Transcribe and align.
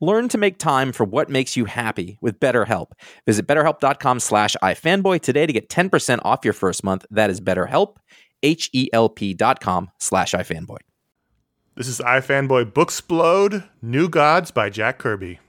Learn 0.00 0.28
to 0.28 0.38
make 0.38 0.58
time 0.58 0.92
for 0.92 1.04
what 1.04 1.30
makes 1.30 1.56
you 1.56 1.64
happy 1.64 2.18
with 2.20 2.38
BetterHelp. 2.38 2.92
Visit 3.24 3.46
betterhelp.com 3.46 4.20
slash 4.20 4.54
ifanboy 4.62 5.20
today 5.22 5.46
to 5.46 5.52
get 5.52 5.68
10% 5.68 6.20
off 6.22 6.44
your 6.44 6.52
first 6.52 6.84
month. 6.84 7.06
That 7.10 7.30
is 7.30 7.40
betterhelp, 7.40 7.96
H-E-L-P 8.42 9.34
dot 9.34 9.60
com 9.60 9.90
slash 9.98 10.32
ifanboy. 10.32 10.78
This 11.76 11.88
is 11.88 11.98
iFanboy 11.98 12.72
Booksplode, 12.72 13.68
New 13.82 14.08
Gods 14.08 14.50
by 14.50 14.70
Jack 14.70 14.98
Kirby. 14.98 15.40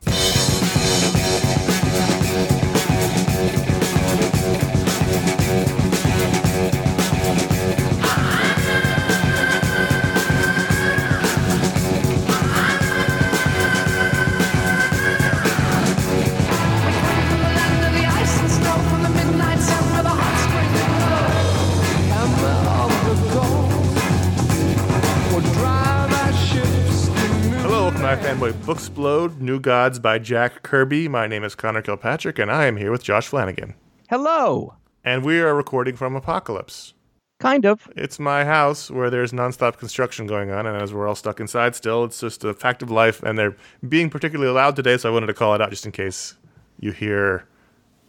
Booksplode, 28.67 29.39
New 29.39 29.61
Gods 29.61 29.97
by 29.97 30.19
Jack 30.19 30.61
Kirby. 30.61 31.07
My 31.07 31.25
name 31.25 31.45
is 31.45 31.55
Conor 31.55 31.81
Kilpatrick, 31.81 32.37
and 32.37 32.51
I 32.51 32.65
am 32.65 32.75
here 32.75 32.91
with 32.91 33.01
Josh 33.01 33.29
Flanagan. 33.29 33.75
Hello. 34.09 34.73
And 35.05 35.23
we 35.23 35.39
are 35.39 35.55
recording 35.55 35.95
from 35.95 36.19
Apokolips. 36.19 36.91
Kind 37.39 37.65
of. 37.65 37.89
It's 37.95 38.19
my 38.19 38.43
house 38.43 38.91
where 38.91 39.09
there's 39.09 39.31
nonstop 39.31 39.77
construction 39.77 40.27
going 40.27 40.51
on, 40.51 40.67
and 40.67 40.75
as 40.81 40.93
we're 40.93 41.07
all 41.07 41.15
stuck 41.15 41.39
inside 41.39 41.75
still, 41.75 42.03
it's 42.03 42.19
just 42.19 42.43
a 42.43 42.53
fact 42.53 42.83
of 42.83 42.91
life, 42.91 43.23
and 43.23 43.39
they're 43.39 43.55
being 43.87 44.09
particularly 44.09 44.51
loud 44.51 44.75
today, 44.75 44.97
so 44.97 45.07
I 45.07 45.13
wanted 45.13 45.27
to 45.27 45.33
call 45.33 45.55
it 45.55 45.61
out 45.61 45.69
just 45.69 45.85
in 45.85 45.93
case 45.93 46.35
you 46.81 46.91
hear 46.91 47.45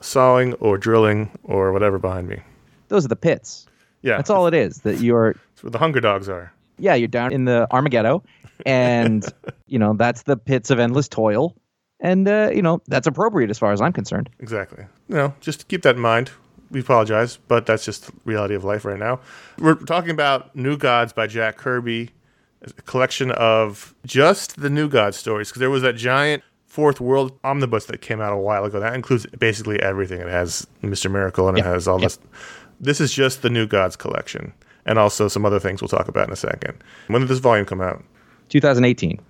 sawing 0.01 0.55
or 0.55 0.77
drilling 0.77 1.31
or 1.45 1.73
whatever 1.73 2.01
behind 2.01 2.27
me. 2.27 2.41
Those 2.89 3.05
are 3.05 3.09
the 3.09 3.15
pits. 3.15 3.69
Yeah. 4.03 4.17
That's 4.17 4.29
all 4.29 4.49
it 4.49 4.55
is. 4.55 4.79
That 4.79 4.99
you're. 5.01 5.35
That's 5.35 5.63
where 5.63 5.71
the 5.71 5.79
hunger 5.79 6.01
dogs 6.01 6.29
are. 6.29 6.53
Yeah, 6.78 6.94
you're 6.94 7.09
down 7.09 7.33
in 7.33 7.44
the 7.44 7.66
Armagetto, 7.71 8.25
and 8.66 9.25
you 9.66 9.78
know 9.78 9.94
that's 9.94 10.22
the 10.22 10.37
pits 10.37 10.71
of 10.71 10.78
endless 10.78 11.09
toil 11.09 11.55
and 12.00 12.28
uh, 12.28 12.50
you 12.55 12.62
know 12.62 12.81
that's 12.87 13.06
appropriate 13.06 13.50
as 13.50 13.59
far 13.59 13.72
as 13.72 13.81
i'm 13.81 13.93
concerned. 13.93 14.31
Exactly. 14.41 14.84
You 15.09 15.15
know 15.16 15.34
just 15.41 15.69
keep 15.69 15.83
that 15.83 15.97
in 15.97 16.03
mind. 16.03 16.31
We 16.71 16.81
apologize 16.81 17.39
but 17.49 17.66
that's 17.66 17.84
just 17.84 18.06
the 18.06 18.12
reality 18.25 18.55
of 18.55 18.65
life 18.65 18.84
right 18.84 18.99
now. 18.99 19.21
We're 19.59 19.75
talking 19.75 20.11
about 20.11 20.55
new 20.55 20.77
gods 20.77 21.12
by 21.12 21.27
jack 21.27 21.56
kirby 21.56 22.11
a 22.62 22.72
collection 22.83 23.31
of 23.33 23.95
just 24.05 24.60
the 24.60 24.69
new 24.69 24.89
gods 24.89 25.16
stories 25.16 25.49
because 25.49 25.60
there 25.60 25.71
was 25.71 25.83
that 25.83 25.95
giant 25.95 26.43
fourth 26.66 27.00
world 27.00 27.39
omnibus 27.45 27.87
that 27.87 28.00
came 28.00 28.21
out 28.21 28.33
a 28.33 28.37
while 28.37 28.65
ago. 28.65 28.81
That 28.81 28.95
includes 28.95 29.27
basically 29.39 29.81
everything. 29.81 30.21
It 30.21 30.28
has 30.28 30.66
mr 30.83 31.10
miracle 31.10 31.49
and 31.49 31.59
it 31.59 31.65
has 31.65 31.89
all 31.89 31.99
this. 31.99 32.19
This 32.81 33.00
is 33.00 33.12
just 33.12 33.43
the 33.43 33.50
new 33.50 33.66
gods 33.66 33.97
collection 33.97 34.53
and 34.87 34.99
also 34.99 35.28
some 35.28 35.44
other 35.44 35.61
things 35.61 35.81
we'll 35.81 35.89
talk 35.89 36.09
about 36.09 36.27
in 36.27 36.33
a 36.33 36.37
second 36.37 36.83
when 37.09 37.21
did 37.21 37.28
this 37.28 37.39
volume 37.39 37.66
come 37.66 37.81
out 37.81 38.03
2018. 38.49 39.21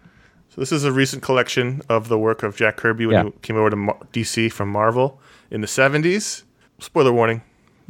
So 0.50 0.60
this 0.60 0.72
is 0.72 0.84
a 0.84 0.92
recent 0.92 1.22
collection 1.22 1.82
of 1.88 2.08
the 2.08 2.18
work 2.18 2.42
of 2.42 2.56
Jack 2.56 2.76
Kirby 2.76 3.06
when 3.06 3.14
yeah. 3.14 3.24
he 3.24 3.30
came 3.42 3.56
over 3.56 3.70
to 3.70 3.76
DC 3.76 4.50
from 4.50 4.70
Marvel 4.70 5.20
in 5.50 5.60
the 5.60 5.66
70s. 5.66 6.44
Spoiler 6.78 7.12
warning. 7.12 7.42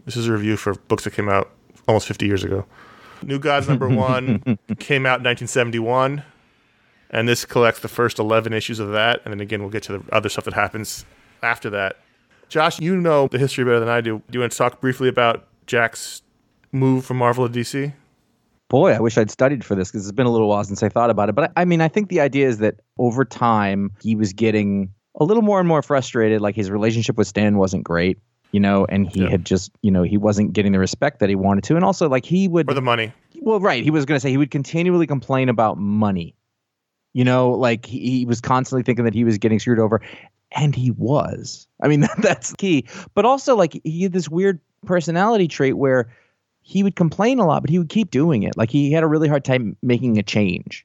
This 0.04 0.16
is 0.16 0.26
a 0.26 0.32
review 0.32 0.56
for 0.56 0.74
books 0.74 1.04
that 1.04 1.12
came 1.12 1.28
out 1.28 1.50
almost 1.86 2.08
50 2.08 2.26
years 2.26 2.44
ago. 2.44 2.66
New 3.22 3.38
Gods 3.38 3.68
number 3.68 3.88
1 3.94 4.58
came 4.78 5.06
out 5.06 5.20
in 5.20 5.24
1971 5.24 6.22
and 7.10 7.28
this 7.28 7.44
collects 7.44 7.80
the 7.80 7.88
first 7.88 8.18
11 8.18 8.52
issues 8.52 8.78
of 8.80 8.92
that 8.92 9.20
and 9.24 9.32
then 9.32 9.40
again 9.40 9.60
we'll 9.60 9.70
get 9.70 9.82
to 9.84 9.98
the 9.98 10.04
other 10.12 10.28
stuff 10.28 10.44
that 10.44 10.54
happens 10.54 11.04
after 11.42 11.70
that. 11.70 11.96
Josh, 12.48 12.80
you 12.80 12.96
know 12.96 13.28
the 13.28 13.38
history 13.38 13.64
better 13.64 13.80
than 13.80 13.88
I 13.88 14.00
do. 14.00 14.22
Do 14.30 14.36
you 14.36 14.40
want 14.40 14.52
to 14.52 14.58
talk 14.58 14.80
briefly 14.80 15.08
about 15.08 15.46
Jack's 15.66 16.22
move 16.72 17.04
from 17.04 17.18
Marvel 17.18 17.48
to 17.48 17.58
DC? 17.58 17.92
boy, 18.68 18.92
I 18.92 19.00
wish 19.00 19.18
I'd 19.18 19.30
studied 19.30 19.64
for 19.64 19.74
this 19.74 19.90
because 19.90 20.06
it's 20.06 20.14
been 20.14 20.26
a 20.26 20.30
little 20.30 20.48
while 20.48 20.62
since 20.64 20.82
I 20.82 20.88
thought 20.88 21.10
about 21.10 21.28
it. 21.28 21.34
But 21.34 21.52
I, 21.56 21.62
I 21.62 21.64
mean, 21.64 21.80
I 21.80 21.88
think 21.88 22.08
the 22.08 22.20
idea 22.20 22.46
is 22.46 22.58
that 22.58 22.76
over 22.98 23.24
time 23.24 23.92
he 24.02 24.14
was 24.14 24.32
getting 24.32 24.92
a 25.18 25.24
little 25.24 25.42
more 25.42 25.58
and 25.58 25.68
more 25.68 25.82
frustrated. 25.82 26.40
Like 26.40 26.54
his 26.54 26.70
relationship 26.70 27.16
with 27.16 27.26
Stan 27.26 27.56
wasn't 27.56 27.84
great, 27.84 28.18
you 28.52 28.60
know, 28.60 28.86
and 28.88 29.08
he 29.08 29.22
yeah. 29.22 29.30
had 29.30 29.44
just, 29.44 29.72
you 29.82 29.90
know, 29.90 30.02
he 30.02 30.16
wasn't 30.16 30.52
getting 30.52 30.72
the 30.72 30.78
respect 30.78 31.20
that 31.20 31.28
he 31.28 31.34
wanted 31.34 31.64
to. 31.64 31.76
And 31.76 31.84
also, 31.84 32.08
like, 32.08 32.24
he 32.24 32.46
would. 32.48 32.66
For 32.66 32.74
the 32.74 32.82
money. 32.82 33.12
Well, 33.40 33.60
right. 33.60 33.82
He 33.82 33.90
was 33.90 34.04
going 34.04 34.16
to 34.16 34.20
say 34.20 34.30
he 34.30 34.36
would 34.36 34.50
continually 34.50 35.06
complain 35.06 35.48
about 35.48 35.78
money. 35.78 36.34
You 37.14 37.24
know, 37.24 37.50
like 37.50 37.86
he, 37.86 38.18
he 38.18 38.24
was 38.26 38.40
constantly 38.40 38.82
thinking 38.82 39.04
that 39.04 39.14
he 39.14 39.24
was 39.24 39.38
getting 39.38 39.58
screwed 39.58 39.80
over. 39.80 40.00
And 40.52 40.74
he 40.74 40.90
was. 40.90 41.66
I 41.82 41.88
mean, 41.88 42.00
that, 42.00 42.16
that's 42.22 42.52
key. 42.54 42.86
But 43.14 43.24
also, 43.24 43.56
like, 43.56 43.80
he 43.84 44.02
had 44.02 44.12
this 44.12 44.28
weird 44.28 44.60
personality 44.86 45.48
trait 45.48 45.76
where 45.76 46.10
he 46.68 46.82
would 46.82 46.96
complain 46.96 47.38
a 47.38 47.46
lot, 47.46 47.62
but 47.62 47.70
he 47.70 47.78
would 47.78 47.88
keep 47.88 48.10
doing 48.10 48.42
it. 48.42 48.54
Like 48.54 48.70
he 48.70 48.92
had 48.92 49.02
a 49.02 49.06
really 49.06 49.26
hard 49.26 49.42
time 49.42 49.74
making 49.82 50.18
a 50.18 50.22
change. 50.22 50.84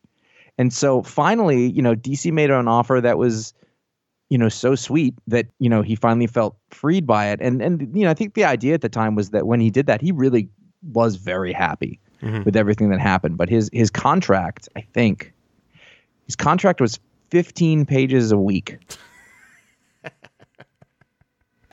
And 0.57 0.71
so 0.71 1.03
finally, 1.03 1.69
you 1.71 1.81
know, 1.81 1.93
DC 1.93 2.31
made 2.31 2.49
an 2.51 2.69
offer 2.69 3.01
that 3.01 3.17
was, 3.17 3.53
you 4.29 4.37
know, 4.37 4.47
so 4.47 4.75
sweet 4.75 5.13
that, 5.27 5.47
you 5.59 5.67
know, 5.67 5.81
he 5.81 5.95
finally 5.95 6.27
felt 6.27 6.55
freed 6.69 7.05
by 7.05 7.27
it. 7.31 7.41
And 7.41 7.61
and 7.61 7.93
you 7.93 8.05
know, 8.05 8.11
I 8.11 8.13
think 8.13 8.33
the 8.33 8.45
idea 8.45 8.73
at 8.73 8.79
the 8.79 8.87
time 8.87 9.15
was 9.15 9.31
that 9.31 9.45
when 9.45 9.59
he 9.59 9.69
did 9.69 9.87
that, 9.87 9.99
he 9.99 10.13
really 10.13 10.47
was 10.93 11.17
very 11.17 11.51
happy 11.51 11.99
mm-hmm. 12.21 12.43
with 12.43 12.55
everything 12.55 12.89
that 12.91 13.01
happened. 13.01 13.35
But 13.35 13.49
his 13.49 13.69
his 13.73 13.89
contract, 13.89 14.69
I 14.77 14.81
think, 14.93 15.33
his 16.27 16.37
contract 16.37 16.79
was 16.79 16.97
15 17.31 17.85
pages 17.85 18.31
a 18.31 18.37
week. 18.37 18.77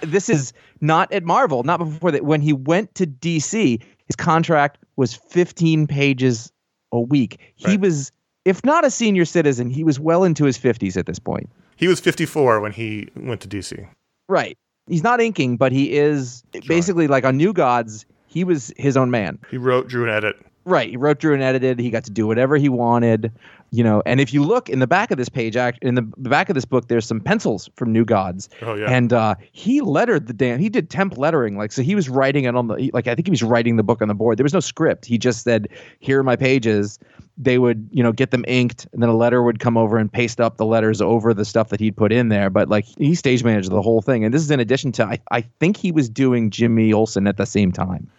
this 0.00 0.28
is 0.28 0.52
not 0.80 1.12
at 1.12 1.22
Marvel, 1.22 1.62
not 1.62 1.78
before 1.78 2.10
that. 2.10 2.24
When 2.24 2.40
he 2.40 2.52
went 2.52 2.92
to 2.96 3.06
DC, 3.06 3.80
his 4.10 4.16
contract 4.16 4.78
was 4.96 5.14
15 5.14 5.86
pages 5.86 6.50
a 6.90 7.00
week. 7.00 7.38
He 7.54 7.68
right. 7.68 7.80
was, 7.80 8.10
if 8.44 8.64
not 8.64 8.84
a 8.84 8.90
senior 8.90 9.24
citizen, 9.24 9.70
he 9.70 9.84
was 9.84 10.00
well 10.00 10.24
into 10.24 10.44
his 10.44 10.58
50s 10.58 10.96
at 10.96 11.06
this 11.06 11.20
point. 11.20 11.48
He 11.76 11.86
was 11.86 12.00
54 12.00 12.58
when 12.58 12.72
he 12.72 13.08
went 13.14 13.40
to 13.42 13.48
DC. 13.48 13.88
Right. 14.28 14.58
He's 14.88 15.04
not 15.04 15.20
inking, 15.20 15.58
but 15.58 15.70
he 15.70 15.92
is 15.92 16.42
basically 16.66 17.06
like 17.06 17.24
on 17.24 17.36
New 17.36 17.52
Gods. 17.52 18.04
He 18.26 18.42
was 18.42 18.72
his 18.76 18.96
own 18.96 19.12
man. 19.12 19.38
He 19.48 19.56
wrote, 19.56 19.86
drew, 19.86 20.02
and 20.02 20.10
edit. 20.10 20.36
Right. 20.64 20.90
He 20.90 20.96
wrote, 20.96 21.18
drew, 21.18 21.32
and 21.32 21.42
edited. 21.42 21.78
He 21.78 21.90
got 21.90 22.04
to 22.04 22.10
do 22.10 22.26
whatever 22.26 22.56
he 22.56 22.68
wanted, 22.68 23.32
you 23.70 23.82
know. 23.82 24.02
And 24.04 24.20
if 24.20 24.34
you 24.34 24.44
look 24.44 24.68
in 24.68 24.78
the 24.78 24.86
back 24.86 25.10
of 25.10 25.16
this 25.16 25.30
page, 25.30 25.56
in 25.56 25.94
the 25.94 26.02
back 26.02 26.50
of 26.50 26.54
this 26.54 26.66
book, 26.66 26.88
there's 26.88 27.06
some 27.06 27.18
pencils 27.20 27.70
from 27.76 27.92
New 27.92 28.04
Gods. 28.04 28.50
Oh 28.60 28.74
yeah. 28.74 28.90
And 28.90 29.12
uh, 29.12 29.36
he 29.52 29.80
lettered 29.80 30.26
the 30.26 30.34
damn. 30.34 30.58
He 30.58 30.68
did 30.68 30.90
temp 30.90 31.16
lettering, 31.16 31.56
like 31.56 31.72
so. 31.72 31.82
He 31.82 31.94
was 31.94 32.10
writing 32.10 32.44
it 32.44 32.54
on 32.54 32.68
the 32.68 32.90
like. 32.92 33.06
I 33.06 33.14
think 33.14 33.26
he 33.26 33.30
was 33.30 33.42
writing 33.42 33.76
the 33.76 33.82
book 33.82 34.02
on 34.02 34.08
the 34.08 34.14
board. 34.14 34.38
There 34.38 34.44
was 34.44 34.52
no 34.52 34.60
script. 34.60 35.06
He 35.06 35.16
just 35.16 35.44
said, 35.44 35.68
"Here 36.00 36.20
are 36.20 36.24
my 36.24 36.36
pages." 36.36 36.98
They 37.42 37.56
would, 37.56 37.88
you 37.90 38.02
know, 38.02 38.12
get 38.12 38.32
them 38.32 38.44
inked, 38.46 38.86
and 38.92 39.02
then 39.02 39.08
a 39.08 39.16
letter 39.16 39.42
would 39.42 39.60
come 39.60 39.78
over 39.78 39.96
and 39.96 40.12
paste 40.12 40.42
up 40.42 40.58
the 40.58 40.66
letters 40.66 41.00
over 41.00 41.32
the 41.32 41.46
stuff 41.46 41.70
that 41.70 41.80
he'd 41.80 41.96
put 41.96 42.12
in 42.12 42.28
there. 42.28 42.50
But 42.50 42.68
like 42.68 42.84
he 42.84 43.14
stage 43.14 43.42
managed 43.42 43.70
the 43.70 43.80
whole 43.80 44.02
thing, 44.02 44.26
and 44.26 44.34
this 44.34 44.42
is 44.42 44.50
in 44.50 44.60
addition 44.60 44.92
to 44.92 45.06
I, 45.06 45.18
I 45.30 45.40
think 45.40 45.78
he 45.78 45.90
was 45.90 46.10
doing 46.10 46.50
Jimmy 46.50 46.92
Olsen 46.92 47.26
at 47.26 47.38
the 47.38 47.46
same 47.46 47.72
time. 47.72 48.10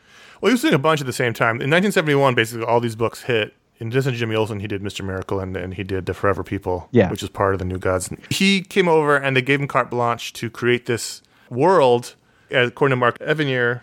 Well, 0.41 0.49
he 0.49 0.53
was 0.53 0.61
doing 0.61 0.73
a 0.73 0.79
bunch 0.79 0.99
at 0.99 1.07
the 1.07 1.13
same 1.13 1.33
time. 1.33 1.61
In 1.61 1.69
1971, 1.69 2.33
basically 2.33 2.65
all 2.65 2.79
these 2.79 2.95
books 2.95 3.21
hit. 3.21 3.53
In 3.77 3.87
addition 3.87 4.11
to 4.11 4.17
Jimmy 4.17 4.35
Olsen, 4.35 4.59
he 4.59 4.67
did 4.67 4.81
Mr. 4.81 5.05
Miracle 5.05 5.39
and, 5.39 5.55
and 5.55 5.73
he 5.73 5.83
did 5.83 6.05
The 6.05 6.13
Forever 6.13 6.43
People, 6.43 6.89
yeah. 6.91 7.09
which 7.09 7.23
is 7.23 7.29
part 7.29 7.53
of 7.53 7.59
the 7.59 7.65
New 7.65 7.77
Gods. 7.77 8.09
He 8.29 8.61
came 8.61 8.87
over 8.87 9.15
and 9.15 9.35
they 9.35 9.41
gave 9.41 9.59
him 9.59 9.67
carte 9.67 9.89
blanche 9.89 10.33
to 10.33 10.49
create 10.49 10.87
this 10.87 11.21
world. 11.49 12.15
According 12.51 12.91
to 12.91 12.95
Mark 12.97 13.17
Evanier, 13.19 13.81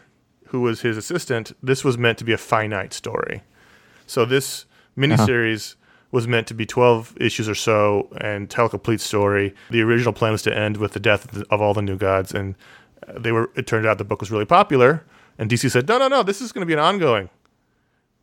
who 0.49 0.61
was 0.61 0.83
his 0.83 0.97
assistant, 0.97 1.53
this 1.63 1.85
was 1.85 1.97
meant 1.97 2.19
to 2.19 2.25
be 2.25 2.33
a 2.33 2.39
finite 2.39 2.93
story. 2.93 3.43
So 4.07 4.25
this 4.25 4.67
miniseries 4.97 5.73
uh-huh. 5.73 6.07
was 6.11 6.29
meant 6.29 6.47
to 6.49 6.55
be 6.55 6.67
12 6.67 7.17
issues 7.21 7.49
or 7.49 7.55
so 7.55 8.09
and 8.21 8.51
tell 8.51 8.67
a 8.67 8.71
complete 8.71 9.01
story. 9.01 9.55
The 9.71 9.83
original 9.83 10.13
plan 10.13 10.33
was 10.33 10.43
to 10.43 10.57
end 10.57 10.77
with 10.77 10.93
the 10.93 11.01
death 11.01 11.43
of 11.51 11.61
all 11.61 11.75
the 11.75 11.83
New 11.83 11.97
Gods, 11.97 12.33
and 12.33 12.57
they 13.09 13.33
were. 13.33 13.51
It 13.57 13.67
turned 13.67 13.87
out 13.87 13.99
the 13.99 14.05
book 14.05 14.21
was 14.21 14.31
really 14.31 14.45
popular 14.45 15.05
and 15.39 15.49
DC 15.49 15.71
said, 15.71 15.89
no, 15.89 15.99
no, 15.99 16.09
no, 16.09 16.23
this 16.23 16.41
is 16.41 16.53
going 16.53 16.63
to 16.63 16.67
be 16.67 16.73
an 16.73 16.79
ongoing. 16.79 17.31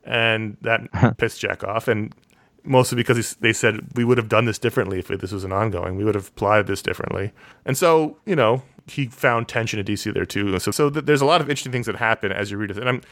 And 0.04 0.56
that 0.60 1.16
pissed 1.18 1.40
Jack 1.40 1.64
off. 1.64 1.88
And 1.88 2.14
mostly 2.62 2.96
because 2.96 3.34
they 3.36 3.52
said 3.52 3.80
we 3.94 4.04
would 4.04 4.18
have 4.18 4.28
done 4.28 4.44
this 4.44 4.58
differently 4.58 4.98
if 4.98 5.08
this 5.08 5.32
was 5.32 5.44
an 5.44 5.52
ongoing. 5.52 5.96
We 5.96 6.04
would 6.04 6.14
have 6.14 6.28
applied 6.28 6.66
this 6.66 6.82
differently. 6.82 7.32
And 7.64 7.76
so, 7.76 8.18
you 8.26 8.36
know, 8.36 8.62
he 8.86 9.06
found 9.06 9.48
tension 9.48 9.80
at 9.80 9.86
DC 9.86 10.12
there 10.12 10.26
too. 10.26 10.58
So, 10.58 10.70
so 10.70 10.90
th- 10.90 11.06
there's 11.06 11.22
a 11.22 11.26
lot 11.26 11.40
of 11.40 11.48
interesting 11.48 11.72
things 11.72 11.86
that 11.86 11.96
happen 11.96 12.30
as 12.30 12.50
you 12.50 12.58
read 12.58 12.70
it. 12.70 12.78
And 12.78 12.88
I'm, 12.88 13.02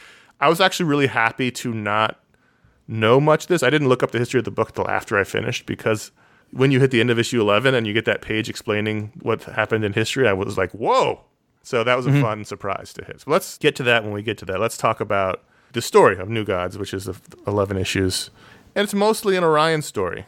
I 0.40 0.48
was 0.48 0.60
actually 0.60 0.86
really 0.86 1.06
happy 1.06 1.50
to 1.50 1.72
not 1.72 2.20
know 2.86 3.20
much 3.20 3.44
of 3.44 3.48
this. 3.48 3.62
I 3.62 3.70
didn't 3.70 3.88
look 3.88 4.02
up 4.02 4.10
the 4.10 4.18
history 4.18 4.38
of 4.38 4.44
the 4.44 4.50
book 4.50 4.68
until 4.68 4.88
after 4.88 5.18
I 5.18 5.24
finished 5.24 5.66
because 5.66 6.12
when 6.50 6.70
you 6.70 6.80
hit 6.80 6.90
the 6.90 7.00
end 7.00 7.10
of 7.10 7.18
issue 7.18 7.40
11 7.40 7.74
and 7.74 7.86
you 7.86 7.92
get 7.92 8.04
that 8.04 8.22
page 8.22 8.48
explaining 8.48 9.12
what 9.22 9.42
happened 9.44 9.84
in 9.84 9.92
history, 9.92 10.28
I 10.28 10.32
was 10.32 10.58
like, 10.58 10.70
whoa, 10.72 11.24
so 11.64 11.82
that 11.82 11.96
was 11.96 12.06
a 12.06 12.10
mm-hmm. 12.10 12.22
fun 12.22 12.44
surprise 12.44 12.92
to 12.92 13.04
hit. 13.04 13.22
So 13.22 13.30
let's 13.30 13.58
get 13.58 13.74
to 13.76 13.82
that 13.84 14.04
when 14.04 14.12
we 14.12 14.22
get 14.22 14.38
to 14.38 14.44
that. 14.44 14.60
Let's 14.60 14.76
talk 14.76 15.00
about 15.00 15.42
the 15.72 15.82
story 15.82 16.18
of 16.18 16.28
New 16.28 16.44
Gods, 16.44 16.78
which 16.78 16.94
is 16.94 17.06
the 17.06 17.16
11 17.46 17.76
issues. 17.78 18.30
And 18.74 18.84
it's 18.84 18.94
mostly 18.94 19.36
an 19.36 19.44
Orion 19.44 19.82
story. 19.82 20.26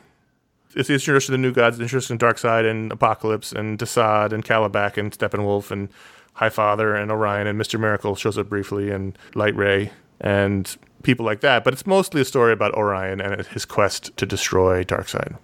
It's 0.74 0.88
the 0.88 0.94
introduction 0.94 1.32
to 1.32 1.32
the 1.32 1.42
New 1.42 1.52
Gods, 1.52 1.76
the 1.76 1.84
introduction 1.84 2.14
in 2.14 2.18
Darkseid 2.18 2.68
and 2.68 2.90
Apokolips 2.90 3.54
and 3.54 3.78
Desaad 3.78 4.32
and 4.32 4.44
Kalibak 4.44 4.96
and 4.96 5.12
Steppenwolf 5.12 5.70
and 5.70 5.88
Highfather 6.36 7.00
and 7.00 7.10
Orion 7.10 7.46
and 7.46 7.60
Mr. 7.60 7.78
Miracle 7.78 8.14
shows 8.14 8.38
up 8.38 8.48
briefly 8.48 8.90
and 8.90 9.16
Light 9.34 9.56
Ray 9.56 9.90
and 10.20 10.76
people 11.02 11.26
like 11.26 11.40
that. 11.40 11.64
But 11.64 11.74
it's 11.74 11.86
mostly 11.86 12.22
a 12.22 12.24
story 12.24 12.52
about 12.52 12.74
Orion 12.74 13.20
and 13.20 13.46
his 13.46 13.64
quest 13.64 14.16
to 14.16 14.26
destroy 14.26 14.84
Darkseid. 14.84 15.36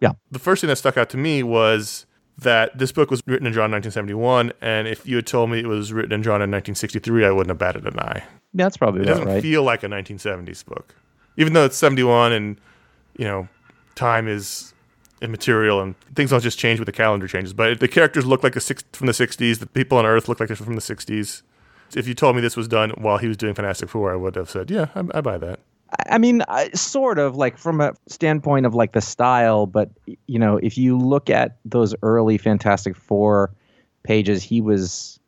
Yeah. 0.00 0.12
The 0.30 0.38
first 0.38 0.60
thing 0.60 0.68
that 0.68 0.76
stuck 0.76 0.96
out 0.96 1.10
to 1.10 1.16
me 1.16 1.42
was 1.42 2.05
that 2.38 2.76
this 2.76 2.92
book 2.92 3.10
was 3.10 3.22
written 3.26 3.46
and 3.46 3.54
drawn 3.54 3.66
in 3.66 3.72
1971, 3.72 4.52
and 4.60 4.86
if 4.86 5.06
you 5.06 5.16
had 5.16 5.26
told 5.26 5.50
me 5.50 5.58
it 5.58 5.66
was 5.66 5.92
written 5.92 6.12
and 6.12 6.22
drawn 6.22 6.36
in 6.36 6.50
1963, 6.50 7.24
I 7.24 7.30
wouldn't 7.30 7.48
have 7.48 7.58
batted 7.58 7.86
an 7.86 7.98
eye. 7.98 8.24
Yeah, 8.52 8.64
that's 8.64 8.76
probably 8.76 9.02
it 9.02 9.06
doesn't 9.06 9.26
right. 9.26 9.42
feel 9.42 9.62
like 9.62 9.82
a 9.82 9.88
1970s 9.88 10.64
book, 10.64 10.94
even 11.36 11.52
though 11.52 11.64
it's 11.64 11.76
71 11.76 12.32
and 12.32 12.60
you 13.16 13.24
know 13.24 13.48
time 13.94 14.28
is 14.28 14.74
immaterial 15.22 15.80
and 15.80 15.98
things 16.14 16.30
don't 16.30 16.42
just 16.42 16.58
change 16.58 16.78
with 16.78 16.86
the 16.86 16.92
calendar 16.92 17.26
changes. 17.26 17.52
But 17.52 17.80
the 17.80 17.88
characters 17.88 18.26
look 18.26 18.42
like 18.42 18.56
a 18.56 18.60
six 18.60 18.84
from 18.92 19.06
the 19.06 19.12
60s. 19.12 19.58
The 19.58 19.66
people 19.66 19.98
on 19.98 20.06
Earth 20.06 20.28
look 20.28 20.40
like 20.40 20.48
they're 20.48 20.56
from 20.56 20.74
the 20.74 20.80
60s. 20.80 21.42
If 21.94 22.06
you 22.06 22.14
told 22.14 22.36
me 22.36 22.42
this 22.42 22.56
was 22.56 22.68
done 22.68 22.90
while 22.90 23.18
he 23.18 23.28
was 23.28 23.36
doing 23.36 23.54
Fantastic 23.54 23.88
Four, 23.88 24.12
I 24.12 24.16
would 24.16 24.34
have 24.34 24.50
said, 24.50 24.70
"Yeah, 24.70 24.88
I, 24.94 25.04
I 25.14 25.20
buy 25.20 25.38
that." 25.38 25.60
I 26.08 26.18
mean, 26.18 26.42
sort 26.74 27.18
of 27.18 27.36
like 27.36 27.58
from 27.58 27.80
a 27.80 27.94
standpoint 28.08 28.66
of 28.66 28.74
like 28.74 28.92
the 28.92 29.00
style, 29.00 29.66
but 29.66 29.90
you 30.26 30.38
know, 30.38 30.56
if 30.56 30.76
you 30.76 30.98
look 30.98 31.30
at 31.30 31.56
those 31.64 31.94
early 32.02 32.38
Fantastic 32.38 32.96
Four 32.96 33.50
pages, 34.02 34.42
he 34.42 34.60
was 34.60 35.18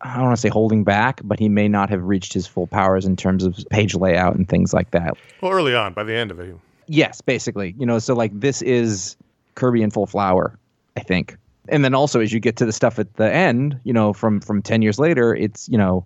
I 0.00 0.14
don't 0.14 0.24
want 0.24 0.36
to 0.36 0.40
say 0.40 0.48
holding 0.48 0.84
back, 0.84 1.20
but 1.24 1.38
he 1.38 1.48
may 1.48 1.68
not 1.68 1.90
have 1.90 2.02
reached 2.02 2.32
his 2.32 2.46
full 2.46 2.66
powers 2.66 3.04
in 3.04 3.16
terms 3.16 3.44
of 3.44 3.58
page 3.70 3.94
layout 3.94 4.36
and 4.36 4.48
things 4.48 4.72
like 4.72 4.92
that. 4.92 5.18
Well, 5.42 5.52
early 5.52 5.74
on, 5.74 5.92
by 5.92 6.04
the 6.04 6.14
end 6.14 6.30
of 6.30 6.40
it. 6.40 6.56
Yes, 6.86 7.20
basically. 7.20 7.74
You 7.78 7.84
know, 7.84 7.98
so 7.98 8.14
like 8.14 8.32
this 8.38 8.62
is 8.62 9.16
Kirby 9.54 9.82
in 9.82 9.90
full 9.90 10.06
flower, 10.06 10.58
I 10.96 11.00
think. 11.00 11.36
And 11.68 11.84
then 11.84 11.94
also 11.94 12.20
as 12.20 12.32
you 12.32 12.40
get 12.40 12.56
to 12.56 12.66
the 12.66 12.72
stuff 12.72 12.98
at 12.98 13.14
the 13.14 13.30
end, 13.30 13.78
you 13.84 13.92
know, 13.92 14.14
from 14.14 14.40
from 14.40 14.62
10 14.62 14.80
years 14.80 14.98
later, 14.98 15.34
it's, 15.34 15.68
you 15.68 15.76
know, 15.76 16.04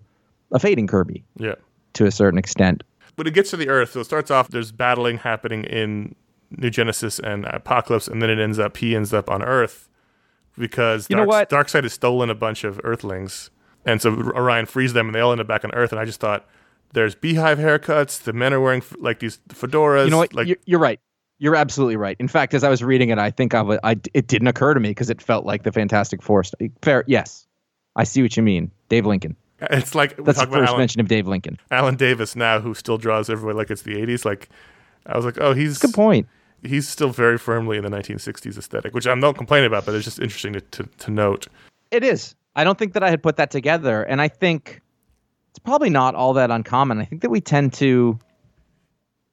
a 0.51 0.59
fading 0.59 0.87
Kirby. 0.87 1.23
Yeah. 1.37 1.55
To 1.93 2.05
a 2.05 2.11
certain 2.11 2.37
extent 2.37 2.83
when 3.15 3.27
it 3.27 3.33
gets 3.33 3.49
to 3.51 3.57
the 3.57 3.69
Earth, 3.69 3.91
so 3.91 4.01
it 4.01 4.05
starts 4.05 4.31
off 4.31 4.49
there's 4.49 4.71
battling 4.71 5.19
happening 5.19 5.63
in 5.63 6.15
New 6.51 6.69
Genesis 6.69 7.19
and 7.19 7.45
Apokolips, 7.45 8.07
and 8.09 8.21
then 8.21 8.29
it 8.29 8.39
ends 8.39 8.59
up 8.59 8.77
he 8.77 8.95
ends 8.95 9.13
up 9.13 9.29
on 9.29 9.41
Earth 9.41 9.89
because 10.57 11.07
you 11.09 11.15
Dark, 11.15 11.27
know 11.27 11.29
what? 11.29 11.49
Darkseid 11.49 11.83
has 11.83 11.93
stolen 11.93 12.29
a 12.29 12.35
bunch 12.35 12.63
of 12.63 12.79
Earthlings, 12.83 13.49
and 13.85 14.01
so 14.01 14.11
Orion 14.35 14.65
frees 14.65 14.93
them, 14.93 15.07
and 15.07 15.15
they 15.15 15.19
all 15.19 15.31
end 15.31 15.41
up 15.41 15.47
back 15.47 15.63
on 15.63 15.73
Earth. 15.73 15.91
And 15.91 15.99
I 15.99 16.05
just 16.05 16.19
thought 16.19 16.47
there's 16.93 17.15
beehive 17.15 17.57
haircuts. 17.57 18.23
The 18.23 18.33
men 18.33 18.53
are 18.53 18.61
wearing 18.61 18.83
like 18.97 19.19
these 19.19 19.39
fedoras. 19.49 20.05
You 20.05 20.11
know 20.11 20.17
what? 20.17 20.33
Like, 20.33 20.47
you're, 20.47 20.57
you're 20.65 20.79
right. 20.79 20.99
You're 21.37 21.55
absolutely 21.55 21.97
right. 21.97 22.15
In 22.19 22.29
fact, 22.29 22.53
as 22.53 22.63
I 22.63 22.69
was 22.69 22.81
reading 22.81 23.09
it, 23.09 23.17
I 23.17 23.29
think 23.29 23.53
I, 23.53 23.61
was, 23.61 23.77
I 23.83 23.99
it 24.13 24.27
didn't 24.27 24.47
occur 24.47 24.73
to 24.73 24.79
me 24.79 24.89
because 24.89 25.09
it 25.09 25.21
felt 25.21 25.45
like 25.45 25.63
the 25.63 25.71
Fantastic 25.71 26.21
Four. 26.21 26.43
Fair, 26.81 27.03
yes, 27.07 27.45
I 27.95 28.05
see 28.05 28.21
what 28.21 28.37
you 28.37 28.43
mean, 28.43 28.71
Dave 28.87 29.05
Lincoln. 29.05 29.35
It's 29.61 29.95
like 29.95 30.17
that's 30.17 30.39
the 30.39 30.47
first 30.47 30.69
Alan, 30.69 30.79
mention 30.79 31.01
of 31.01 31.07
Dave 31.07 31.27
Lincoln. 31.27 31.57
Alan 31.71 31.95
Davis 31.95 32.35
now, 32.35 32.59
who 32.59 32.73
still 32.73 32.97
draws 32.97 33.29
everybody 33.29 33.57
like 33.57 33.71
it's 33.71 33.83
the 33.83 33.95
'80s. 33.95 34.25
Like 34.25 34.49
I 35.05 35.15
was 35.15 35.25
like, 35.25 35.39
oh, 35.39 35.53
he's 35.53 35.77
good 35.77 35.93
point. 35.93 36.27
He's 36.63 36.87
still 36.87 37.09
very 37.09 37.37
firmly 37.37 37.77
in 37.77 37.83
the 37.83 37.89
1960s 37.89 38.57
aesthetic, 38.57 38.93
which 38.93 39.05
I'm 39.05 39.19
not 39.19 39.37
complaining 39.37 39.67
about, 39.67 39.85
but 39.85 39.93
it's 39.93 40.03
just 40.03 40.19
interesting 40.19 40.53
to, 40.53 40.61
to, 40.61 40.83
to 40.83 41.11
note. 41.11 41.47
It 41.91 42.03
is. 42.03 42.33
I 42.55 42.63
don't 42.63 42.79
think 42.79 42.93
that 42.93 43.03
I 43.03 43.09
had 43.11 43.21
put 43.21 43.37
that 43.37 43.51
together, 43.51 44.01
and 44.03 44.19
I 44.19 44.27
think 44.27 44.81
it's 45.51 45.59
probably 45.59 45.89
not 45.89 46.15
all 46.15 46.33
that 46.33 46.49
uncommon. 46.49 46.99
I 46.99 47.05
think 47.05 47.21
that 47.21 47.29
we 47.29 47.39
tend 47.39 47.73
to, 47.73 48.17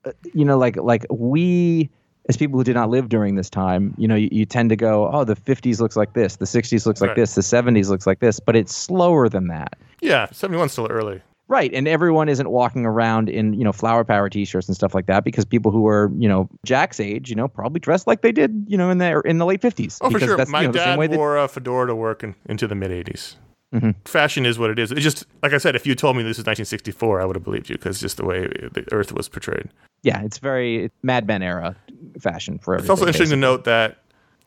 uh, 0.04 0.12
you 0.34 0.44
know, 0.44 0.58
like 0.58 0.76
like 0.76 1.06
we 1.10 1.90
as 2.28 2.36
people 2.36 2.58
who 2.58 2.64
did 2.64 2.74
not 2.74 2.90
live 2.90 3.08
during 3.08 3.34
this 3.34 3.50
time, 3.50 3.94
you 3.98 4.06
know, 4.06 4.14
you, 4.14 4.28
you, 4.30 4.46
tend 4.46 4.70
to 4.70 4.76
go, 4.76 5.10
oh, 5.12 5.24
the 5.24 5.34
50s 5.34 5.80
looks 5.80 5.96
like 5.96 6.12
this, 6.12 6.36
the 6.36 6.44
60s 6.44 6.86
looks 6.86 7.00
like 7.00 7.08
right. 7.08 7.16
this, 7.16 7.34
the 7.34 7.40
70s 7.40 7.88
looks 7.88 8.06
like 8.06 8.20
this, 8.20 8.38
but 8.38 8.54
it's 8.54 8.74
slower 8.74 9.28
than 9.28 9.48
that. 9.48 9.76
Yeah, 10.02 10.26
71's 10.26 10.72
still 10.72 10.88
early. 10.88 11.22
Right, 11.48 11.72
and 11.74 11.86
everyone 11.86 12.28
isn't 12.28 12.50
walking 12.50 12.86
around 12.86 13.28
in 13.28 13.52
you 13.54 13.64
know 13.64 13.72
flower 13.72 14.04
power 14.04 14.28
T-shirts 14.28 14.68
and 14.68 14.76
stuff 14.76 14.94
like 14.94 15.06
that 15.06 15.22
because 15.22 15.44
people 15.44 15.70
who 15.70 15.86
are 15.86 16.10
you 16.16 16.28
know 16.28 16.48
Jack's 16.64 16.98
age, 16.98 17.28
you 17.28 17.36
know, 17.36 17.46
probably 17.46 17.78
dressed 17.78 18.06
like 18.06 18.22
they 18.22 18.32
did 18.32 18.64
you 18.68 18.76
know 18.76 18.90
in 18.90 18.98
the 18.98 19.20
in 19.20 19.38
the 19.38 19.44
late 19.44 19.60
fifties. 19.60 19.98
Oh, 20.00 20.10
for 20.10 20.18
sure. 20.18 20.36
That's, 20.36 20.50
My 20.50 20.62
you 20.62 20.68
know, 20.68 20.72
dad 20.72 20.98
that... 20.98 21.10
wore 21.10 21.36
a 21.36 21.48
fedora 21.48 21.88
to 21.88 21.94
work 21.94 22.22
in, 22.22 22.34
into 22.46 22.66
the 22.66 22.74
mid 22.74 22.90
80s. 22.90 23.36
Mm-hmm. 23.74 23.90
Fashion 24.04 24.46
is 24.46 24.58
what 24.58 24.70
it 24.70 24.78
is. 24.78 24.92
It's 24.92 25.02
just 25.02 25.26
like 25.42 25.52
I 25.52 25.58
said. 25.58 25.76
If 25.76 25.86
you 25.86 25.94
told 25.94 26.16
me 26.16 26.22
this 26.22 26.38
is 26.38 26.44
1964, 26.44 27.20
I 27.20 27.24
would 27.24 27.36
have 27.36 27.44
believed 27.44 27.68
you 27.68 27.76
because 27.76 28.00
just 28.00 28.16
the 28.16 28.24
way 28.24 28.46
the 28.46 28.86
Earth 28.92 29.12
was 29.12 29.28
portrayed. 29.28 29.68
Yeah, 30.02 30.22
it's 30.22 30.38
very 30.38 30.90
Mad 31.02 31.26
Men 31.26 31.42
era 31.42 31.76
fashion 32.20 32.58
for. 32.58 32.76
It's 32.76 32.88
also 32.88 33.02
interesting 33.02 33.24
basically. 33.24 33.36
to 33.36 33.40
note 33.40 33.64
that 33.64 33.98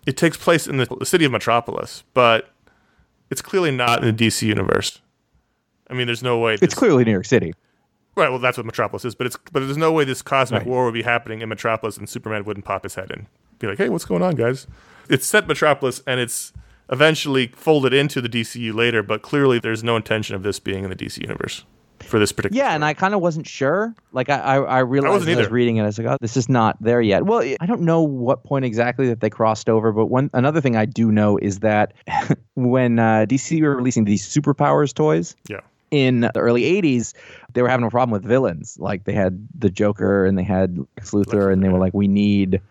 it 0.05 0.17
takes 0.17 0.37
place 0.37 0.67
in 0.67 0.77
the 0.77 1.05
city 1.05 1.25
of 1.25 1.31
Metropolis, 1.31 2.03
but 2.13 2.51
it's 3.29 3.41
clearly 3.41 3.71
not 3.71 4.03
in 4.03 4.15
the 4.15 4.27
DC 4.27 4.43
universe. 4.43 5.01
I 5.89 5.93
mean, 5.93 6.07
there's 6.07 6.23
no 6.23 6.39
way. 6.39 6.55
This, 6.55 6.63
it's 6.63 6.73
clearly 6.73 7.03
New 7.03 7.11
York 7.11 7.25
City. 7.25 7.53
Right. 8.15 8.29
Well, 8.29 8.39
that's 8.39 8.57
what 8.57 8.65
Metropolis 8.65 9.03
is, 9.03 9.13
but 9.13 9.27
it's 9.27 9.37
but 9.51 9.59
there's 9.59 9.77
no 9.77 9.91
way 9.91 10.05
this 10.05 10.21
cosmic 10.21 10.61
right. 10.61 10.67
war 10.67 10.85
would 10.85 10.93
be 10.93 11.03
happening 11.03 11.41
in 11.41 11.49
Metropolis 11.49 11.97
and 11.97 12.07
Superman 12.07 12.45
wouldn't 12.45 12.65
pop 12.65 12.83
his 12.83 12.95
head 12.95 13.11
in, 13.11 13.27
be 13.59 13.67
like, 13.67 13.77
"Hey, 13.77 13.89
what's 13.89 14.05
going 14.05 14.21
on, 14.21 14.35
guys?" 14.35 14.67
It's 15.09 15.25
set 15.25 15.47
Metropolis 15.47 16.01
and 16.07 16.19
it's 16.19 16.53
eventually 16.89 17.47
folded 17.47 17.93
into 17.93 18.21
the 18.21 18.29
DCU 18.29 18.73
later, 18.73 19.03
but 19.03 19.21
clearly 19.21 19.59
there's 19.59 19.83
no 19.83 19.95
intention 19.95 20.35
of 20.35 20.43
this 20.43 20.59
being 20.59 20.83
in 20.83 20.89
the 20.89 20.95
DC 20.95 21.19
universe 21.21 21.65
for 21.99 22.19
this 22.19 22.31
particular. 22.31 22.57
Yeah, 22.57 22.67
story. 22.69 22.75
and 22.75 22.85
I 22.85 22.93
kind 22.93 23.13
of 23.13 23.21
wasn't 23.21 23.47
sure. 23.47 23.93
Like 24.13 24.29
I, 24.29 24.37
I, 24.37 24.55
I 24.57 24.79
realized 24.79 25.27
I, 25.27 25.33
I 25.33 25.35
was 25.35 25.49
reading 25.49 25.77
it, 25.77 25.83
I 25.83 25.85
was 25.85 25.97
like, 25.97 26.07
oh, 26.07 26.17
this 26.21 26.37
is 26.37 26.47
not 26.47 26.77
there 26.79 27.01
yet. 27.01 27.25
Well, 27.25 27.41
I 27.59 27.65
don't 27.65 27.81
know 27.81 28.01
what 28.01 28.43
point 28.43 28.63
exactly 28.63 29.07
that 29.07 29.19
they 29.19 29.29
crossed 29.29 29.69
over, 29.69 29.91
but 29.91 30.05
one 30.05 30.29
another 30.33 30.61
thing 30.61 30.75
I 30.77 30.85
do 30.85 31.11
know 31.11 31.37
is 31.37 31.59
that 31.59 31.93
when 32.55 32.99
uh, 32.99 33.25
DC 33.27 33.61
were 33.61 33.75
releasing 33.75 34.05
these 34.05 34.25
superpowers 34.25 34.93
toys, 34.93 35.35
yeah 35.49 35.61
in 35.95 36.21
the 36.21 36.37
early 36.37 36.63
80s, 36.63 37.13
they 37.53 37.61
were 37.61 37.69
having 37.69 37.85
a 37.85 37.89
problem 37.89 38.11
with 38.11 38.23
villains. 38.27 38.77
Like 38.79 39.05
they 39.05 39.13
had 39.13 39.47
the 39.57 39.69
Joker 39.69 40.25
and 40.25 40.37
they 40.37 40.43
had 40.43 40.77
Lex 40.77 41.11
Luthor, 41.11 41.51
and 41.51 41.63
they 41.63 41.69
were 41.69 41.79
like, 41.79 41.93
we 41.93 42.07
need 42.07 42.61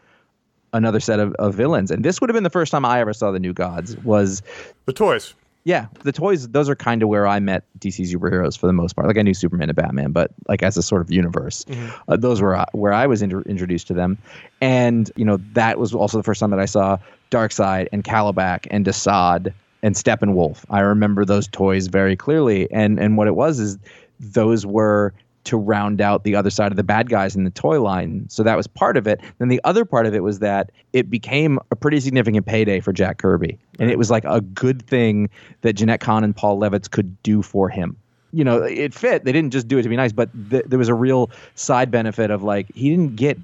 another 0.75 1.01
set 1.01 1.21
of, 1.21 1.33
of 1.35 1.55
villains. 1.55 1.91
And 1.91 2.05
this 2.05 2.21
would 2.21 2.29
have 2.29 2.35
been 2.35 2.45
the 2.45 2.51
first 2.51 2.71
time 2.71 2.85
I 2.85 3.01
ever 3.01 3.15
saw 3.15 3.31
the 3.31 3.39
New 3.39 3.55
Gods. 3.55 3.97
Was 3.99 4.43
the 4.85 4.93
toys? 4.93 5.33
Yeah, 5.67 5.87
the 6.03 6.13
toys, 6.13 6.49
those 6.49 6.69
are 6.69 6.77
kind 6.77 7.03
of 7.03 7.09
where 7.09 7.27
I 7.27 7.41
met 7.41 7.65
DC 7.79 8.13
superheroes 8.13 8.59
for 8.59 8.67
the 8.67 8.75
most 8.75 8.95
part. 8.95 9.09
Like 9.09 9.17
I 9.17 9.23
knew 9.23 9.33
Superman 9.33 9.71
and 9.71 9.77
Batman, 9.77 10.13
but 10.13 10.31
like 10.47 10.63
as 10.63 10.77
a 10.77 10.83
sort 10.83 11.01
of 11.01 11.11
universe, 11.11 11.65
uh, 12.09 12.19
those 12.19 12.43
were 12.43 12.55
uh, 12.55 12.67
where 12.73 12.93
I 12.93 13.07
was 13.07 13.23
intro- 13.23 13.45
introduced 13.45 13.87
to 13.87 13.95
them. 13.95 14.19
And, 14.61 15.11
you 15.17 15.25
know, 15.25 15.39
that 15.55 15.79
was 15.79 15.95
also 15.95 16.19
the 16.19 16.23
first 16.23 16.41
time 16.41 16.51
that 16.51 16.61
I 16.61 16.67
saw 16.67 16.99
Darkseid 17.31 17.89
and 17.93 18.05
Kalibak 18.05 18.67
and 18.71 18.85
Desaad 18.85 19.55
and 19.85 19.95
Steppenwolf. 19.95 20.65
I 20.71 20.81
remember 20.81 21.27
those 21.27 21.47
toys 21.47 21.89
very 21.89 22.17
clearly. 22.17 22.69
And 22.73 22.99
and 22.99 23.17
what 23.19 23.29
it 23.29 23.37
was 23.37 23.61
is 23.61 23.79
those 24.19 24.65
were 24.65 25.13
to 25.45 25.59
round 25.59 26.01
out 26.01 26.25
the 26.25 26.35
other 26.35 26.49
side 26.49 26.73
of 26.73 26.77
the 26.77 26.83
bad 26.83 27.11
guys 27.11 27.37
in 27.37 27.45
the 27.45 27.51
toy 27.51 27.83
line. 27.83 28.25
So 28.31 28.43
that 28.43 28.57
was 28.57 28.67
part 28.67 28.97
of 28.97 29.07
it. 29.07 29.21
Then 29.39 29.49
the 29.49 29.61
other 29.63 29.85
part 29.85 30.07
of 30.07 30.15
it 30.15 30.23
was 30.23 30.39
that 30.39 30.73
it 30.95 31.11
became 31.11 31.59
a 31.71 31.77
pretty 31.77 32.01
significant 32.01 32.47
payday 32.47 32.81
for 32.81 32.95
Jack 32.95 33.19
Kirby. 33.19 33.59
And 33.79 33.91
it 33.91 33.99
was 33.99 34.11
like 34.11 34.25
a 34.25 34.41
good 34.41 34.81
thing 34.87 35.29
that 35.61 35.77
Jenette 35.77 36.01
Kahn 36.01 36.25
and 36.25 36.35
Paul 36.35 36.59
Levitz 36.59 36.91
could 36.91 37.23
do 37.23 37.43
for 37.43 37.69
him. 37.69 37.95
You 38.33 38.43
know, 38.43 38.63
it 38.63 38.95
fit. 38.95 39.25
They 39.25 39.33
didn't 39.33 39.53
just 39.53 39.69
do 39.69 39.77
it 39.77 39.83
to 39.83 39.89
be 39.91 39.97
nice, 39.97 40.13
but 40.13 40.31
th- 40.49 40.65
there 40.67 40.79
was 40.79 40.89
a 40.89 40.95
real 40.95 41.31
side 41.57 41.91
benefit 41.91 42.31
of 42.31 42.43
like 42.43 42.75
he 42.75 42.89
didn't 42.89 43.17
get 43.17 43.39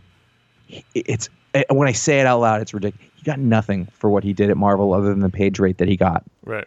it's 0.94 1.28
eh, 1.52 1.64
when 1.68 1.86
I 1.86 1.92
say 1.92 2.20
it 2.20 2.26
out 2.26 2.40
loud, 2.40 2.62
it's 2.62 2.72
ridiculous. 2.72 3.09
He 3.20 3.24
got 3.24 3.38
nothing 3.38 3.86
for 3.92 4.08
what 4.08 4.24
he 4.24 4.32
did 4.32 4.48
at 4.48 4.56
Marvel 4.56 4.94
other 4.94 5.10
than 5.10 5.20
the 5.20 5.28
page 5.28 5.58
rate 5.58 5.76
that 5.76 5.88
he 5.88 5.96
got. 5.96 6.24
Right. 6.42 6.66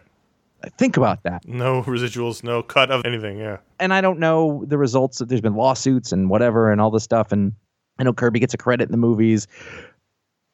Think 0.77 0.97
about 0.97 1.23
that. 1.23 1.47
No 1.47 1.81
residuals, 1.87 2.43
no 2.43 2.61
cut 2.61 2.91
of 2.91 3.03
anything. 3.05 3.39
Yeah. 3.39 3.57
and 3.79 3.91
I 3.91 4.01
don't 4.01 4.19
know 4.19 4.63
the 4.67 4.77
results. 4.77 5.19
Of 5.19 5.29
there's 5.29 5.41
been 5.41 5.55
lawsuits 5.55 6.11
and 6.11 6.29
whatever 6.29 6.71
and 6.71 6.79
all 6.79 6.91
this 6.91 7.03
stuff. 7.03 7.31
And 7.31 7.53
I 7.97 8.03
know 8.03 8.13
Kirby 8.13 8.39
gets 8.39 8.53
a 8.53 8.57
credit 8.57 8.83
in 8.83 8.91
the 8.91 8.97
movies, 8.97 9.47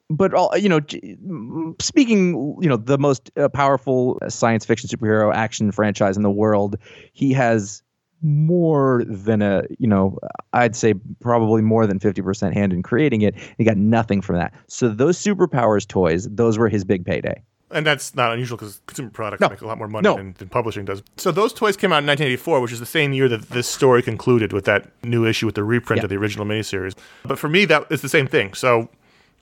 but 0.10 0.34
all 0.34 0.58
you 0.58 0.70
know, 0.70 0.80
speaking, 1.82 2.58
you 2.62 2.70
know, 2.70 2.78
the 2.78 2.98
most 2.98 3.30
uh, 3.38 3.50
powerful 3.50 4.20
science 4.30 4.66
fiction 4.66 4.90
superhero 4.90 5.34
action 5.36 5.70
franchise 5.70 6.16
in 6.16 6.24
the 6.24 6.32
world, 6.32 6.78
he 7.12 7.34
has 7.34 7.84
more 8.22 9.04
than 9.08 9.42
a 9.42 9.64
you 9.78 9.88
know 9.88 10.18
i'd 10.54 10.76
say 10.76 10.94
probably 11.22 11.62
more 11.62 11.88
than 11.88 12.00
50% 12.00 12.54
hand 12.54 12.74
in 12.74 12.84
creating 12.84 13.22
it 13.22 13.34
he 13.58 13.64
got 13.64 13.78
nothing 13.78 14.22
from 14.22 14.36
that 14.36 14.54
so 14.68 14.90
those 14.90 15.18
superpowers 15.18 15.88
toys 15.88 16.28
those 16.30 16.58
were 16.58 16.68
his 16.70 16.84
big 16.84 17.06
payday 17.06 17.42
And 17.72 17.86
that's 17.86 18.16
not 18.16 18.34
unusual 18.34 18.58
because 18.58 18.82
consumer 18.88 19.10
products 19.12 19.42
No. 19.42 19.50
make 19.50 19.62
a 19.62 19.68
lot 19.68 19.78
more 19.78 19.88
money 19.88 20.04
No. 20.04 20.16
than, 20.18 20.34
than 20.40 20.50
publishing 20.50 20.86
does. 20.86 21.04
So 21.18 21.32
those 21.32 21.54
toys 21.54 21.78
came 21.78 21.94
out 21.94 22.02
in 22.04 22.08
1984, 22.08 22.62
which 22.62 22.72
is 22.72 22.80
the 22.80 22.86
same 22.88 23.14
year 23.14 23.30
that 23.30 23.50
this 23.52 23.68
story 23.68 24.02
concluded 24.02 24.52
with 24.54 24.66
that 24.66 24.90
new 25.04 25.24
issue 25.26 25.46
with 25.46 25.54
the 25.56 25.64
reprint 25.64 26.00
Yeah. 26.00 26.06
of 26.06 26.10
the 26.10 26.18
original 26.18 26.46
miniseries. 26.48 26.96
But 27.24 27.38
for 27.38 27.48
me, 27.48 27.66
that 27.66 27.86
is 27.92 28.02
the 28.02 28.10
same 28.10 28.26
thing. 28.28 28.56
So, 28.56 28.90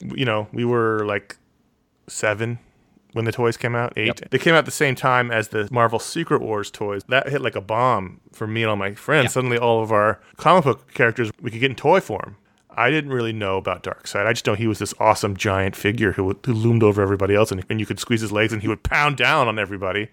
you 0.01 0.25
know, 0.25 0.47
we 0.51 0.65
were 0.65 1.05
like 1.05 1.37
seven 2.07 2.59
when 3.17 3.25
the 3.25 3.33
toys 3.33 3.57
came 3.57 3.75
out, 3.75 3.91
eight. 3.97 4.21
They 4.31 4.37
came 4.37 4.53
out 4.53 4.59
at 4.59 4.65
the 4.65 4.71
same 4.71 4.95
time 4.95 5.29
as 5.29 5.49
the 5.49 5.67
Marvel 5.69 5.99
Secret 5.99 6.41
Wars 6.41 6.71
toys. 6.71 7.03
That 7.09 7.27
hit 7.27 7.41
like 7.41 7.57
a 7.57 7.61
bomb 7.61 8.21
for 8.31 8.47
me 8.47 8.63
and 8.63 8.69
all 8.69 8.77
my 8.77 8.93
friends. 8.93 9.25
Yeah. 9.25 9.29
Suddenly, 9.29 9.57
all 9.57 9.83
of 9.83 9.91
our 9.91 10.21
comic 10.37 10.63
book 10.63 10.93
characters 10.93 11.31
we 11.41 11.51
could 11.51 11.59
get 11.59 11.71
in 11.71 11.75
toy 11.75 11.99
form. 11.99 12.37
I 12.69 12.91
didn't 12.91 13.11
really 13.11 13.33
know 13.33 13.57
about 13.57 13.83
Darkseid. 13.83 14.27
I 14.27 14.33
just 14.33 14.45
know 14.45 14.53
he 14.53 14.67
was 14.67 14.77
this 14.77 14.93
awesome 14.99 15.35
giant 15.35 15.75
figure 15.75 16.11
who, 16.11 16.37
who 16.45 16.53
loomed 16.53 16.83
over 16.83 17.01
everybody 17.01 17.33
else, 17.33 17.51
and, 17.51 17.65
and 17.69 17.79
you 17.79 17.87
could 17.87 17.99
squeeze 17.99 18.21
his 18.21 18.31
legs, 18.31 18.53
and 18.53 18.61
he 18.61 18.67
would 18.67 18.83
pound 18.83 19.17
down 19.17 19.47
on 19.47 19.57
everybody. 19.57 20.09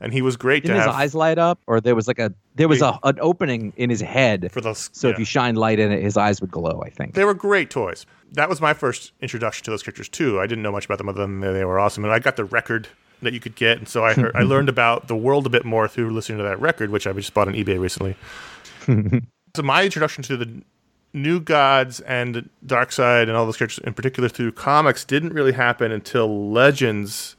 And 0.00 0.12
he 0.12 0.22
was 0.22 0.36
great 0.36 0.62
didn't 0.62 0.76
his 0.76 0.86
have 0.86 0.94
eyes 0.94 1.14
light 1.14 1.38
up 1.38 1.60
or 1.66 1.80
there 1.80 1.94
was 1.94 2.06
like 2.06 2.20
a 2.20 2.32
there 2.54 2.68
was 2.68 2.82
a, 2.82 2.98
an 3.02 3.18
opening 3.20 3.72
in 3.76 3.90
his 3.90 4.00
head 4.00 4.48
for 4.52 4.60
those. 4.60 4.90
so 4.92 5.08
if 5.08 5.18
you 5.18 5.24
shine 5.24 5.56
light 5.56 5.80
in 5.80 5.90
it 5.90 6.02
his 6.02 6.16
eyes 6.16 6.40
would 6.40 6.52
glow 6.52 6.80
i 6.86 6.90
think 6.90 7.14
They 7.14 7.24
were 7.24 7.34
great 7.34 7.68
toys. 7.70 8.06
That 8.32 8.48
was 8.48 8.60
my 8.60 8.74
first 8.74 9.12
introduction 9.20 9.64
to 9.64 9.70
those 9.72 9.82
characters 9.82 10.08
too. 10.08 10.38
I 10.38 10.46
didn't 10.46 10.62
know 10.62 10.70
much 10.72 10.84
about 10.84 10.98
them 10.98 11.08
other 11.08 11.22
than 11.22 11.40
they 11.40 11.64
were 11.64 11.80
awesome, 11.80 12.04
and 12.04 12.12
I 12.12 12.18
got 12.18 12.36
the 12.36 12.44
record 12.44 12.86
that 13.22 13.32
you 13.32 13.40
could 13.40 13.56
get, 13.56 13.78
and 13.78 13.88
so 13.88 14.04
I 14.04 14.12
heard, 14.14 14.36
I 14.36 14.42
learned 14.52 14.68
about 14.68 15.08
the 15.08 15.16
world 15.16 15.46
a 15.46 15.48
bit 15.50 15.64
more 15.64 15.88
through 15.88 16.10
listening 16.10 16.38
to 16.38 16.44
that 16.44 16.60
record, 16.60 16.90
which 16.90 17.06
I 17.06 17.12
just 17.14 17.34
bought 17.34 17.48
on 17.48 17.54
eBay 17.54 17.80
recently. 17.80 18.14
so 19.56 19.62
my 19.62 19.84
introduction 19.84 20.22
to 20.24 20.36
the 20.36 20.62
New 21.14 21.40
Gods 21.40 22.00
and 22.00 22.48
Darkseid 22.64 23.22
and 23.22 23.32
all 23.32 23.46
those 23.46 23.56
characters 23.56 23.82
in 23.84 23.94
particular 23.94 24.28
through 24.28 24.52
comics 24.52 25.04
didn't 25.04 25.32
really 25.32 25.52
happen 25.52 25.90
until 25.90 26.50
Legends 26.52 27.34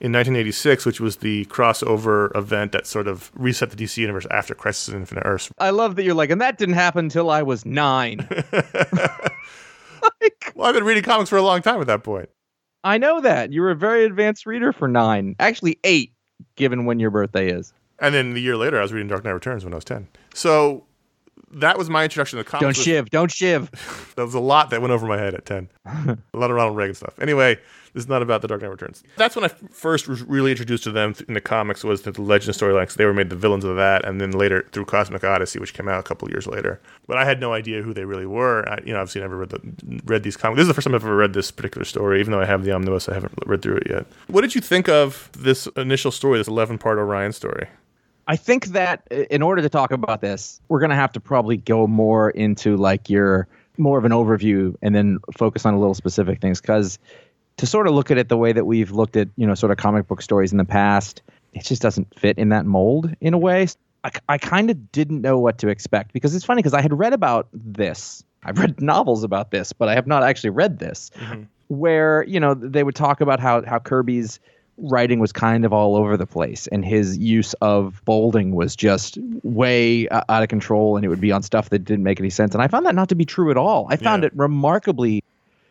in 0.00 0.12
1986, 0.12 0.86
which 0.86 1.00
was 1.00 1.16
the 1.16 1.44
crossover 1.46 2.34
event 2.36 2.70
that 2.72 2.86
sort 2.86 3.08
of 3.08 3.32
reset 3.34 3.70
the 3.70 3.76
DC 3.76 3.96
universe 3.96 4.26
after 4.30 4.54
Crisis 4.54 4.94
on 4.94 5.00
Infinite 5.00 5.24
Earths. 5.26 5.50
i 5.58 5.70
love 5.70 5.96
that 5.96 6.04
you're 6.04 6.14
like 6.14 6.30
and 6.30 6.40
that 6.40 6.56
didn't 6.58 6.76
happen 6.76 7.06
until 7.06 7.30
i 7.30 7.42
was 7.42 7.66
nine 7.66 8.26
like, 8.52 10.52
Well, 10.54 10.66
I've 10.68 10.74
been 10.74 10.84
reading 10.84 11.02
comics 11.02 11.30
for 11.30 11.36
a 11.36 11.42
long 11.42 11.62
time 11.62 11.80
at 11.80 11.86
that 11.88 12.02
point. 12.04 12.28
i 12.84 12.98
know 12.98 13.20
that 13.20 13.52
you 13.52 13.62
were 13.62 13.70
a 13.70 13.76
very 13.76 14.04
advanced 14.04 14.46
reader 14.46 14.72
for 14.72 14.88
nine 14.88 15.34
actually 15.38 15.78
eight 15.84 16.12
given 16.56 16.84
when 16.84 17.00
your 17.00 17.10
birthday 17.10 17.50
is 17.50 17.72
And 18.00 18.14
then 18.14 18.34
the 18.34 18.40
year 18.40 18.56
later, 18.56 18.78
I 18.78 18.82
was 18.82 18.92
reading 18.92 19.08
Dark 19.08 19.24
Knight 19.24 19.32
Returns 19.32 19.64
when 19.64 19.72
I 19.74 19.76
was 19.76 19.84
10. 19.84 20.06
So 20.32 20.84
that 21.52 21.78
was 21.78 21.88
my 21.88 22.04
introduction 22.04 22.38
to 22.38 22.44
the 22.44 22.50
comics. 22.50 22.76
don't 22.76 22.84
shiv 22.84 23.10
don't 23.10 23.30
shiv 23.30 23.70
There 24.16 24.24
was 24.24 24.34
a 24.34 24.40
lot 24.40 24.70
that 24.70 24.80
went 24.80 24.92
over 24.92 25.06
my 25.06 25.18
head 25.18 25.34
at 25.34 25.44
10. 25.46 25.68
a 25.86 26.18
lot 26.34 26.50
of 26.50 26.56
Ronald 26.56 26.76
Reagan 26.76 26.94
stuff. 26.94 27.18
Anyway, 27.20 27.58
this 27.94 28.04
is 28.04 28.08
not 28.08 28.22
about 28.22 28.42
the 28.42 28.48
Dark 28.48 28.62
Knight 28.62 28.70
Returns. 28.70 29.02
That's 29.16 29.34
when 29.34 29.44
I 29.44 29.48
first 29.48 30.08
was 30.08 30.22
really 30.22 30.50
introduced 30.50 30.84
to 30.84 30.90
them 30.90 31.14
in 31.26 31.34
the 31.34 31.40
comics 31.40 31.84
was 31.84 32.02
the 32.02 32.20
Legend 32.20 32.54
storylines. 32.54 32.94
They 32.94 33.06
were 33.06 33.14
made 33.14 33.30
the 33.30 33.36
villains 33.36 33.64
of 33.64 33.76
that, 33.76 34.04
and 34.04 34.20
then 34.20 34.32
later 34.32 34.66
through 34.72 34.84
Cosmic 34.84 35.24
Odyssey, 35.24 35.58
which 35.58 35.74
came 35.74 35.88
out 35.88 35.98
a 35.98 36.02
couple 36.02 36.28
years 36.30 36.46
later. 36.46 36.80
But 37.06 37.16
I 37.16 37.24
had 37.24 37.40
no 37.40 37.52
idea 37.52 37.82
who 37.82 37.94
they 37.94 38.04
really 38.04 38.26
were. 38.26 38.68
I, 38.68 38.78
you 38.84 38.92
know, 38.92 39.00
obviously, 39.00 39.22
I 39.22 39.24
never 39.24 39.38
read 39.38 39.50
the, 39.50 40.00
read 40.04 40.22
these 40.22 40.36
comics. 40.36 40.58
This 40.58 40.64
is 40.64 40.68
the 40.68 40.74
first 40.74 40.86
time 40.86 40.94
I've 40.94 41.02
ever 41.02 41.16
read 41.16 41.32
this 41.32 41.50
particular 41.50 41.84
story, 41.84 42.20
even 42.20 42.32
though 42.32 42.40
I 42.40 42.46
have 42.46 42.64
the 42.64 42.72
omnibus. 42.72 43.08
I 43.08 43.14
haven't 43.14 43.32
read 43.46 43.62
through 43.62 43.76
it 43.78 43.88
yet. 43.88 44.06
What 44.26 44.42
did 44.42 44.54
you 44.54 44.60
think 44.60 44.88
of 44.88 45.30
this 45.36 45.66
initial 45.76 46.10
story, 46.10 46.38
this 46.38 46.48
11 46.48 46.78
part 46.78 46.98
Orion 46.98 47.32
story? 47.32 47.68
I 48.28 48.36
think 48.36 48.66
that 48.66 49.02
uh, 49.10 49.24
in 49.30 49.42
order 49.42 49.62
to 49.62 49.68
talk 49.68 49.90
about 49.90 50.20
this, 50.20 50.60
we're 50.68 50.80
going 50.80 50.90
to 50.90 50.96
have 50.96 51.12
to 51.12 51.20
probably 51.20 51.56
go 51.56 51.86
more 51.86 52.30
into 52.30 52.76
like 52.76 53.10
your 53.10 53.48
more 53.78 53.98
of 53.98 54.04
an 54.04 54.12
overview 54.12 54.76
and 54.82 54.94
then 54.94 55.18
focus 55.36 55.64
on 55.64 55.74
a 55.74 55.78
little 55.78 55.94
specific 55.94 56.40
things 56.40 56.60
because 56.60 56.98
to 57.56 57.66
sort 57.66 57.88
of 57.88 57.94
look 57.94 58.10
at 58.10 58.18
it 58.18 58.28
the 58.28 58.36
way 58.36 58.52
that 58.52 58.66
we've 58.66 58.90
looked 58.90 59.16
at, 59.16 59.28
you 59.36 59.46
know, 59.46 59.54
sort 59.54 59.72
of 59.72 59.78
comic 59.78 60.06
book 60.06 60.20
stories 60.20 60.52
in 60.52 60.58
the 60.58 60.64
past, 60.64 61.22
it 61.54 61.64
just 61.64 61.80
doesn't 61.80 62.12
fit 62.18 62.38
in 62.38 62.50
that 62.50 62.66
mold 62.66 63.14
in 63.20 63.34
a 63.34 63.38
way. 63.38 63.66
I, 64.04 64.10
I 64.28 64.38
kind 64.38 64.70
of 64.70 64.92
didn't 64.92 65.22
know 65.22 65.38
what 65.38 65.58
to 65.58 65.68
expect 65.68 66.12
because 66.12 66.34
it's 66.34 66.44
funny 66.44 66.60
because 66.60 66.74
I 66.74 66.82
had 66.82 66.96
read 66.96 67.12
about 67.12 67.48
this. 67.52 68.22
I've 68.44 68.58
read 68.58 68.80
novels 68.82 69.24
about 69.24 69.50
this, 69.50 69.72
but 69.72 69.88
I 69.88 69.94
have 69.94 70.06
not 70.06 70.22
actually 70.22 70.50
read 70.50 70.78
this 70.78 71.10
where 71.68 72.24
you 72.24 72.40
know 72.40 72.54
they 72.54 72.82
would 72.82 72.94
talk 72.94 73.20
about 73.20 73.40
how 73.40 73.64
how 73.64 73.78
Kirby's 73.78 74.40
writing 74.78 75.18
was 75.18 75.32
kind 75.32 75.64
of 75.64 75.72
all 75.72 75.96
over 75.96 76.16
the 76.16 76.26
place 76.26 76.66
and 76.68 76.84
his 76.84 77.18
use 77.18 77.52
of 77.54 78.00
bolding 78.04 78.54
was 78.54 78.76
just 78.76 79.18
way 79.42 80.06
uh, 80.08 80.22
out 80.28 80.42
of 80.42 80.48
control 80.48 80.96
and 80.96 81.04
it 81.04 81.08
would 81.08 81.20
be 81.20 81.32
on 81.32 81.42
stuff 81.42 81.70
that 81.70 81.80
didn't 81.80 82.04
make 82.04 82.20
any 82.20 82.30
sense 82.30 82.54
and 82.54 82.62
I 82.62 82.68
found 82.68 82.86
that 82.86 82.94
not 82.94 83.08
to 83.08 83.14
be 83.14 83.24
true 83.24 83.50
at 83.50 83.56
all. 83.56 83.86
I 83.90 83.96
found 83.96 84.22
Yeah. 84.22 84.28
it 84.28 84.32
remarkably 84.36 85.22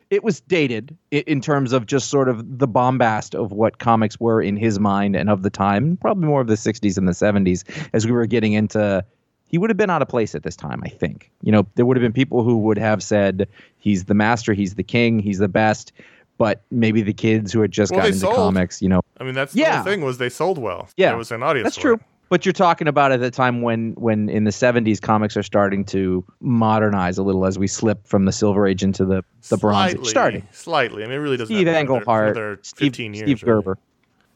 it 0.10 0.24
was 0.24 0.40
dated 0.42 0.96
in 1.12 1.42
terms 1.42 1.74
of 1.74 1.86
just 1.86 2.10
sort 2.10 2.30
of 2.30 2.60
the 2.60 2.68
bombast 2.68 3.36
of 3.36 3.52
what 3.52 3.80
comics 3.80 4.18
were 4.20 4.42
in 4.42 4.56
his 4.56 4.80
mind 4.80 5.18
and 5.18 5.30
of 5.30 5.42
the 5.44 5.50
time, 5.50 5.98
probably 5.98 6.26
more 6.26 6.40
of 6.40 6.48
the 6.48 6.56
60s 6.56 6.98
and 6.98 7.08
the 7.08 7.12
70s 7.12 7.66
as 7.94 8.06
we 8.06 8.12
were 8.14 8.26
getting 8.26 8.54
into 8.54 9.04
he 9.50 9.58
would 9.58 9.70
have 9.70 9.78
been 9.78 9.90
out 9.90 10.02
of 10.02 10.10
place 10.10 10.36
at 10.36 10.44
this 10.44 10.58
time, 10.58 10.82
I 10.84 10.90
think. 10.90 11.32
You 11.42 11.54
know, 11.54 11.66
there 11.76 11.86
would 11.86 11.96
have 11.96 12.02
been 12.02 12.12
people 12.12 12.44
who 12.44 12.58
would 12.58 12.78
have 12.78 13.02
said 13.02 13.48
he's 13.80 14.04
the 14.06 14.14
master, 14.14 14.54
he's 14.54 14.76
the 14.76 14.84
king, 14.84 15.20
he's 15.20 15.38
the 15.40 15.48
best, 15.48 15.94
but 16.38 16.62
maybe 16.72 17.02
the 17.02 17.14
kids 17.14 17.52
who 17.54 17.62
had 17.62 17.72
just 17.72 17.92
Well, 17.92 18.00
gotten 18.00 18.14
into 18.14 18.20
sold. 18.26 18.36
comics, 18.36 18.82
you 18.82 18.90
know. 18.90 19.02
I 19.20 19.24
mean, 19.24 19.34
that's 19.34 19.54
the 19.54 19.64
whole 19.64 19.84
thing 19.84 20.02
was 20.02 20.18
they 20.18 20.30
sold 20.30 20.58
well. 20.58 20.88
Yeah. 20.98 21.14
it 21.14 21.18
was 21.18 21.32
an 21.32 21.44
audience. 21.44 21.66
That's 21.66 21.78
true. 21.78 22.00
But 22.30 22.46
you're 22.46 22.52
talking 22.54 22.90
about 22.90 23.14
at 23.14 23.22
the 23.22 23.32
time 23.32 23.62
when 23.62 23.94
when 23.94 24.28
in 24.28 24.44
the 24.44 24.52
70s 24.52 25.00
comics 25.02 25.38
are 25.38 25.44
starting 25.44 25.86
to 25.86 26.26
modernize 26.42 27.18
a 27.18 27.24
little 27.24 27.46
as 27.46 27.58
we 27.58 27.68
slip 27.68 28.06
from 28.06 28.26
the 28.26 28.34
silver 28.34 28.68
age 28.68 28.84
into 28.84 29.06
the 29.06 29.24
the 29.50 29.56
bronze 29.58 29.94
age. 29.96 30.06
Starting. 30.06 30.46
Slightly. 30.52 31.04
I 31.04 31.08
mean, 31.08 31.16
it 31.16 31.20
really 31.22 31.38
doesn't 31.38 31.56
Steve 31.56 31.68
happen 31.68 31.88
for 31.88 31.94
another- 31.94 32.00
Englehart, 32.02 32.38
another 32.38 32.60
Steve, 32.64 32.88
15 32.88 33.14
years. 33.14 33.26
Steve 33.28 33.44
really. 33.44 33.76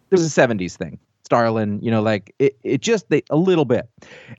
There's 0.10 0.26
a 0.26 0.30
70s 0.42 0.78
thing. 0.78 1.00
Starlin, 1.26 1.80
you 1.82 1.92
know, 1.92 2.02
like 2.02 2.34
it, 2.40 2.58
it 2.64 2.82
just 2.82 3.10
they, 3.10 3.24
a 3.30 3.36
little 3.38 3.66
bit. 3.66 3.90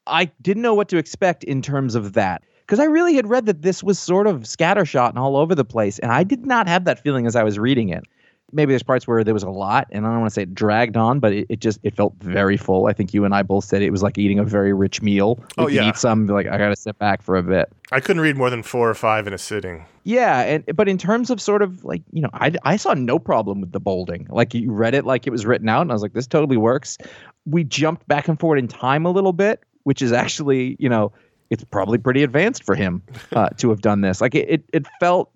I 0.06 0.26
didn't 0.42 0.62
know 0.62 0.74
what 0.74 0.88
to 0.88 0.96
expect 0.98 1.44
in 1.44 1.60
terms 1.62 1.94
of 1.94 2.14
that 2.14 2.42
because 2.72 2.80
I 2.80 2.88
really 2.88 3.14
had 3.14 3.28
read 3.28 3.44
that 3.44 3.60
this 3.60 3.82
was 3.82 3.98
sort 3.98 4.26
of 4.26 4.44
scattershot 4.44 5.10
and 5.10 5.18
all 5.18 5.36
over 5.36 5.54
the 5.54 5.62
place, 5.62 5.98
and 5.98 6.10
I 6.10 6.24
did 6.24 6.46
not 6.46 6.66
have 6.68 6.86
that 6.86 6.98
feeling 6.98 7.26
as 7.26 7.36
I 7.36 7.42
was 7.42 7.58
reading 7.58 7.90
it. 7.90 8.02
Maybe 8.50 8.72
there's 8.72 8.82
parts 8.82 9.06
where 9.06 9.22
there 9.22 9.34
was 9.34 9.42
a 9.42 9.50
lot, 9.50 9.88
and 9.90 10.06
I 10.06 10.08
don't 10.08 10.20
want 10.20 10.30
to 10.30 10.34
say 10.34 10.42
it 10.44 10.54
dragged 10.54 10.96
on, 10.96 11.20
but 11.20 11.34
it, 11.34 11.46
it 11.50 11.60
just 11.60 11.80
it 11.82 11.94
felt 11.94 12.14
very 12.20 12.56
full. 12.56 12.86
I 12.86 12.94
think 12.94 13.12
you 13.12 13.26
and 13.26 13.34
I 13.34 13.42
both 13.42 13.66
said 13.66 13.82
it 13.82 13.90
was 13.90 14.02
like 14.02 14.16
eating 14.16 14.38
a 14.38 14.44
very 14.44 14.72
rich 14.72 15.02
meal. 15.02 15.38
Oh, 15.58 15.68
yeah. 15.68 15.86
eat 15.86 15.98
some, 15.98 16.26
like 16.28 16.46
I 16.46 16.56
got 16.56 16.70
to 16.70 16.76
sit 16.76 16.98
back 16.98 17.20
for 17.20 17.36
a 17.36 17.42
bit. 17.42 17.70
I 17.90 18.00
couldn't 18.00 18.22
read 18.22 18.38
more 18.38 18.48
than 18.48 18.62
four 18.62 18.88
or 18.88 18.94
five 18.94 19.26
in 19.26 19.34
a 19.34 19.38
sitting. 19.38 19.84
Yeah, 20.04 20.40
and 20.40 20.64
but 20.74 20.88
in 20.88 20.96
terms 20.96 21.28
of 21.28 21.42
sort 21.42 21.60
of 21.60 21.84
like 21.84 22.00
you 22.10 22.22
know, 22.22 22.30
I 22.32 22.52
I 22.64 22.76
saw 22.76 22.94
no 22.94 23.18
problem 23.18 23.60
with 23.60 23.72
the 23.72 23.80
bolding. 23.80 24.28
Like 24.30 24.54
you 24.54 24.72
read 24.72 24.94
it 24.94 25.04
like 25.04 25.26
it 25.26 25.30
was 25.30 25.44
written 25.44 25.68
out, 25.68 25.82
and 25.82 25.90
I 25.90 25.94
was 25.94 26.00
like, 26.00 26.14
this 26.14 26.26
totally 26.26 26.56
works. 26.56 26.96
We 27.44 27.64
jumped 27.64 28.08
back 28.08 28.28
and 28.28 28.40
forward 28.40 28.60
in 28.60 28.68
time 28.68 29.04
a 29.04 29.10
little 29.10 29.34
bit, 29.34 29.62
which 29.82 30.00
is 30.00 30.10
actually 30.10 30.76
you 30.78 30.88
know, 30.88 31.12
it's 31.52 31.64
probably 31.64 31.98
pretty 31.98 32.22
advanced 32.22 32.64
for 32.64 32.74
him 32.74 33.02
uh, 33.32 33.48
to 33.58 33.68
have 33.70 33.80
done 33.82 34.00
this. 34.00 34.20
Like 34.20 34.34
it, 34.34 34.48
it 34.50 34.64
it 34.72 34.86
felt 34.98 35.30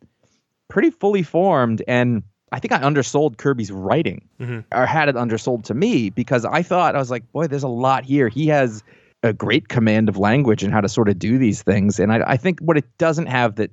pretty 0.69 0.91
fully 0.91 1.23
formed, 1.23 1.83
and 1.87 2.23
I 2.53 2.59
think 2.59 2.73
I 2.73 2.79
undersold 2.83 3.37
Kirby's 3.39 3.71
writing 3.71 4.27
Mhm. 4.41 4.65
or 4.73 4.87
had 4.87 5.09
it 5.09 5.17
undersold 5.17 5.65
to 5.67 5.75
me 5.75 6.11
because 6.11 6.45
I 6.45 6.63
thought 6.63 6.97
I 6.97 6.99
was 6.99 7.11
like, 7.11 7.31
boy, 7.33 7.47
there's 7.47 7.63
a 7.63 7.69
lot 7.69 8.05
here. 8.05 8.29
He 8.29 8.47
has 8.49 8.83
a 9.23 9.33
great 9.33 9.69
command 9.69 10.09
of 10.09 10.17
language 10.17 10.63
and 10.63 10.73
how 10.73 10.81
to 10.81 10.89
sort 10.89 11.09
of 11.09 11.19
do 11.19 11.39
these 11.39 11.63
things. 11.63 11.99
And 11.99 12.13
I, 12.13 12.23
I 12.33 12.37
think 12.37 12.61
what 12.61 12.77
it 12.77 12.85
doesn't 12.99 13.27
have 13.27 13.57
that 13.57 13.71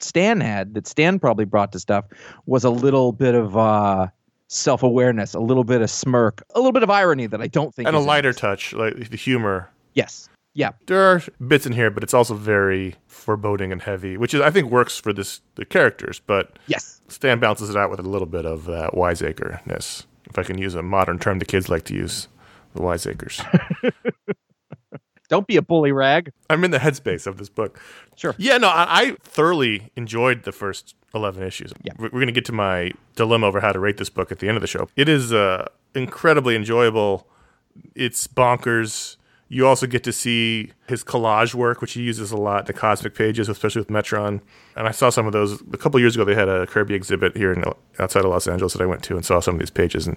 Stan 0.00 0.40
had, 0.40 0.74
that 0.74 0.86
Stan 0.86 1.18
probably 1.18 1.44
brought 1.44 1.72
to 1.72 1.78
stuff, 1.78 2.04
was 2.46 2.64
a 2.64 2.70
little 2.70 3.12
bit 3.12 3.34
of 3.34 3.56
uh, 3.56 4.06
self 4.48 4.82
awareness, 4.82 5.34
a 5.34 5.40
little 5.40 5.64
bit 5.64 5.80
of 5.82 5.90
smirk, 5.90 6.42
a 6.54 6.58
little 6.58 6.72
bit 6.72 6.82
of 6.82 6.90
irony 6.90 7.26
that 7.26 7.40
I 7.40 7.46
don't 7.48 7.74
think 7.74 7.86
and 7.88 7.96
a 7.96 8.00
lighter 8.00 8.32
touch, 8.32 8.72
like 8.72 9.10
the 9.10 9.16
humor. 9.16 9.68
Yes. 9.94 10.28
Yeah. 10.54 10.70
There 10.86 11.00
are 11.02 11.22
bits 11.46 11.64
in 11.66 11.72
here, 11.72 11.90
but 11.90 12.02
it's 12.02 12.12
also 12.14 12.34
very 12.34 12.96
foreboding 13.06 13.72
and 13.72 13.80
heavy, 13.82 14.16
which 14.16 14.34
is 14.34 14.40
I 14.40 14.50
think 14.50 14.70
works 14.70 14.98
for 14.98 15.12
this 15.12 15.40
the 15.54 15.64
characters. 15.64 16.20
But 16.24 16.58
Yes. 16.66 17.00
Stan 17.08 17.38
balances 17.40 17.70
it 17.70 17.76
out 17.76 17.90
with 17.90 18.00
a 18.00 18.02
little 18.02 18.26
bit 18.26 18.44
of 18.46 18.64
that 18.66 18.94
wiseacre-ness, 18.94 20.06
if 20.30 20.38
I 20.38 20.42
can 20.42 20.58
use 20.58 20.74
a 20.74 20.82
modern 20.82 21.18
term 21.18 21.38
the 21.38 21.44
kids 21.44 21.68
like 21.68 21.84
to 21.84 21.94
use, 21.94 22.28
the 22.74 22.82
wiseacres. 22.82 23.40
Don't 25.28 25.46
be 25.46 25.56
a 25.56 25.62
bully 25.62 25.92
rag. 25.92 26.30
I'm 26.50 26.62
in 26.62 26.72
the 26.72 26.78
headspace 26.78 27.26
of 27.26 27.38
this 27.38 27.48
book. 27.48 27.80
Sure. 28.16 28.34
Yeah, 28.36 28.58
no, 28.58 28.68
I, 28.68 28.86
I 28.88 29.16
thoroughly 29.22 29.90
enjoyed 29.96 30.42
the 30.42 30.52
first 30.52 30.94
11 31.14 31.42
issues. 31.42 31.72
Yeah. 31.82 31.92
We're, 31.96 32.04
we're 32.06 32.10
going 32.20 32.26
to 32.26 32.32
get 32.32 32.44
to 32.46 32.52
my 32.52 32.92
dilemma 33.16 33.46
over 33.46 33.60
how 33.60 33.72
to 33.72 33.78
rate 33.78 33.96
this 33.96 34.10
book 34.10 34.30
at 34.30 34.40
the 34.40 34.48
end 34.48 34.58
of 34.58 34.60
the 34.60 34.66
show. 34.66 34.88
It 34.94 35.08
is 35.08 35.32
uh, 35.32 35.68
incredibly 35.94 36.54
enjoyable. 36.54 37.26
It's 37.94 38.26
bonkers. 38.26 39.16
You 39.52 39.66
also 39.66 39.86
get 39.86 40.02
to 40.04 40.14
see 40.14 40.72
his 40.86 41.04
collage 41.04 41.52
work, 41.52 41.82
which 41.82 41.92
he 41.92 42.00
uses 42.00 42.32
a 42.32 42.38
lot, 42.38 42.64
the 42.64 42.72
cosmic 42.72 43.14
pages, 43.14 43.50
especially 43.50 43.82
with 43.82 43.88
Metron. 43.88 44.40
And 44.76 44.88
I 44.88 44.92
saw 44.92 45.10
some 45.10 45.26
of 45.26 45.34
those 45.34 45.60
a 45.74 45.76
couple 45.76 46.00
years 46.00 46.16
ago. 46.16 46.24
They 46.24 46.34
had 46.34 46.48
a 46.48 46.66
Kirby 46.66 46.94
exhibit 46.94 47.36
here 47.36 47.52
in 47.52 47.62
outside 47.98 48.24
of 48.24 48.30
Los 48.30 48.48
Angeles 48.48 48.72
that 48.72 48.80
I 48.80 48.86
went 48.86 49.02
to 49.04 49.14
and 49.14 49.26
saw 49.26 49.40
some 49.40 49.56
of 49.56 49.60
these 49.60 49.68
pages. 49.68 50.06
And 50.06 50.16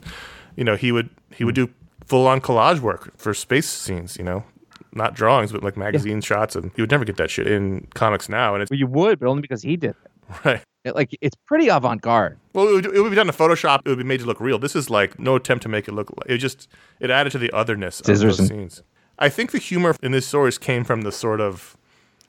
you 0.55 0.63
know, 0.63 0.77
he 0.77 0.93
would 0.93 1.09
he 1.35 1.43
would 1.43 1.57
hmm. 1.57 1.65
do 1.65 1.73
full 2.05 2.27
on 2.27 2.39
collage 2.39 2.79
work 2.79 3.11
for 3.17 3.33
space 3.33 3.67
scenes. 3.67 4.15
You 4.15 4.23
know, 4.23 4.45
not 4.93 5.15
drawings, 5.15 5.51
but 5.51 5.63
like 5.63 5.75
magazine 5.75 6.21
shots. 6.21 6.55
And 6.55 6.71
you 6.77 6.83
would 6.83 6.91
never 6.91 7.03
get 7.03 7.17
that 7.17 7.29
shit 7.29 7.45
in 7.45 7.87
comics 7.93 8.29
now. 8.29 8.53
And 8.53 8.61
it's 8.61 8.71
Well, 8.71 8.79
you 8.79 8.87
would, 8.87 9.19
but 9.19 9.27
only 9.27 9.41
because 9.41 9.63
he 9.63 9.75
did. 9.75 9.89
it. 9.89 10.45
right. 10.45 10.61
It, 10.85 10.95
like 10.95 11.09
it's 11.19 11.35
pretty 11.45 11.67
avant 11.67 12.01
garde. 12.01 12.37
Well, 12.53 12.69
it 12.69 12.71
would, 12.71 12.85
it 12.85 13.01
would 13.01 13.09
be 13.09 13.17
done 13.17 13.27
in 13.27 13.33
Photoshop. 13.33 13.81
It 13.83 13.89
would 13.89 13.97
be 13.97 14.05
made 14.05 14.21
to 14.21 14.25
look 14.25 14.39
real. 14.39 14.59
This 14.59 14.77
is 14.77 14.89
like 14.89 15.19
no 15.19 15.35
attempt 15.35 15.63
to 15.63 15.69
make 15.69 15.89
it 15.89 15.91
look. 15.91 16.09
It 16.25 16.37
just 16.37 16.69
it 17.01 17.09
added 17.09 17.31
to 17.31 17.37
the 17.37 17.51
otherness 17.51 17.99
of 17.99 18.05
those 18.05 18.39
and- 18.39 18.47
scenes. 18.47 18.81
I 19.19 19.29
think 19.29 19.51
the 19.51 19.57
humor 19.60 19.95
in 20.03 20.12
this 20.12 20.27
stories 20.27 20.57
came 20.57 20.84
from 20.84 21.01
the 21.01 21.12
sort 21.12 21.41
of 21.41 21.77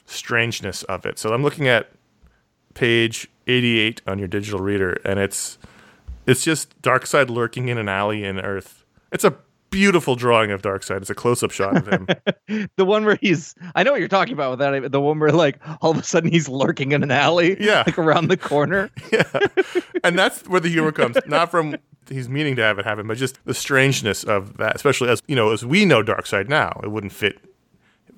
strangeness 0.06 0.82
of 0.84 1.04
it. 1.06 1.18
So 1.18 1.32
I'm 1.32 1.42
looking 1.42 1.66
at 1.68 1.90
page 2.74 3.28
88 3.46 4.02
on 4.06 4.18
your 4.18 4.28
digital 4.28 4.60
reader, 4.60 5.00
and 5.04 5.18
it's 5.18 5.58
it's 6.26 6.42
just 6.44 6.80
Darkseid 6.82 7.28
lurking 7.30 7.68
in 7.68 7.78
an 7.78 7.88
alley 7.88 8.24
in 8.24 8.38
Earth. 8.40 8.84
It's 9.12 9.24
a 9.24 9.36
beautiful 9.70 10.16
drawing 10.16 10.50
of 10.50 10.62
Darkseid. 10.62 10.98
It's 11.00 11.10
a 11.10 11.14
close-up 11.14 11.50
shot 11.50 11.76
of 11.76 11.86
him. 11.88 12.06
The 12.76 12.84
one 12.84 13.04
where 13.04 13.18
he's, 13.20 13.56
I 13.74 13.82
know 13.82 13.90
what 13.90 13.98
you're 13.98 14.08
talking 14.08 14.32
about 14.32 14.50
with 14.50 14.58
that. 14.60 14.92
The 14.92 15.00
one 15.00 15.18
where 15.18 15.32
like 15.32 15.58
all 15.82 15.90
of 15.90 15.98
a 15.98 16.02
sudden 16.04 16.30
he's 16.30 16.48
lurking 16.48 16.92
in 16.92 17.02
an 17.02 17.10
alley, 17.10 17.56
Yeah. 17.60 17.82
like 17.84 17.98
around 17.98 18.28
the 18.28 18.36
corner. 18.36 18.88
yeah, 19.12 19.24
and 20.04 20.16
that's 20.16 20.46
where 20.46 20.60
the 20.60 20.68
humor 20.68 20.92
comes, 20.92 21.16
not 21.26 21.50
from 21.50 21.76
he's 22.08 22.28
meaning 22.28 22.56
to 22.56 22.62
have 22.62 22.78
it 22.78 22.84
happen, 22.84 23.06
but 23.06 23.16
just 23.16 23.38
the 23.44 23.54
strangeness 23.54 24.24
of 24.24 24.56
that, 24.58 24.76
especially 24.76 25.08
as 25.08 25.22
you 25.26 25.36
know, 25.36 25.52
as 25.52 25.64
we 25.64 25.84
know 25.84 26.02
Darkseid 26.02 26.48
now, 26.48 26.80
it 26.82 26.90
wouldn't 26.90 27.12
fit 27.12 27.38